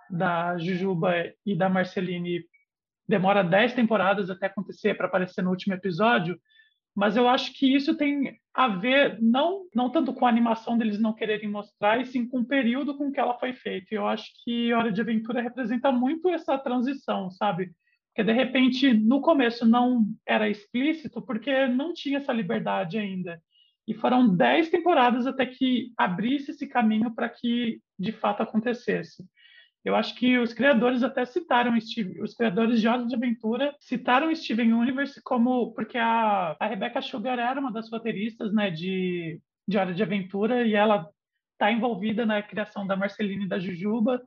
da 0.09 0.57
Jujuba 0.59 1.13
e 1.45 1.57
da 1.57 1.69
Marceline 1.69 2.45
demora 3.09 3.43
10 3.43 3.75
temporadas 3.75 4.31
até 4.31 4.47
acontecer 4.47 4.97
para 4.97 5.07
aparecer 5.07 5.43
no 5.43 5.51
último 5.51 5.75
episódio, 5.75 6.39
mas 6.97 7.15
eu 7.15 7.29
acho 7.29 7.53
que 7.53 7.77
isso 7.77 7.95
tem 7.95 8.41
a 8.55 8.69
ver 8.69 9.19
não 9.21 9.67
não 9.75 9.91
tanto 9.91 10.15
com 10.15 10.25
a 10.25 10.31
animação 10.31 10.79
deles 10.79 10.99
não 10.99 11.13
quererem 11.13 11.49
mostrar, 11.49 12.01
e 12.01 12.07
sim 12.07 12.27
com 12.27 12.41
o 12.41 12.47
período 12.47 12.97
com 12.97 13.13
que 13.13 13.21
ela 13.21 13.39
foi 13.39 13.53
feita. 13.53 13.89
E 13.93 13.97
eu 13.97 14.07
acho 14.07 14.25
que 14.43 14.73
Hora 14.73 14.91
de 14.91 15.01
Aventura 15.03 15.43
representa 15.43 15.93
muito 15.93 16.31
essa 16.31 16.57
transição, 16.59 17.31
sabe? 17.31 17.71
Porque 18.09 18.25
de 18.25 18.33
repente 18.33 18.95
no 18.95 19.21
começo 19.21 19.67
não 19.67 20.07
era 20.27 20.49
explícito 20.49 21.21
porque 21.21 21.67
não 21.67 21.93
tinha 21.93 22.17
essa 22.17 22.33
liberdade 22.33 22.97
ainda. 22.97 23.39
E 23.87 23.93
foram 23.95 24.35
dez 24.35 24.71
temporadas 24.71 25.27
até 25.27 25.45
que 25.45 25.93
abrisse 25.99 26.51
esse 26.53 26.67
caminho 26.67 27.15
para 27.15 27.29
que 27.29 27.79
de 27.99 28.11
fato 28.11 28.43
acontecesse. 28.43 29.23
Eu 29.87 29.94
acho 29.94 30.16
que 30.16 30.37
os 30.37 30.53
criadores 30.53 31.05
até 31.05 31.25
citaram 31.25 31.81
Steve, 31.81 32.20
os 32.20 32.35
criadores 32.35 32.81
de 32.81 32.88
Hora 32.88 33.07
de 33.07 33.14
Aventura 33.14 33.72
citaram 33.79 34.35
Steven 34.35 34.75
Universe 34.75 35.22
como 35.22 35.72
porque 35.75 35.96
a, 35.96 36.57
a 36.59 36.66
Rebecca 36.66 37.01
Sugar 37.01 37.38
era 37.38 37.61
uma 37.61 37.72
das 37.72 37.88
roteiristas, 37.88 38.53
né, 38.53 38.68
de 38.68 39.40
de 39.66 39.79
Hora 39.79 39.94
de 39.94 40.03
Aventura 40.03 40.66
e 40.66 40.75
ela 40.75 41.09
está 41.53 41.72
envolvida 41.72 42.25
na 42.25 42.42
criação 42.42 42.87
da 42.87 42.96
Marceline 42.96 43.44
e 43.44 43.49
da 43.49 43.59
Jujuba. 43.59 44.22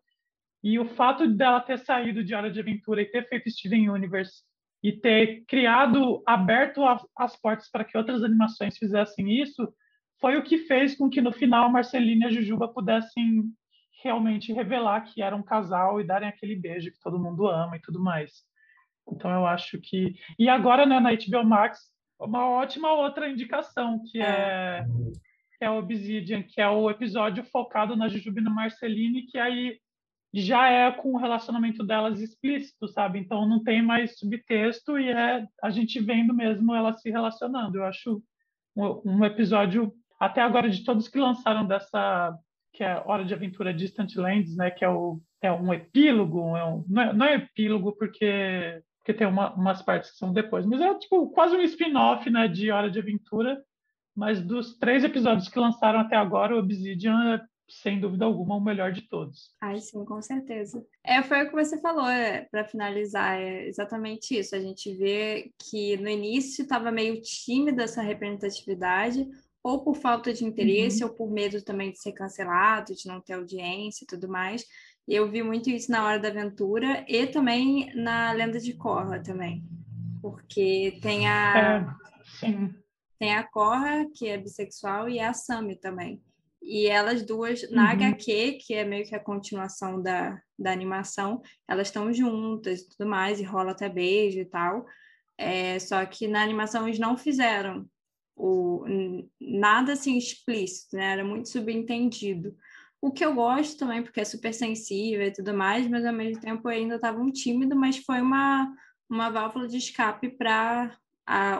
E 0.63 0.77
o 0.77 0.85
fato 0.85 1.27
dela 1.27 1.61
ter 1.61 1.77
saído 1.79 2.23
de 2.23 2.33
Hora 2.33 2.49
de 2.51 2.59
Aventura 2.59 3.01
e 3.01 3.05
ter 3.05 3.27
feito 3.29 3.49
Steven 3.49 3.89
Universe 3.89 4.43
e 4.81 4.93
ter 4.93 5.43
criado, 5.45 6.23
aberto 6.25 6.85
as, 6.85 7.05
as 7.17 7.35
portas 7.35 7.69
para 7.69 7.83
que 7.83 7.97
outras 7.97 8.23
animações 8.23 8.77
fizessem 8.77 9.41
isso, 9.41 9.73
foi 10.19 10.37
o 10.37 10.43
que 10.43 10.59
fez 10.59 10.95
com 10.95 11.09
que 11.09 11.21
no 11.21 11.31
final 11.31 11.65
a 11.65 11.69
Marceline 11.69 12.21
e 12.21 12.25
a 12.25 12.31
Jujuba 12.31 12.67
pudessem 12.67 13.43
realmente 14.01 14.53
revelar 14.53 15.01
que 15.01 15.21
era 15.21 15.35
um 15.35 15.43
casal 15.43 15.99
e 15.99 16.03
darem 16.03 16.27
aquele 16.27 16.55
beijo 16.55 16.91
que 16.91 16.99
todo 16.99 17.19
mundo 17.19 17.47
ama 17.47 17.77
e 17.77 17.81
tudo 17.81 18.01
mais. 18.01 18.43
Então 19.11 19.31
eu 19.31 19.45
acho 19.45 19.79
que 19.79 20.15
e 20.37 20.47
agora 20.47 20.85
né, 20.85 20.99
na 20.99 21.11
HBO 21.11 21.43
Max 21.43 21.79
uma 22.19 22.47
ótima 22.49 22.91
outra 22.91 23.29
indicação 23.29 24.01
que 24.11 24.21
é, 24.21 24.25
é 24.25 24.85
que 25.57 25.65
é 25.65 25.69
Obsidian, 25.69 26.43
que 26.43 26.61
é 26.61 26.69
o 26.69 26.89
episódio 26.89 27.43
focado 27.43 27.95
na 27.95 28.07
Jujuba 28.07 28.39
e 28.39 28.43
no 28.43 28.53
Marceline, 28.53 29.23
que 29.23 29.37
aí 29.37 29.77
já 30.33 30.69
é 30.69 30.91
com 30.91 31.13
o 31.13 31.17
relacionamento 31.17 31.83
delas 31.83 32.21
explícito, 32.21 32.87
sabe? 32.87 33.19
Então 33.19 33.47
não 33.47 33.63
tem 33.63 33.81
mais 33.81 34.17
subtexto 34.17 34.97
e 34.99 35.09
é 35.09 35.45
a 35.61 35.69
gente 35.69 35.99
vendo 35.99 36.33
mesmo 36.33 36.73
elas 36.73 37.01
se 37.01 37.09
relacionando. 37.09 37.77
Eu 37.77 37.85
acho 37.85 38.21
um, 38.75 39.01
um 39.05 39.25
episódio 39.25 39.93
até 40.19 40.41
agora 40.41 40.69
de 40.69 40.83
todos 40.83 41.07
que 41.07 41.19
lançaram 41.19 41.65
dessa 41.65 42.37
que 42.73 42.83
é 42.83 43.01
Hora 43.05 43.25
de 43.25 43.33
Aventura 43.33 43.73
Distant 43.73 44.15
Lands, 44.15 44.55
né, 44.55 44.71
que 44.71 44.85
é, 44.85 44.89
o, 44.89 45.19
é 45.41 45.51
um 45.51 45.73
epílogo, 45.73 46.55
é 46.55 46.65
um, 46.65 46.85
não, 46.87 47.01
é, 47.01 47.13
não, 47.13 47.25
é, 47.25 47.35
epílogo 47.35 47.93
porque, 47.93 48.81
porque 48.99 49.13
tem 49.13 49.27
uma, 49.27 49.53
umas 49.53 49.81
partes 49.81 50.11
que 50.11 50.17
são 50.17 50.31
depois, 50.31 50.65
mas 50.65 50.81
é 50.81 50.93
tipo 50.95 51.29
quase 51.31 51.55
um 51.55 51.61
spin-off 51.61 52.29
né, 52.29 52.47
de 52.47 52.71
Hora 52.71 52.89
de 52.89 52.99
Aventura, 52.99 53.61
mas 54.15 54.41
dos 54.41 54.77
três 54.77 55.03
episódios 55.03 55.47
que 55.47 55.59
lançaram 55.59 55.99
até 55.99 56.15
agora, 56.15 56.55
o 56.55 56.59
Obsidian 56.59 57.35
é, 57.35 57.41
sem 57.69 57.99
dúvida 57.99 58.25
alguma, 58.25 58.55
o 58.55 58.61
melhor 58.61 58.91
de 58.91 59.03
todos. 59.03 59.53
Ai, 59.61 59.79
sim, 59.79 60.03
com 60.03 60.21
certeza. 60.21 60.85
É, 61.03 61.21
foi 61.21 61.43
o 61.43 61.49
que 61.49 61.55
você 61.55 61.79
falou, 61.79 62.07
é, 62.07 62.47
para 62.51 62.65
finalizar, 62.65 63.39
é 63.39 63.67
exatamente 63.67 64.37
isso. 64.37 64.55
A 64.55 64.59
gente 64.59 64.93
vê 64.95 65.51
que 65.59 65.95
no 65.97 66.09
início 66.09 66.63
estava 66.63 66.91
meio 66.91 67.21
tímida 67.21 67.83
essa 67.83 68.01
representatividade, 68.01 69.27
ou 69.63 69.83
por 69.83 69.95
falta 69.95 70.33
de 70.33 70.45
interesse, 70.45 71.03
uhum. 71.03 71.09
ou 71.09 71.15
por 71.15 71.31
medo 71.31 71.61
também 71.61 71.91
de 71.91 71.99
ser 71.99 72.13
cancelado, 72.13 72.95
de 72.95 73.07
não 73.07 73.21
ter 73.21 73.33
audiência 73.33 74.03
e 74.03 74.07
tudo 74.07 74.27
mais. 74.27 74.65
E 75.07 75.15
eu 75.15 75.29
vi 75.29 75.41
muito 75.41 75.69
isso 75.69 75.91
na 75.91 76.05
Hora 76.05 76.19
da 76.19 76.29
Aventura 76.29 77.03
e 77.07 77.25
também 77.27 77.91
na 77.95 78.31
Lenda 78.31 78.59
de 78.59 78.73
Korra 78.73 79.21
também. 79.21 79.63
Porque 80.21 80.99
tem 81.01 81.27
a. 81.27 81.97
É, 82.43 82.79
tem 83.17 83.35
a 83.35 83.43
Korra, 83.43 84.05
que 84.15 84.27
é 84.27 84.37
bissexual, 84.37 85.09
e 85.09 85.19
a 85.19 85.33
Sami 85.33 85.75
também. 85.75 86.21
E 86.61 86.87
elas 86.87 87.25
duas, 87.25 87.69
na 87.71 87.85
uhum. 87.85 87.89
HQ, 87.89 88.59
que 88.61 88.73
é 88.73 88.85
meio 88.85 89.05
que 89.05 89.15
a 89.15 89.19
continuação 89.19 90.01
da, 90.01 90.39
da 90.57 90.71
animação, 90.71 91.41
elas 91.67 91.87
estão 91.87 92.13
juntas 92.13 92.81
e 92.81 92.89
tudo 92.89 93.09
mais, 93.09 93.39
e 93.39 93.43
rola 93.43 93.71
até 93.71 93.89
beijo 93.89 94.39
e 94.39 94.45
tal. 94.45 94.85
É, 95.37 95.79
só 95.79 96.05
que 96.05 96.27
na 96.27 96.41
animação 96.41 96.87
eles 96.87 96.99
não 96.99 97.17
fizeram 97.17 97.85
o, 98.39 98.85
nada 99.39 99.93
assim 99.93 100.17
explícito, 100.17 100.95
né? 100.95 101.11
Era 101.11 101.25
muito 101.25 101.49
subentendido. 101.49 102.55
O 103.01 103.11
que 103.11 103.23
eu 103.23 103.35
gosto 103.35 103.77
também, 103.77 104.01
porque 104.01 104.21
é 104.21 104.25
super 104.25 104.53
sensível 104.53 105.25
e 105.25 105.31
tudo 105.31 105.53
mais, 105.53 105.87
mas 105.87 106.05
ao 106.05 106.13
mesmo 106.13 106.41
tempo 106.41 106.69
eu 106.69 106.77
ainda 106.77 106.95
estava 106.95 107.19
um 107.19 107.31
tímido, 107.31 107.75
mas 107.75 107.97
foi 107.97 108.21
uma, 108.21 108.73
uma 109.09 109.29
válvula 109.29 109.67
de 109.67 109.77
escape 109.77 110.29
para 110.29 110.97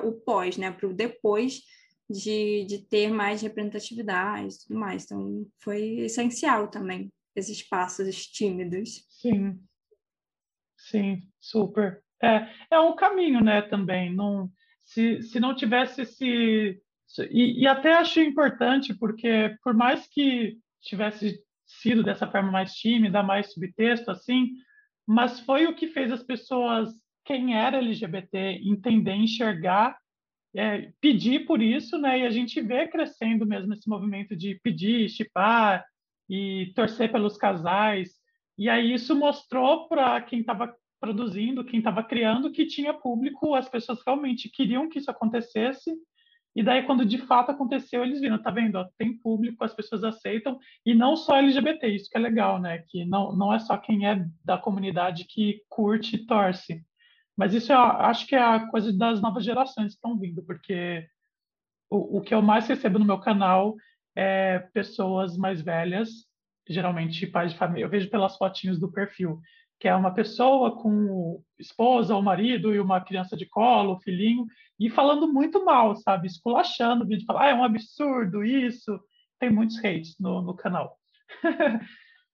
o 0.04 0.14
pós, 0.14 0.58
né? 0.58 0.72
Para 0.72 0.88
o 0.88 0.94
depois 0.94 1.62
de, 2.10 2.66
de 2.66 2.80
ter 2.80 3.12
mais 3.12 3.42
representatividade 3.42 4.56
e 4.56 4.60
tudo 4.68 4.80
mais. 4.80 5.04
Então 5.04 5.46
foi 5.60 6.00
essencial 6.00 6.70
também, 6.70 7.12
esses 7.36 7.62
passos 7.62 8.26
tímidos. 8.26 9.06
Sim, 9.10 9.60
sim, 10.78 11.30
super. 11.40 12.02
É, 12.22 12.50
é 12.72 12.80
um 12.80 12.96
caminho, 12.96 13.42
né, 13.42 13.62
também. 13.62 14.14
Não, 14.14 14.52
se, 14.90 15.22
se 15.22 15.40
não 15.40 15.56
tivesse 15.56 16.02
esse. 16.02 16.82
E, 17.32 17.62
e 17.62 17.68
até 17.68 17.94
acho 17.94 18.20
importante, 18.20 18.94
porque 18.94 19.56
por 19.64 19.74
mais 19.74 20.08
que 20.08 20.58
tivesse 20.82 21.40
sido 21.66 22.04
dessa 22.04 22.28
forma 22.28 22.52
mais 22.52 22.74
tímida, 22.74 23.24
mais 23.24 23.54
subtexto, 23.54 24.12
assim, 24.12 24.50
mas 25.08 25.40
foi 25.40 25.66
o 25.66 25.76
que 25.76 25.88
fez 25.88 26.12
as 26.12 26.24
pessoas, 26.24 26.90
quem 27.26 27.56
era 27.56 27.78
LGBT, 27.78 28.62
entender, 28.64 29.14
enxergar, 29.14 29.98
é, 30.56 30.92
pedir 31.00 31.46
por 31.46 31.62
isso, 31.62 31.98
né? 31.98 32.20
E 32.20 32.26
a 32.26 32.30
gente 32.30 32.60
vê 32.62 32.88
crescendo 32.88 33.46
mesmo 33.46 33.74
esse 33.74 33.88
movimento 33.88 34.36
de 34.36 34.60
pedir, 34.64 35.10
chipar 35.10 35.86
e 36.28 36.72
torcer 36.76 37.12
pelos 37.12 37.38
casais. 37.38 38.10
E 38.58 38.68
aí 38.70 38.94
isso 38.94 39.16
mostrou 39.16 39.88
para 39.88 40.20
quem 40.22 40.40
estava 40.40 40.76
produzindo, 41.00 41.64
quem 41.64 41.80
estava 41.80 42.04
criando, 42.04 42.52
que 42.52 42.66
tinha 42.66 42.94
público, 42.94 43.56
as 43.56 43.70
pessoas 43.70 44.00
realmente 44.06 44.50
queriam 44.50 44.90
que 44.90 45.00
isso 45.00 45.10
acontecesse. 45.10 45.96
E 46.56 46.64
daí, 46.64 46.84
quando 46.84 47.06
de 47.06 47.18
fato 47.20 47.52
aconteceu, 47.52 48.04
eles 48.04 48.20
viram, 48.20 48.42
tá 48.42 48.52
vendo? 48.52 48.76
Ó, 48.76 48.86
tem 48.98 49.18
público, 49.18 49.64
as 49.64 49.74
pessoas 49.74 50.04
aceitam, 50.04 50.60
e 50.86 50.94
não 50.94 51.16
só 51.16 51.38
LGBT, 51.38 51.88
isso 51.88 52.10
que 52.10 52.18
é 52.18 52.22
legal, 52.22 52.60
né? 52.60 52.84
Que 52.90 53.06
não, 53.06 53.36
não 53.36 53.54
é 53.54 53.60
só 53.60 53.78
quem 53.78 54.08
é 54.08 54.26
da 54.44 54.58
comunidade 54.58 55.26
que 55.26 55.62
curte 55.70 56.16
e 56.16 56.26
torce. 56.26 56.84
Mas 57.38 57.54
isso 57.54 57.72
eu 57.72 57.80
acho 57.80 58.28
que 58.28 58.36
é 58.36 58.42
a 58.42 58.68
coisa 58.68 58.92
das 58.92 59.22
novas 59.22 59.46
gerações 59.46 59.94
que 59.94 59.94
estão 59.94 60.20
vindo, 60.20 60.44
porque 60.44 61.08
o, 61.90 62.18
o 62.18 62.22
que 62.22 62.34
eu 62.34 62.42
mais 62.42 62.68
recebo 62.68 63.00
no 63.00 63.06
meu 63.06 63.20
canal 63.20 63.76
é 64.16 64.60
pessoas 64.74 65.38
mais 65.38 65.62
velhas, 65.62 66.10
geralmente 66.68 67.26
pais 67.26 67.54
de 67.54 67.58
família. 67.58 67.86
Eu 67.86 67.90
vejo 67.90 68.10
pelas 68.10 68.36
fotinhos 68.38 68.80
do 68.80 68.92
perfil 68.92 69.40
que 69.80 69.88
é 69.88 69.96
uma 69.96 70.14
pessoa 70.14 70.76
com 70.76 71.42
esposa 71.58 72.14
ou 72.14 72.22
marido 72.22 72.74
e 72.74 72.80
uma 72.80 73.00
criança 73.00 73.38
de 73.38 73.46
colo, 73.46 74.00
filhinho, 74.02 74.46
e 74.78 74.90
falando 74.90 75.32
muito 75.32 75.64
mal, 75.64 75.96
sabe? 75.96 76.28
Esculachando 76.28 77.06
o 77.06 77.08
vídeo, 77.08 77.26
falar, 77.26 77.44
ah, 77.44 77.50
é 77.50 77.54
um 77.54 77.64
absurdo 77.64 78.44
isso. 78.44 79.00
Tem 79.40 79.50
muitos 79.50 79.78
hates 79.78 80.18
no, 80.20 80.42
no 80.42 80.54
canal. 80.54 80.98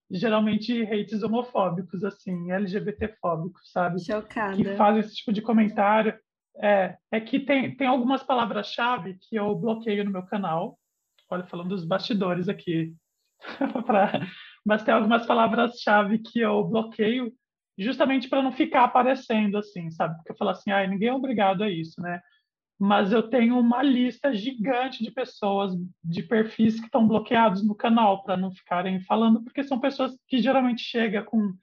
Geralmente 0.09 0.83
hates 0.83 1.21
homofóbicos, 1.21 2.03
assim, 2.03 2.51
LGBTfóbicos, 2.51 3.71
sabe? 3.71 4.03
Chocada. 4.03 4.55
Que 4.55 4.75
fazem 4.75 5.01
esse 5.01 5.15
tipo 5.15 5.31
de 5.31 5.41
comentário. 5.41 6.17
É, 6.57 6.97
é 7.11 7.19
que 7.19 7.39
tem, 7.39 7.75
tem 7.75 7.87
algumas 7.87 8.23
palavras-chave 8.23 9.17
que 9.21 9.35
eu 9.35 9.53
bloqueio 9.55 10.03
no 10.03 10.11
meu 10.11 10.23
canal. 10.23 10.79
Olha, 11.29 11.45
falando 11.45 11.69
dos 11.69 11.85
bastidores 11.85 12.49
aqui. 12.49 12.95
pra 13.85 14.21
mas 14.65 14.83
tem 14.83 14.93
algumas 14.93 15.25
palavras-chave 15.25 16.19
que 16.19 16.39
eu 16.39 16.63
bloqueio 16.63 17.31
justamente 17.77 18.27
para 18.27 18.41
não 18.41 18.51
ficar 18.51 18.85
aparecendo 18.85 19.57
assim, 19.57 19.91
sabe? 19.91 20.15
Porque 20.15 20.31
eu 20.31 20.37
falo 20.37 20.51
assim, 20.51 20.71
ah, 20.71 20.85
ninguém 20.87 21.09
é 21.09 21.13
obrigado 21.13 21.63
a 21.63 21.69
isso, 21.69 22.01
né? 22.01 22.21
Mas 22.79 23.11
eu 23.11 23.23
tenho 23.23 23.57
uma 23.57 23.81
lista 23.81 24.33
gigante 24.33 25.03
de 25.03 25.11
pessoas, 25.11 25.73
de 26.03 26.23
perfis 26.23 26.79
que 26.79 26.87
estão 26.87 27.07
bloqueados 27.07 27.65
no 27.65 27.75
canal 27.75 28.23
para 28.23 28.35
não 28.35 28.51
ficarem 28.51 28.99
falando, 29.01 29.43
porque 29.43 29.63
são 29.63 29.79
pessoas 29.79 30.17
que 30.27 30.39
geralmente 30.39 30.81
chegam 30.81 31.23
com 31.23 31.53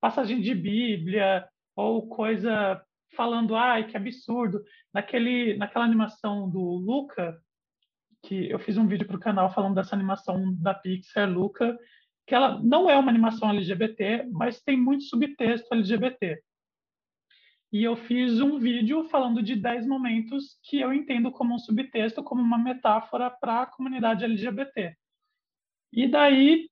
passagem 0.00 0.40
de 0.40 0.54
Bíblia 0.54 1.46
ou 1.74 2.06
coisa 2.08 2.82
falando, 3.16 3.56
ai, 3.56 3.86
que 3.86 3.96
absurdo. 3.96 4.62
Naquele, 4.92 5.56
naquela 5.56 5.84
animação 5.84 6.48
do 6.50 6.60
Luca, 6.60 7.38
que 8.22 8.50
eu 8.50 8.58
fiz 8.58 8.76
um 8.76 8.86
vídeo 8.86 9.06
para 9.06 9.16
o 9.16 9.20
canal 9.20 9.52
falando 9.52 9.74
dessa 9.74 9.94
animação 9.94 10.54
da 10.56 10.74
Pixar, 10.74 11.30
Luca, 11.30 11.78
que 12.28 12.34
ela 12.34 12.60
não 12.62 12.90
é 12.90 12.96
uma 12.98 13.10
animação 13.10 13.48
LGBT, 13.50 14.28
mas 14.30 14.60
tem 14.60 14.76
muito 14.76 15.04
subtexto 15.04 15.72
LGBT. 15.72 16.38
E 17.72 17.82
eu 17.82 17.96
fiz 17.96 18.38
um 18.38 18.58
vídeo 18.58 19.04
falando 19.04 19.42
de 19.42 19.56
10 19.56 19.86
momentos 19.86 20.58
que 20.62 20.78
eu 20.78 20.92
entendo 20.92 21.32
como 21.32 21.54
um 21.54 21.58
subtexto, 21.58 22.22
como 22.22 22.42
uma 22.42 22.58
metáfora 22.58 23.30
para 23.30 23.62
a 23.62 23.66
comunidade 23.66 24.26
LGBT. 24.26 24.94
E 25.90 26.06
daí, 26.06 26.68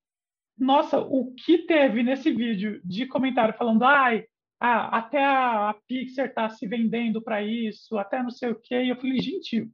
nossa, 0.58 1.00
o 1.00 1.32
que 1.34 1.58
teve 1.58 2.02
nesse 2.02 2.30
vídeo 2.30 2.78
de 2.84 3.06
comentário 3.06 3.54
falando, 3.54 3.82
ai, 3.82 4.26
ah, 4.60 4.98
até 4.98 5.24
a 5.24 5.74
Pixar 5.86 6.26
está 6.26 6.50
se 6.50 6.66
vendendo 6.66 7.22
para 7.22 7.42
isso, 7.42 7.96
até 7.96 8.22
não 8.22 8.30
sei 8.30 8.50
o 8.50 8.60
quê. 8.60 8.82
E 8.82 8.90
eu 8.90 8.96
falei, 8.96 9.18
gente, 9.20 9.70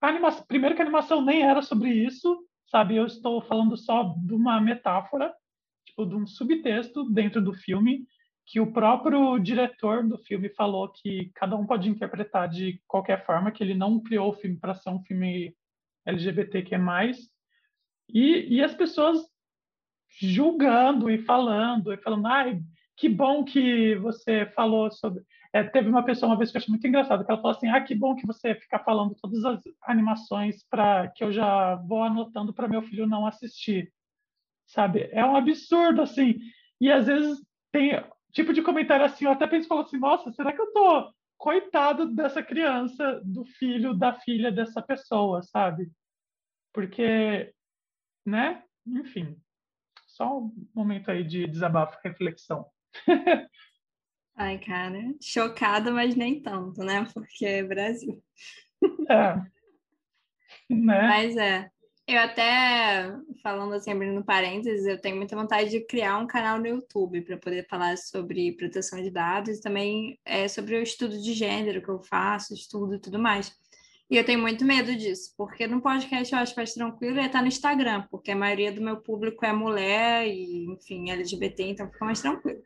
a 0.00 0.08
animação, 0.08 0.46
primeiro 0.46 0.74
que 0.74 0.80
a 0.80 0.84
animação 0.84 1.22
nem 1.22 1.42
era 1.42 1.60
sobre 1.60 1.90
isso, 1.90 2.42
sabe? 2.66 2.96
Eu 2.96 3.06
estou 3.06 3.40
falando 3.42 3.76
só 3.76 4.14
de 4.18 4.34
uma 4.34 4.60
metáfora, 4.60 5.34
tipo, 5.84 6.06
de 6.06 6.14
um 6.14 6.26
subtexto 6.26 7.08
dentro 7.10 7.42
do 7.42 7.52
filme, 7.52 8.06
que 8.44 8.60
o 8.60 8.72
próprio 8.72 9.38
diretor 9.38 10.06
do 10.06 10.18
filme 10.18 10.48
falou 10.50 10.88
que 10.88 11.30
cada 11.34 11.56
um 11.56 11.66
pode 11.66 11.88
interpretar 11.88 12.48
de 12.48 12.80
qualquer 12.86 13.24
forma, 13.26 13.50
que 13.50 13.62
ele 13.62 13.74
não 13.74 14.00
criou 14.00 14.30
o 14.30 14.34
filme 14.34 14.56
para 14.56 14.74
ser 14.74 14.90
um 14.90 15.02
filme 15.02 15.54
LGBTQ+. 16.06 16.76
E, 18.08 18.56
e 18.56 18.62
as 18.62 18.72
pessoas 18.72 19.18
julgando 20.20 21.10
e 21.10 21.18
falando, 21.18 21.92
e 21.92 21.96
falando, 21.98 22.26
ai, 22.26 22.60
que 22.96 23.08
bom 23.08 23.44
que 23.44 23.94
você 23.96 24.46
falou 24.54 24.90
sobre... 24.90 25.22
É, 25.52 25.62
teve 25.62 25.88
uma 25.88 26.04
pessoa 26.04 26.30
uma 26.30 26.38
vez 26.38 26.50
que 26.50 26.56
eu 26.56 26.60
achei 26.60 26.70
muito 26.70 26.86
engraçado, 26.86 27.24
que 27.24 27.30
ela 27.30 27.40
falou 27.40 27.56
assim: 27.56 27.68
ah, 27.68 27.80
que 27.80 27.94
bom 27.94 28.14
que 28.14 28.26
você 28.26 28.54
fica 28.54 28.78
falando 28.78 29.14
todas 29.14 29.44
as 29.44 29.60
animações 29.82 30.64
para 30.68 31.08
que 31.08 31.24
eu 31.24 31.32
já 31.32 31.76
vou 31.76 32.02
anotando 32.02 32.52
para 32.52 32.68
meu 32.68 32.82
filho 32.82 33.06
não 33.06 33.26
assistir. 33.26 33.92
Sabe? 34.66 35.08
É 35.12 35.24
um 35.24 35.36
absurdo, 35.36 36.02
assim. 36.02 36.38
E 36.80 36.90
às 36.90 37.06
vezes 37.06 37.38
tem 37.72 37.92
tipo 38.32 38.52
de 38.52 38.60
comentário 38.60 39.06
assim, 39.06 39.24
eu 39.24 39.30
até 39.30 39.46
penso 39.46 39.68
falo 39.68 39.80
assim: 39.80 39.98
nossa, 39.98 40.30
será 40.32 40.52
que 40.52 40.60
eu 40.60 40.72
tô 40.72 41.10
coitado 41.38 42.14
dessa 42.14 42.42
criança, 42.42 43.20
do 43.24 43.44
filho, 43.44 43.94
da 43.94 44.12
filha 44.12 44.50
dessa 44.50 44.82
pessoa, 44.82 45.42
sabe? 45.42 45.90
Porque, 46.72 47.52
né? 48.24 48.62
Enfim, 48.86 49.36
só 50.06 50.38
um 50.38 50.68
momento 50.74 51.10
aí 51.10 51.24
de 51.24 51.46
desabafo, 51.46 51.98
reflexão. 52.04 52.66
Ai, 54.36 54.58
cara, 54.58 55.00
chocada, 55.20 55.90
mas 55.90 56.14
nem 56.14 56.42
tanto, 56.42 56.82
né? 56.82 57.06
Porque 57.14 57.46
é 57.46 57.62
Brasil. 57.62 58.22
É. 59.08 59.34
Né? 60.68 61.02
Mas 61.08 61.36
é. 61.36 61.70
Eu 62.08 62.20
até, 62.20 63.12
falando 63.42 63.74
assim, 63.74 63.90
abrindo 63.90 64.24
parênteses, 64.24 64.86
eu 64.86 65.00
tenho 65.00 65.16
muita 65.16 65.34
vontade 65.34 65.70
de 65.70 65.84
criar 65.86 66.18
um 66.18 66.26
canal 66.26 66.56
no 66.56 66.66
YouTube 66.66 67.20
para 67.22 67.36
poder 67.36 67.66
falar 67.68 67.96
sobre 67.98 68.52
proteção 68.52 69.02
de 69.02 69.10
dados 69.10 69.58
e 69.58 69.60
também 69.60 70.16
é, 70.24 70.46
sobre 70.46 70.76
o 70.76 70.82
estudo 70.82 71.20
de 71.20 71.32
gênero 71.32 71.82
que 71.82 71.88
eu 71.88 72.00
faço, 72.00 72.54
estudo 72.54 72.94
e 72.94 73.00
tudo 73.00 73.18
mais. 73.18 73.52
E 74.08 74.16
eu 74.16 74.24
tenho 74.24 74.40
muito 74.40 74.64
medo 74.64 74.94
disso, 74.94 75.34
porque 75.36 75.66
no 75.66 75.82
podcast 75.82 76.32
eu 76.32 76.38
acho 76.38 76.54
mais 76.54 76.72
tranquilo 76.72 77.18
é 77.18 77.26
estar 77.26 77.42
no 77.42 77.48
Instagram, 77.48 78.06
porque 78.08 78.30
a 78.30 78.36
maioria 78.36 78.70
do 78.70 78.80
meu 78.80 78.98
público 78.98 79.44
é 79.44 79.52
mulher 79.52 80.28
e, 80.28 80.64
enfim, 80.66 81.10
LGBT, 81.10 81.64
então 81.64 81.90
fica 81.90 82.04
mais 82.04 82.20
tranquilo. 82.20 82.62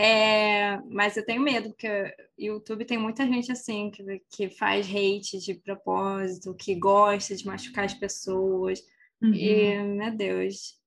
É, 0.00 0.80
mas 0.88 1.16
eu 1.16 1.26
tenho 1.26 1.42
medo, 1.42 1.70
porque 1.70 1.88
o 1.88 2.14
YouTube 2.38 2.84
tem 2.84 2.96
muita 2.96 3.26
gente 3.26 3.50
assim, 3.50 3.90
que, 3.90 4.22
que 4.30 4.48
faz 4.48 4.86
hate 4.86 5.40
de 5.40 5.54
propósito, 5.54 6.54
que 6.54 6.76
gosta 6.76 7.34
de 7.34 7.44
machucar 7.44 7.84
as 7.84 7.94
pessoas. 7.94 8.80
Uhum. 9.20 9.34
E, 9.34 9.82
meu 9.82 10.16
Deus, 10.16 10.78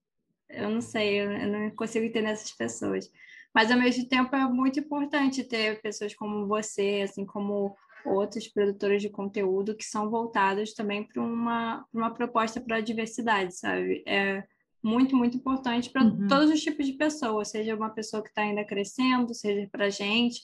eu 0.49 0.69
não 0.69 0.79
sei, 0.79 1.19
eu 1.19 1.47
não 1.49 1.69
consigo 1.71 2.05
entender 2.05 2.29
essas 2.29 2.53
pessoas. 2.53 3.11
Mas, 3.53 3.69
ao 3.69 3.77
mesmo 3.77 4.07
tempo, 4.07 4.33
é 4.33 4.45
muito 4.47 4.79
importante 4.79 5.43
ter 5.43 5.81
pessoas 5.81 6.15
como 6.15 6.47
você, 6.47 7.01
assim 7.03 7.25
como 7.25 7.75
outros 8.05 8.47
produtores 8.47 9.01
de 9.01 9.09
conteúdo 9.09 9.75
que 9.75 9.83
são 9.83 10.09
voltados 10.09 10.73
também 10.73 11.03
para 11.03 11.21
uma, 11.21 11.85
uma 11.93 12.13
proposta 12.13 12.61
para 12.61 12.77
a 12.77 12.81
diversidade, 12.81 13.57
sabe? 13.57 14.03
É, 14.07 14.41
muito, 14.83 15.15
muito 15.15 15.37
importante 15.37 15.89
para 15.89 16.03
uhum. 16.03 16.27
todos 16.27 16.49
os 16.49 16.61
tipos 16.61 16.85
de 16.85 16.93
pessoas, 16.93 17.49
seja 17.49 17.75
uma 17.75 17.89
pessoa 17.89 18.23
que 18.23 18.29
está 18.29 18.41
ainda 18.41 18.63
crescendo, 18.63 19.33
seja 19.33 19.67
para 19.71 19.85
a 19.85 19.89
gente, 19.89 20.41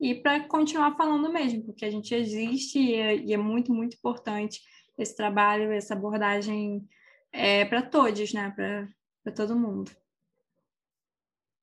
e 0.00 0.14
para 0.14 0.40
continuar 0.46 0.96
falando 0.96 1.32
mesmo, 1.32 1.64
porque 1.64 1.84
a 1.84 1.90
gente 1.90 2.14
existe 2.14 2.78
e 2.78 2.94
é, 2.94 3.16
e 3.16 3.32
é 3.32 3.36
muito, 3.36 3.72
muito 3.72 3.96
importante 3.96 4.60
esse 4.96 5.16
trabalho, 5.16 5.72
essa 5.72 5.94
abordagem 5.94 6.86
é, 7.32 7.64
para 7.64 7.82
todos, 7.82 8.32
né? 8.32 8.52
Para 9.22 9.32
todo 9.32 9.58
mundo. 9.58 9.90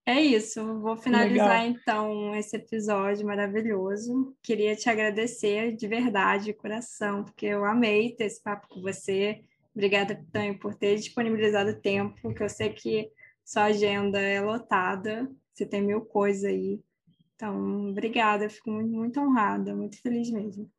É 0.08 0.22
isso, 0.22 0.80
vou 0.82 0.96
finalizar 0.96 1.64
Legal. 1.64 1.68
então 1.68 2.36
esse 2.36 2.56
episódio 2.56 3.26
maravilhoso. 3.26 4.36
Queria 4.44 4.76
te 4.76 4.88
agradecer 4.88 5.76
de 5.76 5.88
verdade, 5.88 6.46
de 6.46 6.54
coração, 6.54 7.24
porque 7.24 7.48
eu 7.48 7.66
amei 7.66 8.16
ter 8.16 8.26
esse 8.26 8.42
papo 8.42 8.68
com 8.68 8.82
você. 8.82 9.44
Obrigada 9.76 10.16
também 10.32 10.58
por 10.58 10.74
ter 10.74 10.96
disponibilizado 10.96 11.80
tempo, 11.82 12.34
que 12.34 12.42
eu 12.42 12.48
sei 12.48 12.70
que 12.70 13.12
sua 13.44 13.66
agenda 13.66 14.20
é 14.20 14.40
lotada, 14.40 15.30
você 15.54 15.66
tem 15.66 15.82
mil 15.82 16.02
coisas 16.02 16.46
aí. 16.46 16.80
Então, 17.36 17.90
obrigada, 17.90 18.50
fico 18.50 18.72
muito, 18.72 18.94
muito 18.94 19.20
honrada, 19.20 19.76
muito 19.76 20.02
feliz 20.02 20.32
mesmo. 20.32 20.72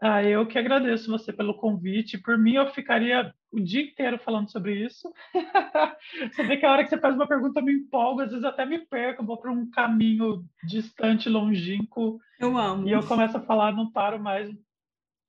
Ah, 0.00 0.22
eu 0.22 0.46
que 0.46 0.58
agradeço 0.58 1.10
você 1.10 1.32
pelo 1.32 1.54
convite. 1.54 2.18
Por 2.18 2.36
mim, 2.36 2.54
eu 2.54 2.70
ficaria 2.70 3.34
o 3.50 3.58
dia 3.58 3.82
inteiro 3.82 4.18
falando 4.18 4.50
sobre 4.50 4.84
isso. 4.84 5.10
você 6.30 6.42
vê 6.42 6.56
que 6.56 6.66
a 6.66 6.70
hora 6.70 6.84
que 6.84 6.90
você 6.90 6.98
faz 6.98 7.14
uma 7.14 7.26
pergunta 7.26 7.60
eu 7.60 7.64
me 7.64 7.72
empolgo, 7.72 8.20
às 8.20 8.30
vezes 8.30 8.44
até 8.44 8.66
me 8.66 8.80
perco, 8.80 9.24
vou 9.24 9.38
para 9.38 9.50
um 9.50 9.70
caminho 9.70 10.44
distante, 10.62 11.28
longínquo. 11.28 12.20
Eu 12.38 12.56
amo. 12.58 12.86
E 12.86 12.92
eu 12.92 13.02
começo 13.06 13.36
a 13.36 13.40
falar, 13.40 13.72
não 13.72 13.90
paro 13.90 14.20
mais. 14.20 14.50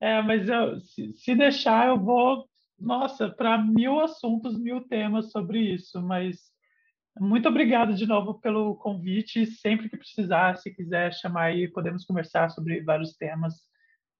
É, 0.05 0.21
mas 0.21 0.47
eu, 0.47 0.79
se, 0.81 1.13
se 1.13 1.33
deixar, 1.33 1.87
eu 1.87 1.97
vou, 1.97 2.47
nossa, 2.79 3.27
para 3.27 3.57
mil 3.57 3.99
assuntos, 3.99 4.55
mil 4.55 4.81
temas 4.81 5.31
sobre 5.31 5.59
isso. 5.59 5.99
Mas 5.99 6.37
muito 7.19 7.49
obrigado 7.49 7.91
de 7.95 8.05
novo 8.05 8.39
pelo 8.39 8.75
convite. 8.75 9.47
Sempre 9.47 9.89
que 9.89 9.97
precisar, 9.97 10.57
se 10.57 10.69
quiser 10.69 11.11
chamar 11.11 11.45
aí, 11.45 11.67
podemos 11.67 12.05
conversar 12.05 12.51
sobre 12.51 12.83
vários 12.83 13.17
temas, 13.17 13.55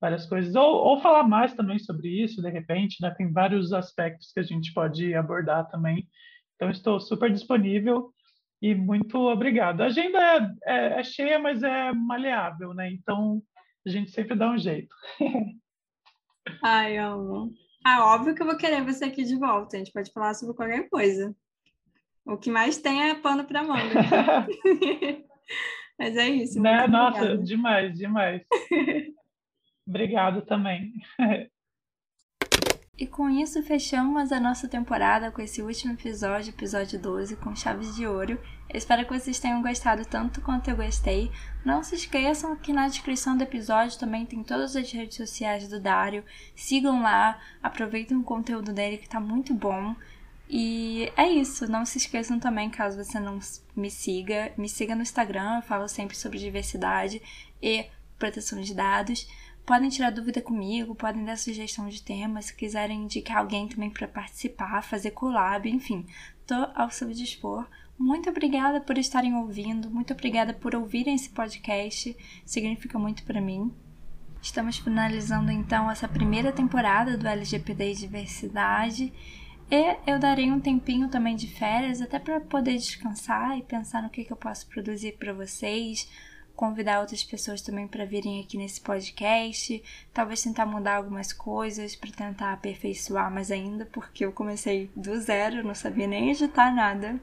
várias 0.01 0.25
coisas. 0.25 0.55
Ou, 0.55 0.75
ou 0.75 1.01
falar 1.01 1.23
mais 1.23 1.53
também 1.53 1.77
sobre 1.77 2.09
isso, 2.09 2.41
de 2.41 2.49
repente, 2.49 2.99
né? 2.99 3.13
Tem 3.15 3.31
vários 3.31 3.71
aspectos 3.71 4.31
que 4.33 4.39
a 4.39 4.43
gente 4.43 4.73
pode 4.73 5.13
abordar 5.13 5.69
também. 5.69 6.09
Então, 6.55 6.71
estou 6.71 6.99
super 6.99 7.31
disponível 7.31 8.11
e 8.59 8.73
muito 8.73 9.19
obrigado. 9.19 9.81
A 9.81 9.85
agenda 9.85 10.17
é, 10.19 10.55
é, 10.65 10.99
é 10.99 11.03
cheia, 11.03 11.37
mas 11.37 11.61
é 11.61 11.93
maleável, 11.93 12.73
né? 12.73 12.91
Então, 12.91 13.39
a 13.85 13.89
gente 13.91 14.09
sempre 14.09 14.35
dá 14.35 14.49
um 14.49 14.57
jeito. 14.57 14.95
Ai, 16.63 16.97
amo. 16.97 17.53
Ah, 17.83 18.13
óbvio 18.13 18.33
que 18.33 18.41
eu 18.41 18.45
vou 18.45 18.57
querer 18.57 18.83
você 18.83 19.05
aqui 19.05 19.23
de 19.23 19.35
volta. 19.35 19.75
A 19.75 19.79
gente 19.79 19.91
pode 19.91 20.11
falar 20.11 20.33
sobre 20.33 20.55
qualquer 20.55 20.89
coisa. 20.89 21.35
O 22.25 22.37
que 22.37 22.49
mais 22.49 22.77
tem 22.77 23.09
é 23.09 23.15
pano 23.15 23.45
para 23.45 23.63
manga. 23.63 23.99
Mas 25.97 26.17
é 26.17 26.27
isso. 26.27 26.59
Né? 26.61 26.87
Nossa, 26.87 27.37
demais, 27.37 27.95
demais. 27.97 28.41
Obrigado 29.87 30.41
também. 30.41 30.93
E 32.97 33.05
com 33.05 33.29
isso 33.29 33.61
fechamos 33.61 34.31
a 34.31 34.39
nossa 34.39 34.69
temporada 34.69 35.29
com 35.29 35.41
esse 35.41 35.61
último 35.61 35.91
episódio, 35.91 36.51
episódio 36.51 36.97
12, 36.97 37.35
com 37.35 37.53
chaves 37.53 37.93
de 37.93 38.07
ouro. 38.07 38.39
Espero 38.73 39.05
que 39.05 39.17
vocês 39.17 39.39
tenham 39.39 39.61
gostado 39.61 40.05
tanto 40.05 40.41
quanto 40.41 40.69
eu 40.69 40.75
gostei. 40.75 41.31
Não 41.63 41.83
se 41.83 41.95
esqueçam 41.95 42.55
que 42.55 42.73
na 42.73 42.87
descrição 42.87 43.37
do 43.37 43.43
episódio 43.43 43.97
também 43.97 44.25
tem 44.25 44.43
todas 44.43 44.75
as 44.75 44.91
redes 44.91 45.17
sociais 45.17 45.67
do 45.67 45.79
Dário. 45.79 46.23
Sigam 46.55 47.01
lá, 47.01 47.39
aproveitem 47.61 48.17
o 48.17 48.23
conteúdo 48.23 48.73
dele 48.73 48.97
que 48.97 49.07
tá 49.07 49.19
muito 49.19 49.53
bom. 49.53 49.95
E 50.49 51.11
é 51.17 51.27
isso, 51.27 51.69
não 51.69 51.85
se 51.85 51.97
esqueçam 51.97 52.39
também, 52.39 52.69
caso 52.69 53.03
você 53.03 53.19
não 53.19 53.39
me 53.75 53.89
siga, 53.89 54.51
me 54.57 54.69
siga 54.69 54.95
no 54.95 55.01
Instagram, 55.01 55.57
eu 55.57 55.61
falo 55.63 55.87
sempre 55.87 56.15
sobre 56.15 56.37
diversidade 56.37 57.21
e 57.61 57.87
proteção 58.19 58.61
de 58.61 58.73
dados. 58.73 59.27
Podem 59.65 59.89
tirar 59.89 60.11
dúvida 60.11 60.41
comigo, 60.41 60.93
podem 60.93 61.25
dar 61.25 61.37
sugestão 61.37 61.87
de 61.87 62.03
temas, 62.03 62.45
se 62.45 62.55
quiserem 62.55 63.03
indicar 63.03 63.37
alguém 63.37 63.67
também 63.67 63.89
para 63.89 64.07
participar, 64.07 64.83
fazer 64.83 65.11
collab, 65.11 65.67
enfim, 65.67 66.05
tô 66.45 66.53
ao 66.75 66.91
seu 66.91 67.09
dispor. 67.09 67.65
Muito 67.97 68.29
obrigada 68.29 68.81
por 68.81 68.97
estarem 68.97 69.35
ouvindo, 69.35 69.89
muito 69.89 70.13
obrigada 70.13 70.53
por 70.53 70.75
ouvirem 70.75 71.15
esse 71.15 71.29
podcast, 71.29 72.15
significa 72.45 72.99
muito 72.99 73.23
para 73.23 73.39
mim. 73.39 73.71
Estamos 74.41 74.77
finalizando 74.77 75.49
então 75.49 75.89
essa 75.89 76.07
primeira 76.07 76.51
temporada 76.51 77.17
do 77.17 77.25
LGPD 77.25 77.91
e 77.91 77.95
Diversidade. 77.95 79.13
E 79.71 79.97
eu 80.05 80.19
darei 80.19 80.51
um 80.51 80.59
tempinho 80.59 81.07
também 81.07 81.37
de 81.37 81.47
férias, 81.47 82.01
até 82.01 82.19
para 82.19 82.41
poder 82.41 82.75
descansar 82.75 83.57
e 83.57 83.63
pensar 83.63 84.03
no 84.03 84.09
que, 84.09 84.25
que 84.25 84.31
eu 84.31 84.37
posso 84.37 84.67
produzir 84.67 85.13
para 85.13 85.33
vocês, 85.33 86.07
convidar 86.53 86.99
outras 86.99 87.23
pessoas 87.23 87.61
também 87.61 87.87
para 87.87 88.05
virem 88.05 88.41
aqui 88.41 88.57
nesse 88.57 88.81
podcast, 88.81 89.81
talvez 90.13 90.43
tentar 90.43 90.65
mudar 90.65 90.97
algumas 90.97 91.31
coisas 91.31 91.95
para 91.95 92.11
tentar 92.11 92.51
aperfeiçoar 92.51 93.31
mais 93.31 93.49
ainda, 93.51 93.85
porque 93.85 94.25
eu 94.25 94.33
comecei 94.33 94.91
do 94.95 95.17
zero, 95.19 95.65
não 95.65 95.73
sabia 95.73 96.07
nem 96.07 96.29
editar 96.31 96.75
nada. 96.75 97.19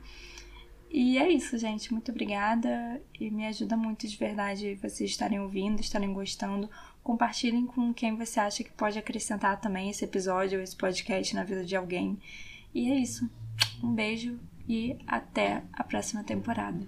E 0.93 1.17
é 1.17 1.27
isso, 1.31 1.57
gente. 1.57 1.91
Muito 1.91 2.11
obrigada 2.11 3.01
e 3.19 3.31
me 3.31 3.47
ajuda 3.47 3.79
muito 3.79 4.07
de 4.07 4.15
verdade 4.15 4.75
vocês 4.75 5.11
estarem 5.11 5.41
ouvindo, 5.41 5.81
estarem 5.81 6.13
gostando. 6.13 6.69
Compartilhem 7.03 7.65
com 7.65 7.95
quem 7.95 8.15
você 8.15 8.39
acha 8.39 8.63
que 8.63 8.71
pode 8.71 8.99
acrescentar 8.99 9.59
também 9.59 9.89
esse 9.89 10.05
episódio 10.05 10.59
ou 10.59 10.63
esse 10.63 10.77
podcast 10.77 11.35
na 11.35 11.45
vida 11.45 11.65
de 11.65 11.75
alguém. 11.75 12.19
E 12.75 12.93
é 12.93 12.97
isso. 12.97 13.29
Um 13.83 13.95
beijo 13.95 14.39
e 14.69 14.99
até 15.07 15.63
a 15.73 15.83
próxima 15.83 16.23
temporada. 16.23 16.87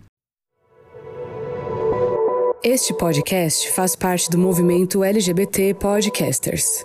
Este 2.63 2.95
podcast 2.95 3.73
faz 3.73 3.97
parte 3.97 4.31
do 4.31 4.37
movimento 4.39 5.03
LGBT 5.03 5.75
Podcasters. 5.75 6.85